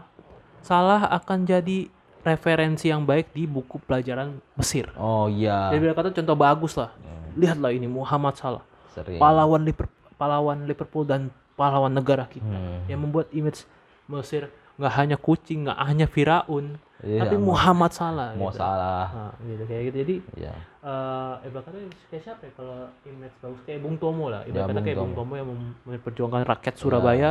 Salah 0.59 1.05
akan 1.07 1.45
jadi 1.45 1.87
referensi 2.19 2.89
yang 2.89 3.01
baik 3.01 3.31
di 3.31 3.45
buku 3.45 3.79
pelajaran 3.79 4.35
Mesir. 4.53 4.89
Oh 4.95 5.25
iya. 5.25 5.71
Jadi 5.71 5.87
kata 5.87 6.09
contoh 6.11 6.35
bagus 6.35 6.75
lah. 6.75 6.91
Lihatlah 7.33 7.69
ini 7.69 7.85
Muhammad 7.85 8.33
Salah, 8.35 8.65
Sering. 8.89 9.15
pahlawan 9.15 9.61
Liverpool, 9.61 9.93
pahlawan 10.17 10.65
Liverpool 10.65 11.05
dan 11.05 11.29
pahlawan 11.53 11.87
negara 11.87 12.25
kita 12.25 12.43
Hmm. 12.43 12.83
yang 12.85 12.99
membuat 12.99 13.29
image 13.31 13.63
Mesir 14.07 14.47
nggak 14.77 14.93
hanya 14.93 15.17
kucing, 15.17 15.65
nggak 15.65 15.79
hanya 15.79 16.05
Firaun, 16.05 16.77
Iya, 16.99 17.25
tapi 17.25 17.35
Muhammad 17.35 17.91
Salah. 17.91 18.33
Mau 18.33 18.49
gitu. 18.49 18.57
salah. 18.57 19.05
Nah, 19.09 19.33
gitu 19.43 19.63
kayak 19.65 19.81
gitu. 19.85 19.97
Jadi 20.01 20.15
Iya. 20.35 20.53
eh 20.79 21.33
ibaratnya 21.45 21.81
kayak 22.07 22.23
siapa 22.23 22.41
ya 22.41 22.51
kalau 22.53 22.77
image 23.03 23.35
bagus 23.37 23.61
kayak 23.63 23.79
Bung 23.81 23.97
Tomo 23.97 24.25
lah. 24.27 24.41
Ya, 24.43 24.49
Ibaratnya 24.49 24.73
Bung 24.75 24.85
kayak 24.85 24.97
Bung 24.97 25.13
Tomo. 25.13 25.33
Yang 25.33 25.47
mem- 25.49 25.75
memperjuangkan 25.83 26.41
rakyat 26.47 26.75
Surabaya 26.75 27.29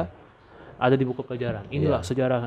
ada 0.77 0.95
di 0.95 1.03
buku 1.03 1.23
pelajaran. 1.23 1.65
Inilah 1.69 1.99
Iya. 2.01 2.09
sejarah 2.09 2.43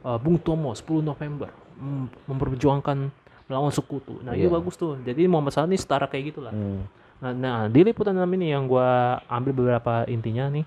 eh, 0.00 0.18
Bung 0.18 0.36
Tomo 0.36 0.72
10 0.72 1.00
November 1.02 1.48
mem- 1.76 2.08
memperjuangkan 2.26 2.98
melawan 3.44 3.68
sekutu. 3.70 4.20
Nah, 4.20 4.32
ini 4.32 4.46
Iya. 4.46 4.52
bagus 4.52 4.74
tuh. 4.74 4.96
Jadi 5.00 5.24
Muhammad 5.26 5.52
Salah 5.52 5.68
ini 5.68 5.76
setara 5.76 6.04
kayak 6.04 6.24
gitulah. 6.30 6.50
Hmm. 6.50 6.84
Nah, 7.20 7.32
nah, 7.32 7.58
di 7.66 7.80
liputan 7.82 8.12
6 8.14 8.32
ini 8.32 8.48
yang 8.48 8.64
gua 8.64 9.20
ambil 9.26 9.52
beberapa 9.52 10.04
intinya 10.06 10.48
nih. 10.48 10.64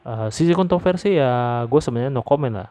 Eh, 0.00 0.28
sisi 0.32 0.56
kontroversi 0.56 1.12
ya 1.12 1.64
gue 1.68 1.80
sebenarnya 1.80 2.08
no 2.08 2.24
comment 2.24 2.64
lah. 2.64 2.70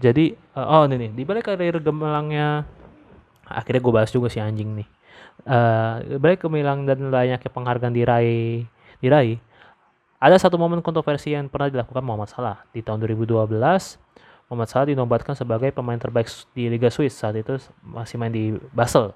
Jadi 0.00 0.32
eh, 0.32 0.66
oh 0.66 0.88
ini 0.88 0.96
nih 0.96 1.10
di 1.12 1.22
balik 1.28 1.52
karir 1.52 1.76
gemelangnya 1.80 2.64
akhirnya 3.44 3.80
gue 3.84 3.92
bahas 3.92 4.08
juga 4.08 4.32
si 4.32 4.40
anjing 4.40 4.80
nih. 4.80 4.88
Eh 5.44 5.94
di 6.08 6.16
balik 6.16 6.48
gemilang 6.48 6.88
dan 6.88 7.12
banyaknya 7.12 7.50
penghargaan 7.52 7.92
diraih 7.92 8.64
diraih 9.04 9.36
ada 10.16 10.36
satu 10.40 10.56
momen 10.56 10.80
kontroversi 10.80 11.36
yang 11.36 11.52
pernah 11.52 11.68
dilakukan 11.68 12.00
Muhammad 12.00 12.32
Salah 12.32 12.64
di 12.72 12.80
tahun 12.80 13.04
2012. 13.04 13.52
Muhammad 14.48 14.68
Salah 14.72 14.88
dinobatkan 14.88 15.36
sebagai 15.36 15.68
pemain 15.76 16.00
terbaik 16.00 16.32
di 16.56 16.72
Liga 16.72 16.88
Swiss 16.88 17.20
saat 17.20 17.36
itu 17.36 17.60
masih 17.84 18.16
main 18.16 18.32
di 18.32 18.56
Basel. 18.72 19.12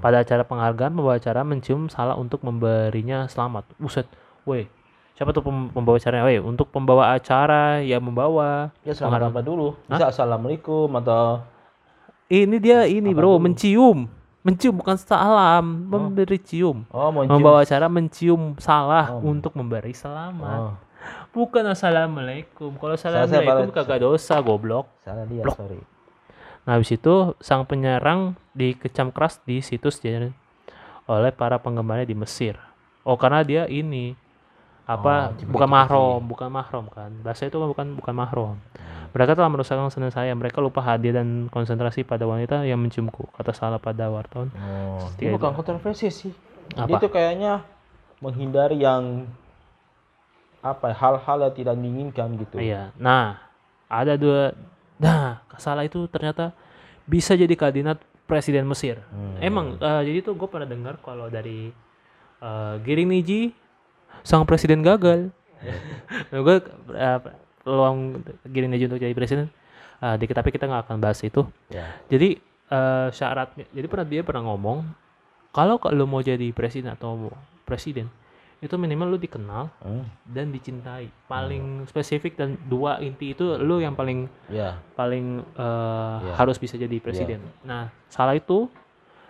Pada 0.00 0.24
acara 0.24 0.46
penghargaan, 0.46 0.94
pembawa 0.94 1.18
acara 1.18 1.42
mencium 1.42 1.90
Salah 1.90 2.14
untuk 2.14 2.40
memberinya 2.46 3.26
selamat. 3.26 3.66
Buset, 3.76 4.06
woi. 4.46 4.70
Siapa 5.14 5.30
tuh 5.30 5.46
pem- 5.46 5.70
pembawa 5.70 5.94
acaranya? 5.94 6.26
Woi, 6.26 6.42
untuk 6.42 6.74
pembawa 6.74 7.14
acara 7.14 7.78
yang 7.86 8.02
membawa. 8.02 8.74
Ya 8.82 8.90
selamat 8.98 9.30
apa 9.30 9.40
dulu? 9.46 9.78
Bisa 9.86 10.10
assalamualaikum 10.10 10.90
atau 10.98 11.46
Ini 12.26 12.56
dia 12.58 12.82
ini 12.90 13.14
bro, 13.14 13.38
mencium. 13.38 14.10
Mencium 14.44 14.74
bukan 14.76 14.98
salam, 15.00 15.88
memberi 15.88 16.36
cium. 16.36 16.84
oh 16.92 17.08
mau 17.08 17.24
Membawa 17.24 17.64
acara 17.64 17.88
mencium 17.88 18.58
Salah 18.60 19.14
untuk 19.16 19.56
memberi 19.56 19.94
selamat. 19.96 20.58
Oh, 20.60 20.74
Bukan 21.32 21.64
assalamualaikum. 21.64 22.74
Kalau 22.76 22.94
assalamualaikum 22.98 23.72
kagak 23.72 24.04
dosa, 24.04 24.36
goblok. 24.44 24.90
salah 25.00 25.24
dia, 25.30 25.46
sorry. 25.54 25.80
Nah, 26.64 26.76
habis 26.80 26.92
itu 26.96 27.36
sang 27.44 27.68
penyerang 27.68 28.34
dikecam 28.56 29.12
keras 29.12 29.36
di 29.44 29.60
situs 29.60 30.00
oleh 31.04 31.32
para 31.32 31.60
penggemarnya 31.60 32.08
di 32.08 32.16
Mesir. 32.16 32.56
Oh, 33.04 33.20
karena 33.20 33.44
dia 33.44 33.62
ini 33.68 34.16
apa 34.84 35.32
Oh, 35.32 35.48
bukan 35.48 35.68
mahrom, 35.68 36.20
bukan 36.28 36.48
mahrom 36.52 36.86
kan. 36.92 37.10
Bahasa 37.24 37.48
itu 37.48 37.56
kan 37.56 37.68
bukan 37.72 37.86
bukan 37.96 38.14
mahrom. 38.14 38.56
Mereka 39.16 39.32
telah 39.38 39.48
merusakkan 39.48 39.88
senang 39.88 40.12
saya. 40.12 40.34
Mereka 40.36 40.60
lupa 40.60 40.84
hadir 40.84 41.16
dan 41.16 41.48
konsentrasi 41.48 42.04
pada 42.04 42.28
wanita 42.28 42.66
yang 42.68 42.76
menciumku. 42.82 43.30
Kata 43.32 43.54
salah 43.54 43.80
pada 43.80 44.10
wartawan. 44.10 44.50
Oh, 44.52 45.00
Setia 45.08 45.30
itu. 45.30 45.38
bukan 45.38 45.54
kontroversi 45.54 46.10
sih. 46.12 46.32
Apa? 46.76 46.88
Dia 46.90 46.96
tuh 47.00 47.12
kayaknya 47.14 47.62
menghindari 48.20 48.82
yang 48.82 49.24
apa 50.64 50.96
hal-hal 50.96 51.38
yang 51.48 51.54
tidak 51.54 51.74
diinginkan 51.76 52.28
gitu. 52.40 52.56
Iya. 52.60 52.92
Nah, 52.96 53.40
ada 53.88 54.16
dua. 54.16 54.52
Nah, 55.00 55.40
salah 55.60 55.84
itu 55.84 56.04
ternyata 56.08 56.52
bisa 57.04 57.36
jadi 57.36 57.52
kandidat 57.52 58.00
presiden 58.24 58.64
Mesir. 58.64 59.00
Hmm. 59.12 59.36
Emang, 59.40 59.76
eh, 59.76 60.02
jadi 60.08 60.24
tuh 60.24 60.34
gue 60.36 60.48
pernah 60.48 60.64
dengar 60.64 60.96
kalau 61.04 61.28
dari 61.28 61.68
eh, 62.40 62.74
Giring 62.80 63.08
Niji, 63.12 63.52
sang 64.24 64.42
presiden 64.42 64.80
gagal. 64.80 65.28
gue 66.34 66.56
peluang 67.62 67.98
Giring 68.44 68.70
Niji 68.70 68.84
untuk 68.86 68.98
jadi 68.98 69.12
presiden. 69.12 69.48
eh, 69.96 70.16
dikit 70.16 70.34
tapi 70.34 70.50
kita 70.50 70.64
nggak 70.64 70.84
akan 70.84 70.96
bahas 70.98 71.20
itu. 71.20 71.46
Ya. 71.68 71.86
Jadi 72.06 72.36
eh, 72.66 73.08
syaratnya, 73.10 73.64
jadi 73.70 73.86
pernah 73.86 74.04
dia 74.04 74.20
pernah 74.20 74.42
ngomong 74.44 74.84
kalau 75.48 75.78
lo 75.86 76.04
mau 76.04 76.18
jadi 76.18 76.50
presiden 76.50 76.90
atau 76.90 77.14
mau 77.14 77.32
presiden 77.62 78.10
itu 78.56 78.72
minimal 78.74 79.06
lu 79.06 79.18
dikenal 79.18 79.68
Hmm. 79.78 80.08
dan 80.24 80.48
dicintai 80.48 81.12
paling 81.26 81.84
spesifik 81.84 82.32
dan 82.34 82.56
dua 82.62 82.96
inti 82.98 83.30
itu 83.30 83.44
lu 83.54 83.76
yang 83.76 83.92
paling 83.92 84.24
Ya. 84.46 84.80
paling 84.94 85.44
eh, 85.46 86.16
Iya. 86.18 86.32
harus 86.34 86.56
bisa 86.56 86.74
jadi 86.74 86.96
presiden 86.96 87.44
nah 87.60 87.92
salah 88.08 88.32
itu 88.32 88.72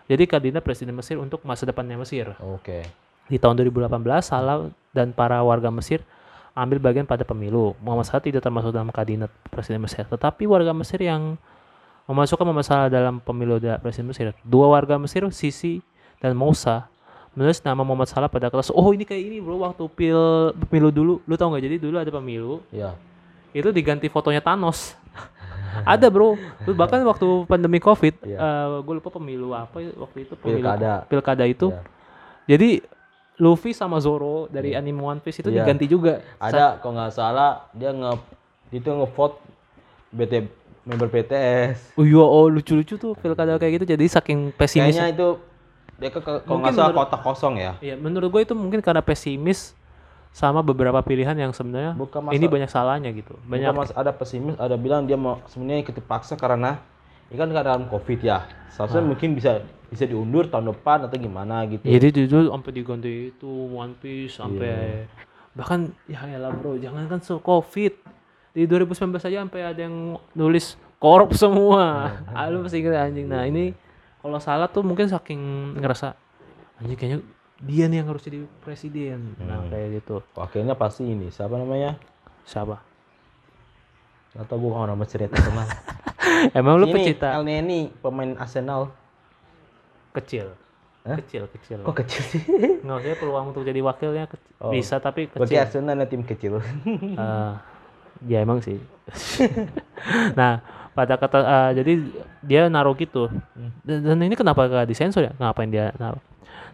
jadi 0.06 0.22
kandidat 0.24 0.62
presiden 0.62 0.94
Mesir 0.94 1.18
untuk 1.18 1.42
masa 1.42 1.62
depannya 1.64 1.98
Mesir 1.98 2.30
Oke. 2.40 2.86
Di 3.26 3.36
tahun 3.36 3.56
2018 3.58 3.90
Salah 4.20 4.68
dan 4.90 5.10
para 5.10 5.40
warga 5.40 5.68
Mesir 5.68 6.04
ambil 6.52 6.78
bagian 6.78 7.02
pada 7.02 7.22
pemilu 7.22 7.74
Muhammad 7.78 8.06
Salah 8.06 8.20
tidak 8.20 8.40
termasuk 8.40 8.70
dalam 8.70 8.88
kandidat 8.88 9.32
presiden 9.48 9.80
Mesir 9.80 10.04
tetapi 10.04 10.44
warga 10.44 10.70
Mesir 10.70 11.00
yang 11.00 11.34
memasukkan 12.04 12.44
Muhammad 12.44 12.66
Salah 12.66 12.88
dalam 12.88 13.18
pemilu 13.18 13.56
presiden 13.80 14.06
Mesir 14.06 14.30
dua 14.42 14.68
warga 14.68 14.94
Mesir 14.96 15.24
Sisi 15.30 15.80
dan 16.20 16.36
Moussa 16.36 16.86
menulis 17.32 17.58
nama 17.60 17.80
Muhammad 17.80 18.06
Salah 18.06 18.28
pada 18.28 18.46
kertas 18.46 18.70
oh 18.70 18.92
ini 18.92 19.02
kayak 19.02 19.22
ini 19.24 19.36
bro 19.40 19.58
waktu 19.58 19.82
pil 19.88 20.20
pemilu 20.68 20.88
dulu 20.88 21.14
lu 21.20 21.34
tau 21.34 21.50
nggak 21.50 21.64
jadi 21.64 21.76
dulu 21.78 21.96
ada 21.96 22.12
pemilu 22.12 22.62
Ya. 22.70 22.94
itu 23.50 23.70
diganti 23.70 24.06
fotonya 24.06 24.38
Thanos 24.38 24.94
ada 25.88 26.06
bro 26.06 26.38
bahkan 26.70 27.02
waktu 27.02 27.26
pandemi 27.48 27.82
covid 27.82 28.14
Iya. 28.22 28.38
gue 28.78 28.94
lupa 28.94 29.10
pemilu 29.10 29.50
apa 29.50 29.80
ya, 29.80 29.90
waktu 29.96 30.22
itu 30.22 30.38
pemilu 30.38 30.62
Pilkada. 30.62 30.94
pilkada 31.08 31.44
itu 31.44 31.74
Iya. 31.74 31.82
jadi 32.46 32.70
Luffy 33.36 33.70
sama 33.70 33.98
Zoro 33.98 34.46
dari 34.46 34.72
anime 34.72 35.00
One 35.00 35.18
Piece 35.18 35.38
itu 35.38 35.48
Iya. 35.48 35.62
diganti 35.62 35.86
juga 35.86 36.22
Ada 36.36 36.78
kalau 36.78 36.94
nggak 36.94 37.10
salah 37.10 37.66
dia 37.70 37.90
nge 37.90 38.12
itu 38.70 38.86
ngevote 38.86 39.36
BT 40.10 40.46
member 40.84 41.08
BTS. 41.08 41.94
oh 41.94 42.04
iya 42.04 42.20
oh 42.20 42.46
lucu-lucu 42.46 42.94
tuh 42.94 43.12
pilkada 43.14 43.56
kayak 43.56 43.80
gitu 43.80 43.90
jadi 43.90 44.04
saking 44.06 44.52
pesimis 44.52 44.92
Kayaknya 44.92 45.06
itu 45.10 45.28
dia 45.94 46.10
ke, 46.10 46.20
kalau 46.20 46.58
nggak 46.60 46.72
salah 46.72 46.90
menurut- 46.90 47.06
kotak 47.06 47.20
kosong 47.22 47.54
ya. 47.56 47.72
Iya, 47.80 47.94
menurut 47.96 48.28
gue 48.28 48.42
itu 48.42 48.52
mungkin 48.52 48.78
karena 48.78 48.98
pesimis 48.98 49.74
sama 50.30 50.58
beberapa 50.60 50.98
pilihan 51.00 51.32
yang 51.32 51.50
sebenarnya 51.50 51.94
Bukan 51.94 52.18
masa- 52.20 52.34
ini 52.34 52.46
banyak 52.46 52.66
salahnya 52.68 53.10
gitu. 53.10 53.38
Banyak 53.40 53.70
Bukan 53.72 53.94
ada 53.94 54.10
pesimis, 54.10 54.54
ada 54.56 54.74
bilang 54.74 55.02
dia 55.04 55.14
mau 55.14 55.38
sebenarnya 55.46 55.82
ikut 55.84 55.94
dipaksa 55.94 56.34
karena 56.34 56.82
ini 57.30 57.36
kan 57.36 57.48
dalam 57.50 57.86
covid 57.88 58.20
ya. 58.20 58.44
Seharusnya 58.68 59.06
mungkin 59.06 59.38
bisa 59.38 59.62
bisa 59.86 60.04
diundur 60.04 60.50
tahun 60.50 60.74
depan 60.74 61.06
atau 61.06 61.14
gimana 61.14 61.62
gitu. 61.70 61.86
Jadi 61.86 62.26
jujur 62.26 62.50
sampai 62.50 62.72
diganti 62.74 63.30
itu 63.30 63.46
One 63.70 63.94
Piece 63.94 64.42
sampai 64.42 65.06
Iya. 65.06 65.06
bahkan 65.54 65.94
ya 66.10 66.26
elah 66.26 66.50
bro, 66.50 66.74
jangan 66.74 67.06
kan 67.06 67.22
so 67.22 67.38
Covid. 67.38 67.94
Di 68.50 68.66
2019 68.66 69.22
aja 69.22 69.38
sampai 69.46 69.62
ada 69.62 69.80
yang 69.86 70.18
nulis 70.34 70.74
korup 70.98 71.30
semua. 71.34 72.10
ah, 72.34 72.46
lu 72.50 72.62
pasti 72.62 72.82
inget 72.82 72.94
anjing. 72.94 73.30
Nah, 73.30 73.46
ini 73.46 73.70
kalau 74.18 74.42
salah 74.42 74.66
tuh 74.66 74.82
mungkin 74.82 75.06
saking 75.06 75.38
ngerasa 75.78 76.18
anjing 76.82 76.98
kayaknya 76.98 77.18
dia 77.62 77.86
nih 77.86 78.02
yang 78.02 78.08
harus 78.10 78.26
jadi 78.26 78.42
presiden. 78.66 79.38
Nah, 79.38 79.62
Hmm. 79.62 79.70
kayak 79.70 80.02
gitu. 80.02 80.26
Wakilnya 80.34 80.74
pasti 80.74 81.06
ini 81.06 81.30
siapa 81.30 81.54
namanya? 81.54 81.94
Siapa? 82.42 82.82
Atau 84.34 84.58
gua 84.58 84.82
nggak 84.82 84.90
nama 84.90 85.04
cerita 85.06 85.38
teman. 85.38 85.66
Emang 86.58 86.80
lu 86.80 86.86
pecinta 86.90 87.34
El 87.36 87.44
Neni 87.44 87.92
pemain 88.00 88.34
Arsenal. 88.38 88.92
kecil. 90.14 90.54
Hah? 91.04 91.18
Kecil, 91.20 91.44
kecil. 91.52 91.78
Kok 91.84 91.96
kecil 92.00 92.22
sih? 92.32 92.42
Nggak 92.84 92.96
usah 93.02 93.18
peluang 93.20 93.52
untuk 93.52 93.66
jadi 93.66 93.80
wakilnya 93.84 94.24
kecil. 94.30 94.52
Oh. 94.62 94.72
bisa 94.72 94.96
tapi 95.02 95.28
Berarti 95.28 95.52
kecil. 95.52 95.62
Arsenal 95.66 95.92
adalah 95.98 96.08
tim 96.08 96.22
kecil. 96.24 96.52
Eh, 96.62 97.52
ya 98.30 98.38
emang 98.40 98.64
sih. 98.64 98.80
nah, 100.38 100.64
pada 100.96 101.20
kata 101.20 101.38
eh, 101.44 101.70
jadi 101.82 101.92
dia 102.40 102.62
naruh 102.72 102.96
gitu. 102.96 103.28
Dan, 103.84 104.00
dan 104.00 104.18
ini 104.24 104.32
kenapa 104.32 104.64
gak 104.64 104.88
disensor 104.88 105.28
ya? 105.28 105.32
Ngapain 105.36 105.68
dia 105.68 105.92
naruh? 106.00 106.22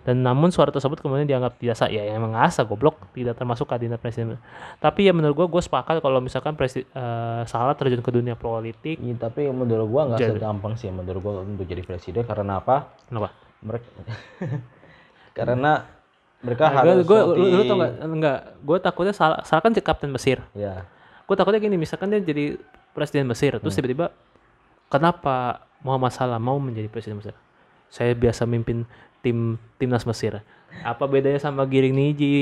Dan 0.01 0.21
namun 0.21 0.49
suara 0.49 0.69
tersebut 0.69 0.97
kemudian 0.97 1.25
dianggap 1.25 1.57
tidak 1.57 1.75
sah. 1.75 1.87
Ya 1.87 2.09
emang 2.09 2.33
asa 2.33 2.63
goblok, 2.63 2.97
tidak 3.13 3.35
termasuk 3.35 3.65
kandidat 3.65 3.97
presiden. 3.97 4.41
Tapi 4.77 5.05
ya 5.05 5.13
menurut 5.13 5.35
gua 5.35 5.47
gue 5.47 5.61
sepakat 5.61 5.99
kalau 5.99 6.19
misalkan 6.19 6.55
presi, 6.55 6.83
eh, 6.83 7.43
salah 7.45 7.73
terjun 7.73 7.99
ke 7.99 8.09
dunia 8.09 8.33
politik. 8.33 8.97
Iya, 8.97 9.17
tapi 9.21 9.45
menurut 9.47 9.87
gua 9.87 10.03
nggak 10.09 10.21
segampang 10.35 10.73
sih 10.75 10.89
menurut 10.89 11.21
gua 11.21 11.33
untuk 11.41 11.65
jadi 11.65 11.81
presiden 11.81 12.25
karena 12.25 12.59
apa? 12.59 12.97
Kenapa? 13.07 13.29
Mereka 13.61 13.87
karena 15.37 15.73
mereka 16.41 16.65
Nah, 16.67 16.81
harus 16.81 17.05
gue, 17.05 17.21
lu, 17.21 17.33
nanti- 17.37 17.53
lu 17.53 17.63
tau 17.65 17.77
gak? 17.77 17.93
Enggak, 18.01 18.39
gue 18.59 18.77
takutnya 18.81 19.13
salah, 19.13 19.45
salah 19.45 19.61
kan 19.61 19.73
kapten 19.75 20.09
Mesir. 20.09 20.41
Ya. 20.53 20.89
gue 21.29 21.37
takutnya 21.37 21.61
gini 21.61 21.77
misalkan 21.77 22.09
dia 22.09 22.19
jadi 22.19 22.59
presiden 22.91 23.23
Mesir 23.23 23.55
terus 23.55 23.71
tiba-tiba 23.71 24.11
kenapa 24.89 25.63
Muhammad 25.79 26.11
Salah 26.11 26.43
mau 26.43 26.59
menjadi 26.59 26.91
presiden 26.91 27.23
Mesir 27.23 27.39
saya 27.87 28.11
biasa 28.13 28.47
mimpin 28.47 28.83
tim 29.21 29.61
timnas 29.77 30.05
Mesir 30.09 30.41
apa 30.81 31.05
bedanya 31.05 31.37
sama 31.37 31.67
Giring 31.69 31.93
Niji 31.93 32.33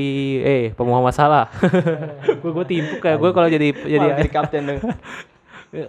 eh 0.44 0.70
Muhammad 0.78 1.14
Salah 1.16 1.50
gue 2.42 2.50
gue 2.54 2.66
timpuk 2.66 3.02
kayak 3.02 3.18
gue 3.18 3.30
kalau 3.34 3.48
jadi 3.50 3.68
jadi 3.74 4.30
kapten 4.30 4.62
dong. 4.66 4.80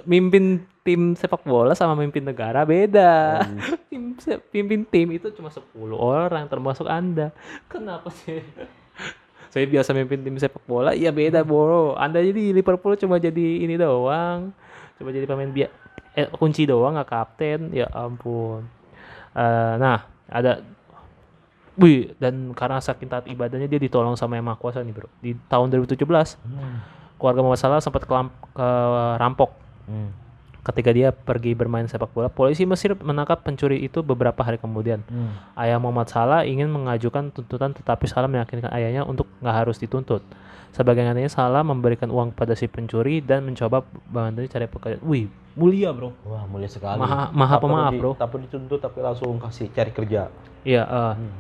mimpin 0.04 0.68
tim 0.84 1.16
sepak 1.16 1.46
bola 1.48 1.72
sama 1.72 1.96
mimpin 1.96 2.24
negara 2.24 2.68
beda. 2.68 3.46
tim 3.92 4.16
pimpin 4.52 4.84
tim 4.84 5.08
itu 5.16 5.32
cuma 5.32 5.48
10 5.48 5.64
orang 5.96 6.46
termasuk 6.52 6.88
Anda. 6.88 7.32
Kenapa 7.72 8.12
sih? 8.12 8.44
Saya 9.50 9.66
biasa 9.66 9.96
mimpin 9.96 10.22
tim 10.22 10.36
sepak 10.36 10.62
bola, 10.68 10.92
iya 10.92 11.10
beda 11.10 11.42
bro. 11.48 11.96
Anda 11.96 12.22
jadi 12.22 12.54
Liverpool 12.54 13.00
cuma 13.00 13.18
jadi 13.18 13.64
ini 13.66 13.80
doang. 13.80 14.52
Cuma 15.00 15.10
jadi 15.16 15.26
pemain 15.26 15.50
bia 15.50 15.72
eh, 16.14 16.28
kunci 16.28 16.68
doang 16.68 17.00
nggak 17.00 17.10
kapten. 17.10 17.72
Ya 17.72 17.88
ampun. 17.96 18.68
Eh, 19.34 19.74
nah, 19.80 20.06
ada 20.28 20.62
Wih, 21.80 22.12
dan 22.20 22.52
karena 22.52 22.78
saking 22.78 23.08
taat 23.08 23.26
ibadahnya 23.26 23.66
dia 23.66 23.80
ditolong 23.80 24.14
sama 24.14 24.36
Yang 24.36 24.46
Maha 24.46 24.58
Kuasa 24.58 24.80
nih, 24.80 24.92
Bro. 24.92 25.08
Di 25.20 25.32
tahun 25.48 25.72
2017, 25.72 26.36
keluarga 27.16 27.40
Muhammad 27.40 27.58
Salah 27.58 27.80
sempat 27.80 28.04
kelam- 28.04 28.36
kerampok 28.52 29.56
Hmm. 29.84 30.12
ketika 30.62 30.92
dia 30.92 31.10
pergi 31.10 31.52
bermain 31.52 31.84
sepak 31.84 32.12
bola. 32.12 32.28
Polisi 32.28 32.62
Mesir 32.62 32.94
menangkap 32.94 33.42
pencuri 33.42 33.80
itu 33.80 34.00
beberapa 34.02 34.40
hari 34.40 34.56
kemudian. 34.56 35.02
Hmm. 35.04 35.32
Ayah 35.56 35.80
Muhammad 35.80 36.08
Salah 36.08 36.44
ingin 36.44 36.68
mengajukan 36.68 37.32
tuntutan 37.32 37.72
tetapi 37.72 38.06
Salah 38.06 38.28
meyakinkan 38.28 38.70
ayahnya 38.70 39.02
untuk 39.02 39.26
nggak 39.40 39.56
harus 39.58 39.80
dituntut. 39.80 40.20
Sebagai 40.70 41.02
gantinya 41.02 41.26
Salah 41.28 41.64
memberikan 41.64 42.08
uang 42.08 42.30
pada 42.30 42.54
si 42.54 42.68
pencuri 42.68 43.20
dan 43.20 43.42
mencoba 43.42 43.82
bantu 44.06 44.46
cari 44.46 44.68
pekerjaan. 44.68 45.02
Wih, 45.02 45.26
mulia 45.56 45.90
bro. 45.90 46.14
Wah, 46.22 46.46
mulia 46.46 46.70
sekali. 46.70 47.00
Maha- 47.00 47.32
maha 47.32 47.56
pemaaf, 47.58 47.92
bro. 47.96 48.12
Perlu 48.14 48.46
dituntut 48.46 48.78
tapi 48.78 49.00
langsung 49.00 49.40
kasih 49.40 49.72
cari 49.72 49.90
kerja. 49.90 50.30
Iya, 50.62 50.84
eh. 50.84 51.14
Hmm. 51.18 51.34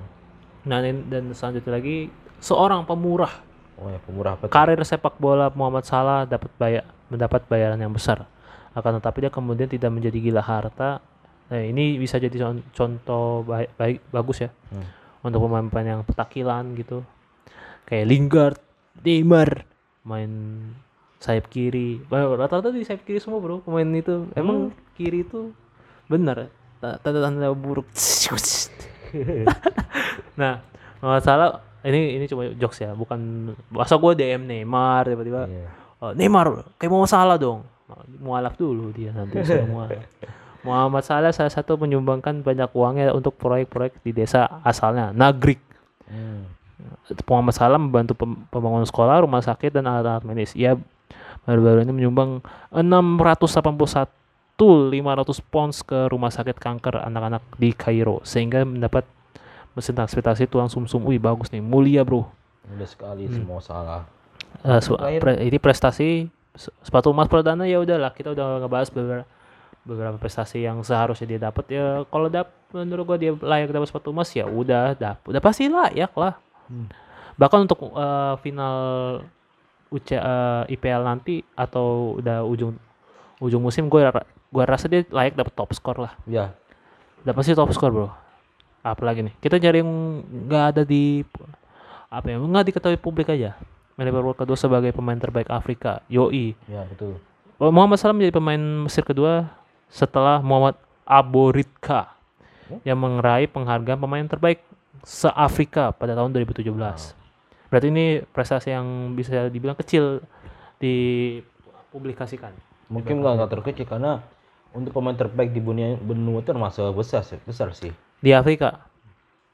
Nah 0.61 0.79
dan 0.81 1.31
selanjutnya 1.31 1.71
lagi 1.73 2.09
seorang 2.39 2.83
pemurah 2.83 3.47
Oh 3.79 3.87
ya, 3.87 3.95
pemurah 4.03 4.35
apa 4.35 4.51
karir 4.51 4.83
sepak 4.83 5.15
bola 5.15 5.47
Muhammad 5.49 5.87
Salah 5.87 6.27
dapat 6.27 6.51
bayar 6.59 6.83
mendapat 7.07 7.47
bayaran 7.47 7.79
yang 7.79 7.89
besar. 7.89 8.27
Akan 8.75 8.99
tetapi 8.99 9.23
dia 9.23 9.31
kemudian 9.31 9.65
tidak 9.65 9.87
menjadi 9.87 10.19
gila 10.19 10.43
harta. 10.43 10.99
Nah, 11.47 11.63
ini 11.63 11.95
bisa 11.95 12.19
jadi 12.19 12.35
con- 12.37 12.67
contoh 12.69 13.41
baik, 13.41 13.71
baik 13.73 13.97
bagus 14.11 14.43
ya 14.43 14.51
Hmm. 14.69 14.83
untuk 15.23 15.41
pemain-pemain 15.41 15.87
yang 15.89 16.01
petakilan 16.03 16.75
gitu. 16.75 17.07
Kayak 17.87 18.05
Lingard, 18.05 18.59
Neymar, 18.99 19.63
main 20.03 20.31
sayap 21.17 21.47
kiri. 21.47 22.03
Rata-rata 22.11 22.69
di 22.69 22.83
sayap 22.83 23.01
kiri 23.01 23.17
semua, 23.17 23.39
Bro. 23.39 23.63
Pemain 23.63 23.87
itu 23.89 24.27
emang 24.35 24.75
kiri 24.93 25.23
itu 25.23 25.55
benar 26.05 26.51
ta- 26.77 26.99
tanda-tanda 26.99 27.47
buruk. 27.55 27.87
nah, 30.41 30.63
Muhammad 30.99 31.23
Salah 31.23 31.49
ini 31.81 32.19
ini 32.19 32.25
cuma 32.27 32.43
jokes 32.53 32.83
ya, 32.83 32.91
bukan 32.91 33.51
masa 33.71 33.95
gue 33.95 34.11
DM 34.13 34.43
Neymar 34.43 35.07
tiba-tiba 35.07 35.47
Iya. 35.47 35.67
"Oh, 35.99 36.11
Neymar 36.11 36.75
kayak 36.75 36.91
mau 36.91 37.07
salah 37.07 37.39
dong. 37.39 37.63
Mualaf 38.21 38.53
dulu 38.53 38.91
dia 38.93 39.09
nanti 39.15 39.39
mualaf. 39.71 40.03
Muhammad 40.59 41.03
Salah 41.07 41.31
salah 41.31 41.49
satu 41.49 41.79
menyumbangkan 41.79 42.43
banyak 42.43 42.69
uangnya 42.75 43.15
untuk 43.15 43.39
proyek-proyek 43.39 44.03
di 44.03 44.11
desa 44.11 44.59
asalnya, 44.61 45.15
Nagrik. 45.15 45.63
Hmm. 46.05 46.51
Muhammad 47.25 47.55
Salah 47.55 47.79
membantu 47.79 48.13
pem- 48.13 48.43
pembangunan 48.51 48.83
sekolah, 48.83 49.23
rumah 49.23 49.39
sakit, 49.39 49.71
dan 49.71 49.87
alat-alat 49.87 50.27
medis. 50.27 50.51
Ia 50.53 50.75
baru-baru 51.47 51.87
ini 51.87 51.95
menyumbang 51.95 52.43
681 52.75 54.11
500 54.61 55.23
pounds 55.45 55.79
ke 55.79 56.07
rumah 56.07 56.27
sakit 56.27 56.55
kanker 56.55 56.99
anak-anak 56.99 57.39
di 57.55 57.71
Kairo 57.71 58.19
sehingga 58.21 58.61
mendapat 58.61 59.07
mesin 59.71 59.93
transportasi 59.93 60.45
tulang 60.45 60.67
sumsum. 60.67 60.99
Wih 61.01 61.15
bagus 61.17 61.47
nih, 61.47 61.59
mulia 61.59 62.01
bro. 62.01 62.27
Mulia 62.65 62.83
sekali 62.83 63.25
Hmm. 63.25 63.35
semua 63.35 63.59
salah. 63.59 64.01
Eh, 64.61 64.79
su- 64.79 64.93
Terakhir. 64.93 65.21
pre- 65.21 65.41
ini 65.41 65.57
prestasi 65.57 66.09
se- 66.51 66.73
sepatu 66.81 67.09
emas 67.09 67.25
perdana 67.25 67.63
ya 67.63 67.77
udahlah 67.77 68.09
kita 68.09 68.31
udah 68.31 68.59
ngebahas 68.59 68.89
beberapa 68.89 69.25
beberapa 69.79 70.17
prestasi 70.17 70.61
yang 70.61 70.81
seharusnya 70.81 71.25
dia 71.27 71.39
dapat 71.41 71.65
ya 71.67 71.85
kalau 72.05 72.27
dap 72.27 72.51
menurut 72.69 73.05
gua 73.05 73.17
dia 73.17 73.31
layak 73.33 73.71
dapat 73.71 73.87
sepatu 73.87 74.11
emas 74.11 74.27
ya 74.29 74.43
udah 74.43 74.91
dapat 74.93 75.23
udah 75.25 75.39
pasti 75.39 75.65
layak 75.65 76.11
lah 76.13 76.35
Hmm. 76.67 76.85
bahkan 77.33 77.63
untuk 77.63 77.79
eh, 77.87 78.33
final 78.37 78.75
UC 79.87 80.09
eh, 80.11 80.19
IPL 80.69 81.01
nanti 81.01 81.41
atau 81.55 82.19
udah 82.19 82.43
ujung 82.43 82.75
ujung 83.39 83.63
musim 83.63 83.87
gue 83.87 84.01
gua 84.49 84.63
rasa 84.65 84.89
dia 84.89 85.05
layak 85.09 85.37
dapat 85.37 85.53
top 85.53 85.71
skor 85.73 85.97
lah. 86.01 86.13
Ya, 86.25 86.53
udah 87.23 87.33
pasti 87.33 87.53
top 87.53 87.71
skor 87.73 87.91
bro. 87.93 88.09
Apalagi 88.81 89.25
nih 89.25 89.33
kita 89.41 89.61
cari 89.61 89.81
yang 89.81 89.91
nggak 90.25 90.63
ada 90.75 90.81
di 90.83 91.21
apa 92.09 92.25
ya 92.25 92.37
nggak 92.41 92.65
diketahui 92.73 92.99
publik 92.99 93.29
aja. 93.29 93.55
Liverpool 93.99 94.31
kedua 94.31 94.55
sebagai 94.55 94.95
pemain 94.95 95.19
terbaik 95.19 95.51
Afrika 95.51 95.99
Yoi. 96.07 96.55
Ya 96.71 96.87
betul. 96.87 97.19
Oh, 97.59 97.67
Muhammad 97.67 97.99
Salah 97.99 98.15
menjadi 98.15 98.39
pemain 98.39 98.87
Mesir 98.87 99.03
kedua 99.03 99.51
setelah 99.91 100.39
Muhammad 100.39 100.79
Aboritka 101.03 102.15
yang 102.85 103.01
meraih 103.01 103.49
penghargaan 103.49 103.97
pemain 103.97 104.25
terbaik 104.29 104.61
se-Afrika 105.01 105.89
pada 105.95 106.13
tahun 106.13 106.31
2017 106.35 106.69
berarti 107.69 107.87
ini 107.89 108.21
prestasi 108.29 108.73
yang 108.73 109.13
bisa 109.17 109.49
dibilang 109.49 109.77
kecil 109.77 110.21
dipublikasikan 110.81 112.53
Mungkin 112.89 113.21
nggak 113.21 113.49
terkecil 113.53 113.85
karena 113.85 114.21
untuk 114.71 114.93
pemain 114.93 115.13
terbaik 115.13 115.49
di 115.49 115.59
dunia 115.59 115.97
benua 115.97 116.39
itu 116.39 116.49
termasuk 116.49 116.93
besar 116.93 117.21
sih, 117.23 117.39
besar 117.41 117.73
sih. 117.73 117.89
di 118.19 118.31
Afrika 118.31 118.85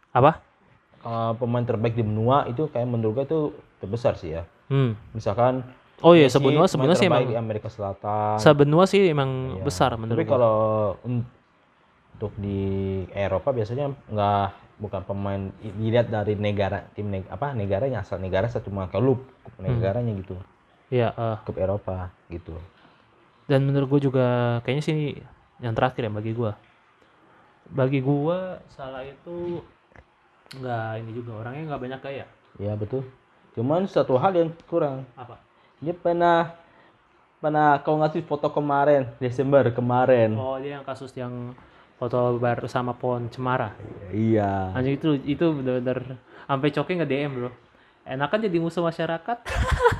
apa? 0.09 0.41
Eh, 1.05 1.31
pemain 1.37 1.61
terbaik 1.61 1.93
di 1.93 2.01
benua 2.01 2.49
itu 2.49 2.65
kayak 2.65 2.89
menurut 2.89 3.13
gue 3.13 3.25
itu 3.25 3.39
terbesar 3.77 4.17
sih 4.17 4.33
ya. 4.33 4.43
Hmm. 4.67 4.97
Misalkan 5.13 5.61
Oh 6.03 6.11
iya, 6.11 6.27
pemain 6.27 6.67
sebenarnya 6.67 6.97
sih 6.97 7.07
emang 7.07 7.23
di 7.23 7.37
Amerika 7.37 7.69
Selatan. 7.69 8.35
sebenua 8.41 8.83
sih 8.83 9.05
emang 9.05 9.55
Iya. 9.55 9.63
besar 9.63 9.95
menurut 9.95 10.17
Tapi 10.17 10.27
kalau 10.27 10.55
un- 11.03 11.23
untuk 12.15 12.31
di 12.35 12.59
Eropa 13.11 13.51
biasanya 13.51 13.91
nggak 14.07 14.47
bukan 14.75 15.01
pemain 15.03 15.41
dilihat 15.61 16.07
dari 16.07 16.35
negara 16.35 16.83
tim 16.91 17.07
neg- 17.07 17.27
apa 17.29 17.51
negaranya 17.53 18.03
asal 18.03 18.19
negara 18.19 18.47
satu 18.47 18.67
cuma 18.67 18.87
klub 18.87 19.23
klub 19.23 19.55
negaranya 19.61 20.11
gitu 20.15 20.35
Iya, 20.89 21.11
eh, 21.11 21.37
klub 21.43 21.55
Eropa 21.55 22.11
gitu. 22.27 22.55
Dan 23.45 23.61
menurut 23.65 23.87
gue 23.97 24.09
juga 24.09 24.59
kayaknya 24.65 24.83
sih 24.83 24.99
yang 25.61 25.73
terakhir 25.77 26.09
ya 26.09 26.11
bagi 26.11 26.33
gue. 26.33 26.51
Bagi 27.65 27.99
gue 28.01 28.39
salah 28.73 29.01
itu 29.05 29.61
nggak 30.55 30.91
ini 31.01 31.11
juga 31.13 31.31
orangnya 31.45 31.73
nggak 31.73 31.81
banyak 31.81 32.01
gaya. 32.01 32.25
Ya 32.61 32.73
betul. 32.77 33.05
Cuman 33.55 33.87
satu 33.87 34.19
hal 34.19 34.35
yang 34.35 34.51
kurang 34.67 35.07
Apa? 35.15 35.39
dia 35.79 35.95
pernah 35.95 36.55
pernah 37.39 37.77
kau 37.83 37.99
ngasih 37.99 38.23
foto 38.25 38.49
kemarin 38.49 39.11
Desember 39.21 39.69
kemarin. 39.69 40.33
Oh 40.35 40.57
dia 40.57 40.81
yang 40.81 40.85
kasus 40.87 41.13
yang 41.13 41.53
foto 41.95 42.35
bersama 42.41 42.97
pohon 42.97 43.29
cemara. 43.31 43.77
Iya. 44.11 44.75
Anjing 44.75 44.97
itu 44.99 45.09
itu 45.23 45.45
bener-bener 45.53 46.19
sampai 46.49 46.73
coki 46.73 46.91
nge 46.99 47.07
DM 47.07 47.31
bro. 47.31 47.51
Enakan 48.05 48.45
jadi 48.45 48.57
musuh 48.61 48.85
masyarakat. 48.85 49.37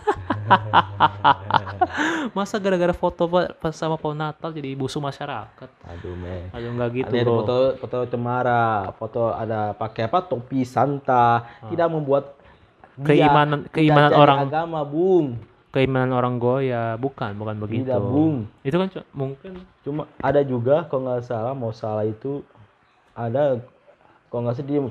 Masa 2.35 2.57
gara-gara 2.57 2.91
foto 2.91 3.25
pa- 3.25 3.53
pas 3.53 3.71
sama 3.71 3.95
pohon 3.95 4.15
Natal 4.15 4.49
jadi 4.49 4.73
musuh 4.73 4.99
masyarakat? 4.99 5.69
Aduh 5.87 6.15
men. 6.15 6.49
Aduh 6.51 6.69
nggak 6.71 6.89
gitu 6.93 7.13
ada 7.13 7.23
bro. 7.23 7.35
foto 7.41 7.55
foto 7.77 7.97
cemara, 8.07 8.65
foto 8.93 9.21
ada 9.29 9.71
pakai 9.71 10.05
apa 10.05 10.19
topi 10.21 10.63
Santa, 10.63 11.45
tidak 11.67 11.87
membuat 11.87 12.35
Keimanan- 12.95 13.67
keimanan 13.69 14.11
orang. 14.13 14.37
agama, 14.47 14.79
Bung. 14.81 15.35
Keimanan 15.69 16.15
orang 16.15 16.39
Goya 16.39 16.95
bukan 16.95 17.35
bukan 17.35 17.59
begitu. 17.59 17.83
Tidak, 17.83 17.99
Bung. 17.99 18.47
Itu 18.63 18.79
kan 18.79 18.87
mungkin 19.11 19.59
Cuma 19.83 20.07
ada 20.17 20.39
juga 20.41 20.87
kalau 20.87 21.05
nggak 21.05 21.27
salah 21.27 21.51
mau 21.51 21.75
salah 21.75 22.07
itu 22.07 22.39
ada 23.11 23.59
kalau 24.31 24.47
nggak 24.47 24.55
salah 24.55 24.67
dia 24.67 24.81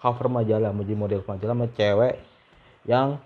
cover 0.00 0.26
majalah, 0.26 0.72
menjadi 0.72 0.96
model 0.96 1.20
majalah 1.22 1.54
sama 1.54 1.68
cewek 1.70 2.14
yang 2.82 3.20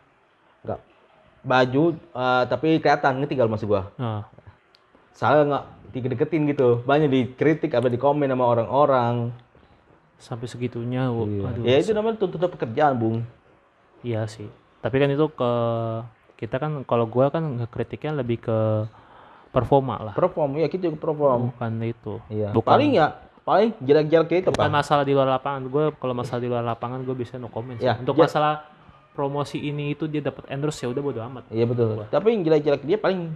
baju 1.47 1.85
eh, 1.95 2.43
tapi 2.45 2.77
kelihatan 2.77 3.23
kalau 3.25 3.49
maksud 3.49 3.71
gua. 3.71 3.95
nah, 3.95 4.27
Salah 5.15 5.47
nggak 5.47 5.65
dikedeketin 5.95 6.45
gitu, 6.47 6.83
banyak 6.83 7.09
dikritik 7.09 7.73
apa 7.73 7.87
di 7.87 7.97
komen 7.97 8.27
sama 8.27 8.45
orang-orang. 8.45 9.33
sampai 10.17 10.49
segitunya. 10.49 11.13
wo. 11.13 11.29
Aduh, 11.29 11.61
Ya 11.61 11.77
itu 11.77 11.93
namanya 11.93 12.17
tuntutan 12.17 12.49
pekerjaan, 12.49 12.97
Bung. 12.97 13.21
Iya 14.01 14.25
sih. 14.25 14.49
Tapi 14.81 14.97
kan 14.97 15.13
itu 15.13 15.29
ke 15.29 15.53
kita 16.37 16.57
kan 16.57 16.85
kalau 16.85 17.05
gua 17.05 17.29
kan 17.29 17.61
ngekritiknya 17.61 18.17
lebih 18.17 18.41
ke 18.41 18.59
performa 19.53 20.01
lah. 20.03 20.15
Perform, 20.17 20.57
ya 20.57 20.69
kita 20.69 20.89
juga 20.89 21.01
perform. 21.03 21.53
Bukan 21.53 21.73
itu. 21.81 22.21
Iya. 22.29 22.53
Bukan 22.53 22.65
Paling 22.67 22.91
ya, 22.93 23.13
paling 23.41 23.73
jelek-jelek 23.79 24.33
itu 24.43 24.49
bukan 24.51 24.69
masalah 24.71 25.05
di 25.05 25.13
luar 25.13 25.29
lapangan. 25.31 25.65
Gue 25.65 25.85
kalau 25.97 26.13
masalah 26.13 26.41
di 26.41 26.49
luar 26.49 26.65
lapangan 26.67 27.01
gue 27.01 27.17
bisa 27.17 27.37
no 27.37 27.49
comment. 27.49 27.77
sih. 27.77 27.85
Ya, 27.85 27.97
Untuk 27.97 28.17
ja- 28.17 28.25
masalah 28.25 28.55
promosi 29.17 29.57
ini 29.57 29.97
itu 29.97 30.05
dia 30.05 30.21
dapat 30.21 30.45
endorse 30.53 30.85
ya 30.85 30.93
udah 30.93 31.01
bodo 31.01 31.21
amat. 31.25 31.49
Iya 31.49 31.65
betul. 31.65 32.05
Tapi 32.07 32.27
yang 32.37 32.45
jelek-jelek 32.45 32.83
dia 32.85 32.99
paling 33.01 33.33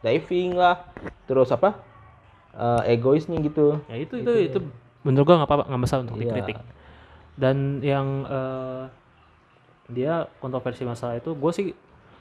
diving 0.00 0.54
lah, 0.54 0.86
terus 1.26 1.50
apa? 1.50 1.74
eh, 2.56 2.96
egoisnya 2.96 3.36
gitu. 3.44 3.82
Ya 3.84 4.00
itu 4.00 4.16
itu 4.16 4.32
itu 4.48 4.58
menurut 5.04 5.28
gua 5.28 5.44
nggak 5.44 5.50
apa-apa 5.50 5.64
nggak 5.68 5.82
masalah 5.82 6.02
untuk 6.08 6.16
Iya. 6.16 6.24
dikritik. 6.24 6.56
Dan 7.36 7.84
yang 7.84 8.24
eh, 8.24 8.84
dia 9.86 10.26
kontroversi 10.42 10.82
masalah 10.82 11.14
itu 11.20 11.30
gue 11.36 11.52
sih 11.54 11.66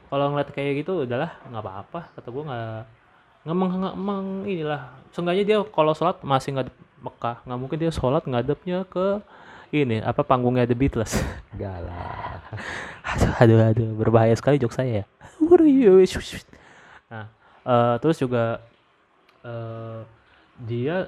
kalau 0.10 0.30
ngeliat 0.30 0.53
kayak 0.53 0.86
gitu 0.86 1.01
udahlah 1.08 1.34
nggak 1.49 1.64
apa-apa 1.66 1.99
kata 2.14 2.30
gue 2.30 2.43
nggak 2.45 2.84
ngemeng-ngemeng 3.45 4.45
inilah 4.45 4.82
seenggaknya 5.10 5.43
dia 5.45 5.58
kalau 5.74 5.93
sholat 5.97 6.22
masih 6.22 6.53
ngadep 6.53 6.76
Mekah 7.01 7.41
nggak 7.45 7.60
mungkin 7.62 7.78
dia 7.82 7.89
sholat 7.89 8.22
ngadepnya 8.26 8.86
ke 8.86 9.22
ini 9.72 9.97
apa 9.99 10.22
panggungnya 10.22 10.66
The 10.66 10.74
Beatles 10.74 11.13
Galah. 11.53 12.41
aduh 13.16 13.32
aduh 13.38 13.59
aduh 13.63 13.89
berbahaya 13.95 14.34
sekali 14.34 14.57
jok 14.57 14.72
saya 14.72 15.01
ya 15.01 15.05
nah 17.07 17.26
eh, 17.63 17.95
terus 17.99 18.18
juga 18.18 18.59
eh, 19.41 19.99
dia 20.61 21.07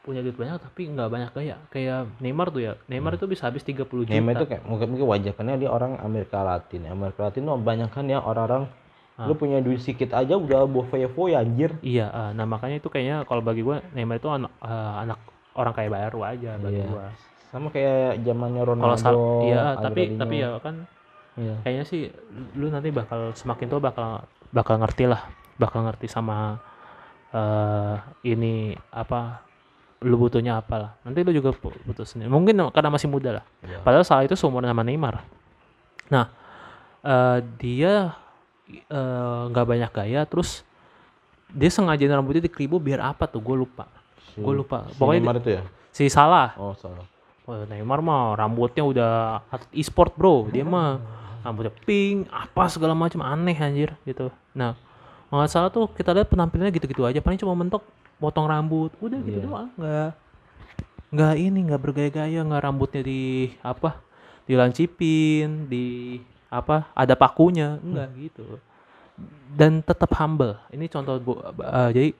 punya 0.00 0.22
duit 0.22 0.38
banyak 0.38 0.62
tapi 0.62 0.86
nggak 0.86 1.10
banyak 1.10 1.30
gaya 1.34 1.56
kayak 1.66 2.06
Neymar 2.22 2.54
tuh 2.54 2.62
ya 2.62 2.72
Neymar 2.86 3.18
itu 3.18 3.26
bisa 3.26 3.50
habis 3.50 3.66
30 3.66 3.82
juta 3.82 4.06
Neymar 4.06 4.38
itu 4.38 4.46
kayak 4.46 4.62
mungkin 4.62 4.86
mungkin 4.94 5.06
wajar 5.08 5.34
karena 5.34 5.58
dia 5.58 5.66
orang 5.66 5.98
Amerika 5.98 6.46
Latin. 6.46 6.86
Amerika 6.86 7.26
Latin 7.26 7.42
tuh 7.42 7.58
banyak 7.58 7.90
kan 7.90 8.06
ya 8.06 8.22
orang-orang 8.22 8.70
Ah. 9.16 9.24
lu 9.24 9.32
punya 9.32 9.64
duit 9.64 9.80
sedikit 9.80 10.12
aja 10.12 10.36
udah 10.36 10.68
bawa 10.68 10.84
foya-foya 10.86 11.40
anjir. 11.40 11.72
iya 11.80 12.04
eh, 12.06 12.30
nah 12.36 12.44
makanya 12.44 12.76
itu 12.76 12.92
kayaknya 12.92 13.24
kalau 13.24 13.40
bagi 13.40 13.64
gua 13.64 13.80
Neymar 13.96 14.20
itu 14.20 14.28
anak 14.28 14.52
eh, 14.60 14.92
anak 15.00 15.18
orang 15.56 15.72
kaya 15.72 15.88
baru 15.88 16.20
aja 16.20 16.50
bagi 16.60 16.76
Iya. 16.76 16.86
gua 16.86 17.06
Sama 17.48 17.68
kayak 17.68 18.20
zamannya 18.20 18.60
kalau 18.60 18.74
Ronaldo. 18.74 18.98
sal 18.98 19.14
iya 19.42 19.76
tapi 19.76 20.02
tapi 20.14 20.34
ya 20.38 20.58
kan 20.58 20.84
Iya. 21.36 21.52
kayaknya 21.60 21.84
sih 21.84 22.08
lu 22.54 22.68
nanti 22.68 22.88
bakal 22.88 23.30
semakin 23.32 23.66
tua 23.66 23.76
bakal 23.78 24.24
bakal 24.50 24.76
ngerti 24.76 25.04
lah 25.04 25.20
bakal 25.54 25.84
ngerti 25.84 26.06
sama 26.06 26.56
eh 27.28 27.94
ini 28.24 28.54
apa 28.88 29.44
lu 30.00 30.16
butuhnya 30.16 30.56
apa 30.56 30.74
lah 30.76 30.90
nanti 31.02 31.20
lu 31.20 31.32
juga 31.32 31.52
butuh 31.56 32.04
sendiri 32.04 32.28
mungkin 32.28 32.56
karena 32.70 32.88
masih 32.88 33.06
muda 33.06 33.36
lah 33.36 33.44
Iya. 33.60 33.80
padahal 33.80 34.00
saat 34.02 34.24
itu 34.24 34.34
seumuran 34.34 34.64
sama 34.64 34.80
Neymar 34.80 35.28
nah 36.08 36.32
eh 37.02 37.38
dia 37.56 38.16
eh, 38.88 39.42
nggak 39.46 39.66
banyak 39.66 39.90
gaya 39.92 40.24
terus 40.24 40.64
dia 41.48 41.68
sengaja 41.68 42.08
rambutnya 42.08 42.42
dikeribu 42.42 42.76
biar 42.78 43.04
apa 43.06 43.24
tuh 43.24 43.40
gue 43.40 43.56
lupa 43.58 43.84
Si- 44.26 44.40
gue 44.40 44.54
lupa 44.56 44.88
si 44.88 44.96
pokoknya 44.96 45.20
Neymar 45.20 45.36
itu 45.38 45.50
ya? 45.52 45.62
si 45.92 46.08
salah 46.08 46.56
Oh, 46.56 46.72
salah. 46.72 47.04
Wah, 47.46 47.62
Neymar 47.64 48.02
mah 48.02 48.34
rambutnya 48.34 48.82
udah 48.82 49.12
e-sport 49.70 50.18
bro. 50.18 50.50
Dia 50.50 50.66
mah 50.66 50.98
rambutnya 51.46 51.70
pink 51.86 52.26
apa 52.26 52.66
segala 52.66 52.90
macam 52.92 53.22
aneh 53.22 53.54
anjir 53.54 53.94
gitu. 54.02 54.34
Nah 54.52 54.74
nggak 55.26 55.50
salah 55.50 55.70
tuh 55.70 55.86
kita 55.90 56.10
lihat 56.10 56.26
penampilannya 56.26 56.74
gitu-gitu 56.74 57.06
aja. 57.06 57.22
Paling 57.22 57.38
cuma 57.38 57.54
mentok 57.54 57.86
potong 58.18 58.50
rambut. 58.50 58.90
Udah 58.98 59.18
gitu 59.22 59.38
Iya. 59.38 59.46
doang. 59.46 59.68
Nggak 59.78 60.10
nggak 61.06 61.34
ini 61.38 61.58
nggak 61.70 61.80
bergaya-gaya 61.80 62.40
nggak 62.42 62.62
rambutnya 62.66 63.02
di 63.02 63.54
apa 63.62 64.02
dilancipin 64.46 65.70
di 65.70 66.18
apa 66.50 66.90
ada 66.94 67.14
pakunya. 67.14 67.78
Enggak 67.78 68.10
gitu. 68.18 68.58
Dan 69.54 69.80
tetap 69.80 70.10
humble. 70.18 70.58
Ini 70.68 70.90
contoh 70.90 71.16
bu, 71.16 71.32
eh, 71.40 71.90
jadi 71.94 72.10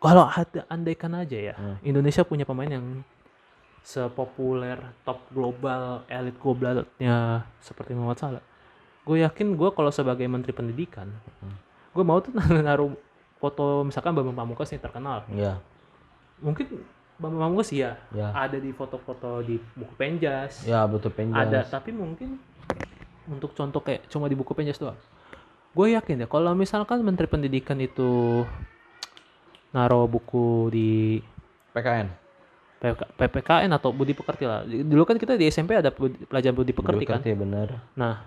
kalau 0.00 0.24
ada 0.24 0.64
andaikan 0.66 1.12
aja 1.12 1.36
ya 1.36 1.54
Hmm. 1.54 1.76
Indonesia 1.84 2.22
punya 2.22 2.46
pemain 2.46 2.70
yang 2.70 3.02
sepopuler 3.82 4.76
top 5.02 5.24
global 5.30 6.04
elit 6.06 6.36
globalnya 6.36 6.84
seperti 7.58 7.92
Muhammad 7.92 8.18
Salah 8.18 8.44
gue 9.00 9.16
yakin 9.18 9.54
gue 9.54 9.70
kalau 9.70 9.88
sebagai 9.88 10.24
menteri 10.24 10.50
pendidikan 10.50 11.08
gue 11.90 12.04
mau 12.04 12.20
tuh 12.20 12.30
naruh 12.66 12.92
foto 13.36 13.82
misalkan 13.82 14.12
Bambang 14.12 14.36
Pamungkas 14.36 14.68
nih 14.68 14.78
terkenal 14.78 15.24
Iya. 15.26 15.56
mungkin 16.38 16.84
Bambang 17.16 17.40
Pamungkas 17.42 17.72
ya 17.72 17.96
Ya. 18.10 18.30
ada 18.30 18.54
di 18.54 18.70
foto-foto 18.70 19.40
di 19.40 19.56
buku 19.74 19.94
penjas 19.94 20.62
Ya, 20.62 20.84
betul 20.84 21.10
penjas. 21.10 21.40
ada 21.40 21.60
tapi 21.66 21.90
mungkin 21.90 22.36
untuk 23.26 23.52
contoh 23.52 23.80
kayak 23.80 24.06
cuma 24.06 24.26
di 24.26 24.34
buku 24.34 24.52
penjas 24.52 24.76
doang 24.76 25.00
gue 25.70 25.86
yakin 25.90 26.20
ya 26.20 26.26
kalau 26.26 26.52
misalkan 26.52 27.00
menteri 27.00 27.26
pendidikan 27.26 27.78
itu 27.78 28.42
naruh 29.70 30.04
buku 30.04 30.46
di 30.68 30.90
PKN. 31.70 32.10
PK 32.80 33.00
PPKN 33.14 33.70
atau 33.70 33.92
budi 33.92 34.16
pekerti 34.16 34.48
lah. 34.48 34.64
Dulu 34.64 35.04
kan 35.04 35.20
kita 35.20 35.36
di 35.36 35.44
SMP 35.46 35.76
ada 35.76 35.92
budi- 35.92 36.24
pelajaran 36.24 36.56
budi 36.56 36.72
pekerti 36.72 37.04
kan? 37.04 37.20
Bener. 37.20 37.76
nah 37.92 38.24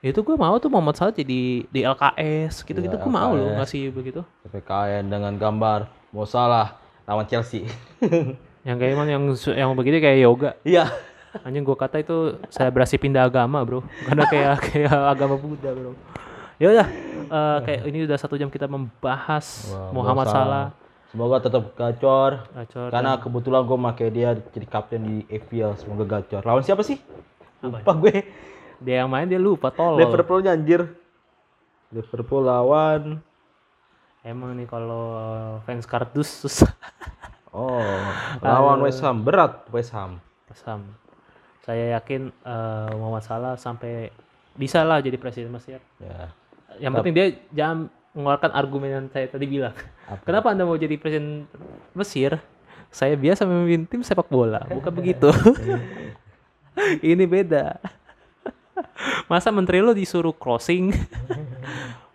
itu 0.00 0.16
gue 0.16 0.32
mau 0.32 0.56
tuh 0.56 0.72
Muhammad 0.72 0.96
Salah 0.96 1.12
jadi 1.12 1.68
di 1.68 1.80
LKS 1.84 2.64
gitu-gitu 2.64 2.96
Iya, 2.96 3.04
gue 3.04 3.12
mau 3.12 3.36
loh 3.36 3.52
ngasih 3.60 3.92
begitu. 3.92 4.24
PPKN 4.48 5.04
dengan 5.04 5.36
gambar 5.36 5.92
mau 6.16 6.24
salah 6.24 6.80
lawan 7.04 7.28
Chelsea. 7.28 7.68
yang 8.66 8.80
kayak 8.80 8.92
emang 8.96 9.08
yang 9.12 9.22
yang 9.52 9.68
begitu 9.76 10.00
kayak 10.00 10.18
yoga. 10.18 10.50
Iya. 10.64 10.88
anjing 11.44 11.62
gue 11.62 11.76
kata 11.76 12.00
itu 12.00 12.40
selebrasi 12.48 12.96
pindah 12.96 13.28
agama 13.28 13.60
bro. 13.60 13.84
Karena 14.08 14.24
kayak 14.24 14.54
kayak 14.72 14.90
agama 14.90 15.36
Buddha 15.36 15.76
bro. 15.76 15.92
Ya 16.56 16.72
udah 16.72 16.86
eh, 17.28 17.58
kayak 17.68 17.80
ini 17.84 18.08
udah 18.08 18.16
satu 18.16 18.40
jam 18.40 18.48
kita 18.48 18.64
membahas 18.64 19.68
Wah, 19.68 19.92
Muhammad 19.92 20.26
Mo 20.26 20.32
Salah 20.32 20.64
Semoga 21.10 21.42
tetap 21.42 21.74
gacor. 21.74 22.46
Gacor 22.48 22.88
Karena 22.88 23.12
dan- 23.14 23.20
kebetulan 23.20 23.62
gue 23.62 23.78
pakai 23.82 24.08
dia 24.08 24.30
jadi 24.48 24.66
kapten 24.66 25.00
di 25.02 25.16
FPL. 25.26 25.74
Semoga 25.76 26.04
gacor. 26.08 26.42
Lawan 26.42 26.62
siapa 26.62 26.80
sih? 26.80 26.98
Apa? 27.60 27.82
Lupa 27.82 27.92
gue. 27.98 28.16
dia 28.80 29.04
yang 29.04 29.12
main 29.12 29.28
dia 29.28 29.36
lupa 29.36 29.68
tolol 29.68 30.00
Liverpoolnya 30.00 30.56
anjir. 30.56 30.88
Liverpool 31.90 32.40
lawan. 32.42 33.20
emang 34.20 34.52
nih 34.52 34.64
kalau 34.64 35.04
fans 35.64 35.84
kardus 35.84 36.28
susah 36.28 36.68
Oh, 37.50 37.80
lawan 38.38 38.78
West 38.80 39.02
Ham. 39.02 39.20
Berat 39.20 39.66
West 39.68 39.90
Ham. 39.90 40.22
Sam. 40.54 40.86
Saya 41.60 41.98
yakin 41.98 42.30
eh, 42.30 42.90
Muhammad 42.94 43.22
Salah 43.22 43.54
sampai 43.54 44.08
bisa 44.54 44.82
lah 44.82 45.02
jadi 45.02 45.14
presiden 45.14 45.50
Mesir. 45.50 45.82
Ya. 45.98 46.30
Yang 46.78 46.92
penting 46.96 47.14
dia 47.14 47.26
jangan 47.50 47.90
mengeluarkan 48.14 48.50
argumen 48.52 48.88
yang 48.90 49.06
saya 49.12 49.26
tadi 49.30 49.46
bilang. 49.46 49.74
Apa? 50.10 50.22
Kenapa 50.26 50.46
Anda 50.50 50.66
mau 50.66 50.78
jadi 50.78 50.98
presiden 50.98 51.46
Mesir? 51.94 52.42
Saya 52.90 53.14
biasa 53.14 53.46
memimpin 53.46 53.86
tim 53.86 54.02
sepak 54.02 54.26
bola, 54.26 54.66
bukan 54.66 54.90
begitu. 54.90 55.30
Ini 57.14 57.22
beda. 57.22 57.78
Masa 59.30 59.54
menteri 59.54 59.78
lo 59.78 59.94
disuruh 59.94 60.34
crossing? 60.34 60.90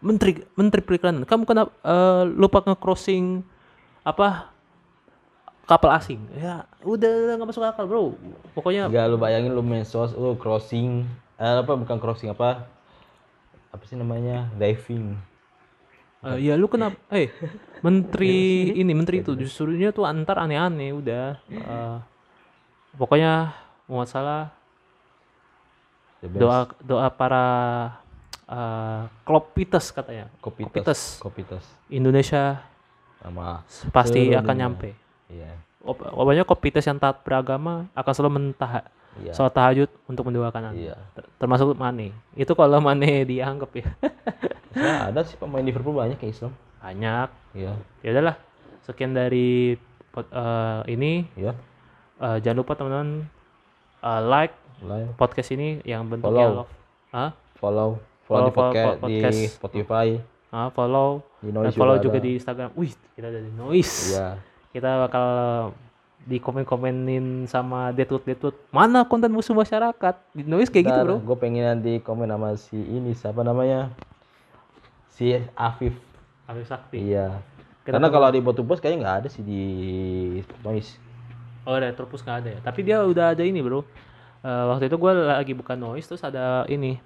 menteri 0.05 0.45
menteri 0.53 0.85
perikanan, 0.85 1.25
kamu 1.25 1.43
kenapa 1.49 1.71
eh, 1.81 2.23
lupa 2.29 2.61
nge-crossing 2.61 3.41
apa 4.05 4.53
kapal 5.65 5.89
asing? 5.97 6.21
Ya, 6.37 6.69
udah 6.85 7.41
nggak 7.41 7.49
masuk 7.49 7.65
akal, 7.65 7.89
Bro. 7.89 8.13
Pokoknya 8.53 8.85
Enggak 8.85 9.05
lu 9.09 9.17
bayangin 9.17 9.51
lu 9.57 9.65
mensos, 9.65 10.13
lu 10.13 10.37
crossing, 10.37 11.09
eh, 11.41 11.57
apa 11.63 11.73
bukan 11.73 11.97
crossing 11.97 12.29
apa? 12.29 12.69
Apa 13.73 13.83
sih 13.89 13.97
namanya? 13.97 14.45
Diving. 14.59 15.17
Eh, 16.21 16.37
ya 16.41 16.55
lu 16.55 16.65
kenapa? 16.65 16.95
Eh, 17.09 17.29
menteri 17.79 18.35
ini 18.71 18.91
menteri 18.91 19.19
itu 19.19 19.33
disuruhnya 19.33 19.91
tuh 19.91 20.03
antar 20.03 20.39
aneh-aneh 20.39 20.91
udah. 20.91 21.37
Eh, 21.45 21.97
pokoknya 22.95 23.51
Muhammad 23.85 24.09
Salah 24.09 24.43
best. 26.21 26.41
doa 26.41 26.59
doa 26.81 27.07
para 27.09 27.45
eh 28.45 29.01
klopites 29.21 29.89
katanya. 29.89 30.29
Kopitas. 30.39 30.73
Kopitas. 30.73 30.99
Kopitas. 31.19 31.63
Indonesia 31.89 32.61
Sama. 33.21 33.61
pasti 33.89 34.33
akan 34.33 34.41
dunia. 34.45 34.59
nyampe. 34.65 34.89
Iya. 35.29 35.51
Op- 35.85 36.01
Pokoknya 36.01 36.41
kopites 36.41 36.85
yang 36.85 36.97
taat 36.97 37.21
beragama 37.21 37.85
akan 37.93 38.13
selalu 38.13 38.31
mentah 38.41 38.89
Iya. 39.15 39.31
sholat 39.31 39.53
tahajud 39.53 39.89
untuk 40.05 40.27
mendoakan 40.27 40.71
Anda. 40.71 40.91
Iya. 40.91 40.95
Ter- 41.13 41.29
Termasuk 41.37 41.71
Mane. 41.73 42.11
Itu 42.33 42.51
kalau 42.51 42.79
Mane 42.79 43.23
dianggap 43.31 43.71
ya. 43.71 43.87
Saya 44.71 45.07
ada 45.07 45.23
sih 45.23 45.35
pemain 45.35 45.63
Liverpool 45.63 45.95
banyak 45.95 46.19
kayak 46.19 46.35
Islam. 46.35 46.51
Banyak. 46.79 47.29
Iya. 47.55 47.73
Ya 48.03 48.09
udahlah. 48.11 48.35
Sekian 48.83 49.11
dari 49.11 49.79
eh, 50.13 50.79
ini 50.87 51.23
Iya. 51.33 51.55
Eh, 52.15 52.37
jangan 52.39 52.57
lupa 52.59 52.75
teman-teman 52.75 53.23
eh, 54.01 54.21
like 54.23 54.55
Live. 54.83 55.15
podcast 55.15 55.49
ini 55.51 55.79
yang 55.81 56.03
bentuknya 56.05 56.43
Follow. 56.45 56.59
love. 56.61 56.71
Hah? 57.09 57.29
Follow. 57.55 57.89
Follow, 58.25 58.27
Follow, 58.27 58.47
di, 58.47 58.51
follow, 58.51 58.71
podcast, 58.73 58.99
podcast. 58.99 59.31
di 59.31 59.45
Spotify. 59.47 60.07
Ah, 60.49 60.67
follow 60.69 61.19
Di 61.39 61.51
dan 61.51 61.71
follow 61.71 61.95
juga 61.97 62.17
ada. 62.17 62.25
di 62.25 62.31
Instagram. 62.35 62.69
Wih, 62.73 62.91
kita 63.13 63.27
ada 63.27 63.39
di 63.39 63.51
Noise. 63.53 63.95
Iya. 64.11 64.27
Kita 64.71 64.89
bakal 65.03 65.27
di 66.25 66.41
komen-komenin 66.41 67.45
sama 67.45 67.93
Detut 67.93 68.25
Detut. 68.25 68.57
Mana 68.73 69.05
konten 69.05 69.29
musuh 69.29 69.53
masyarakat? 69.53 70.15
Di 70.33 70.41
Noise 70.41 70.73
kayak 70.73 70.85
gitu, 70.89 70.99
Bro. 71.05 71.15
Gue 71.21 71.37
pengen 71.37 71.63
nanti 71.69 72.01
komen 72.01 72.27
sama 72.27 72.57
si 72.57 72.75
ini 72.75 73.13
siapa 73.13 73.45
namanya? 73.45 73.93
Si 75.13 75.37
Afif. 75.53 75.93
Afif 76.49 76.65
Sakti. 76.65 77.13
Iya. 77.13 77.39
Kita 77.85 78.01
Karena 78.01 78.09
kalau 78.09 78.33
di 78.33 78.41
Botubos 78.41 78.81
kayaknya 78.81 78.99
nggak 79.05 79.17
ada 79.21 79.29
sih 79.29 79.45
di 79.45 79.63
Noise. 80.65 80.97
Oh, 81.69 81.77
Retropus 81.77 82.25
nggak 82.25 82.37
ada 82.41 82.49
ya. 82.57 82.59
Tapi 82.65 82.79
dia 82.81 82.97
udah 83.05 83.37
ada 83.37 83.45
ini, 83.45 83.61
Bro. 83.61 83.85
Eh, 84.45 84.65
waktu 84.69 84.89
itu 84.89 84.97
gue 84.97 85.11
lagi 85.13 85.53
buka 85.57 85.73
Noise 85.73 86.05
terus 86.09 86.21
ada 86.25 86.65
ini 86.69 87.01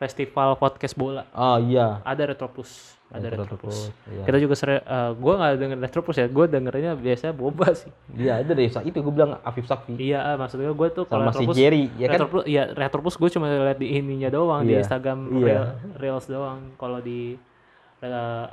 festival 0.00 0.56
podcast 0.56 0.96
bola. 0.96 1.28
Oh 1.30 1.60
iya. 1.60 2.00
Ada 2.02 2.32
Retropus. 2.32 2.96
Ada 3.10 3.26
Retropus. 3.28 3.90
Iya. 4.06 4.22
Kita 4.24 4.38
juga 4.38 4.54
sering, 4.54 4.80
eh, 4.80 5.10
gue 5.12 5.32
nggak 5.34 5.52
denger 5.56 5.78
Retropus 5.78 6.16
ya, 6.16 6.26
gue 6.26 6.44
dengernya 6.46 6.92
biasanya 6.94 7.34
boba 7.34 7.74
sih. 7.74 7.90
Iya 8.14 8.40
ada 8.40 8.50
deh. 8.50 8.64
Sa- 8.66 8.80
Itu 8.80 8.98
gue 8.98 9.10
bilang 9.10 9.36
Afif 9.40 9.66
Sakfi. 9.66 9.98
Iya, 9.98 10.24
ah, 10.24 10.36
maksudnya 10.36 10.70
gue 10.70 10.88
tuh 10.88 11.04
kalau 11.04 11.28
si 11.28 11.42
Retropus, 11.42 11.54
Jerry, 11.54 11.84
ya 11.94 12.06
kan? 12.06 12.16
Retropus, 12.16 12.42
iya 12.46 12.62
Retropus 12.66 13.14
gue 13.14 13.28
cuma 13.30 13.46
lihat 13.46 13.76
di 13.76 13.88
ininya 13.92 14.30
doang 14.30 14.62
di 14.62 14.72
Iya, 14.72 14.80
Instagram 14.80 15.18
iya. 15.36 15.44
Reel- 15.44 15.70
Reels 15.98 16.26
doang. 16.26 16.72
Kalau 16.74 16.98
di 16.98 17.34
eh, 18.00 18.44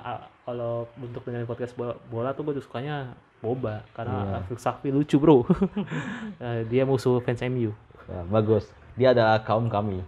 kalau 0.43 0.73
untuk 0.97 1.23
dengerin 1.23 1.45
podcast 1.45 1.71
bola, 1.73 1.95
bola 2.05 2.29
tuh 2.31 2.43
gue 2.43 2.59
sukanya 2.59 3.15
Boba 3.37 3.85
karena 3.93 4.17
Iya. 4.17 4.37
Afrik 4.41 4.57
Sakfi 4.57 4.89
lucu 4.89 5.15
bro 5.15 5.45
Eh, 6.43 6.65
dia 6.65 6.83
musuh 6.83 7.21
fans 7.21 7.39
MU 7.45 7.69
Ya, 8.03 8.23
bagus. 8.25 8.65
Dia 8.95 9.11
adalah 9.11 9.37
kaum 9.39 9.67
kami. 9.67 9.99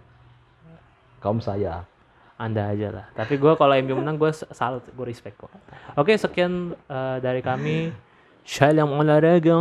Kaum 1.20 1.38
saya. 1.38 1.84
anda 2.40 2.72
aja 2.72 2.88
lah. 2.88 3.06
Tapi 3.12 3.36
gue 3.36 3.52
kalau 3.52 3.76
MU 3.84 4.00
menang 4.00 4.16
gue 4.16 4.32
salut 4.32 4.80
gue 4.80 5.04
respect 5.04 5.36
kok. 5.36 5.52
Oke 6.00 6.16
sekian 6.16 6.72
eh, 6.88 7.16
dari 7.20 7.44
kami. 7.44 7.92
Shalom 8.48 8.96
olahraga 8.96 9.60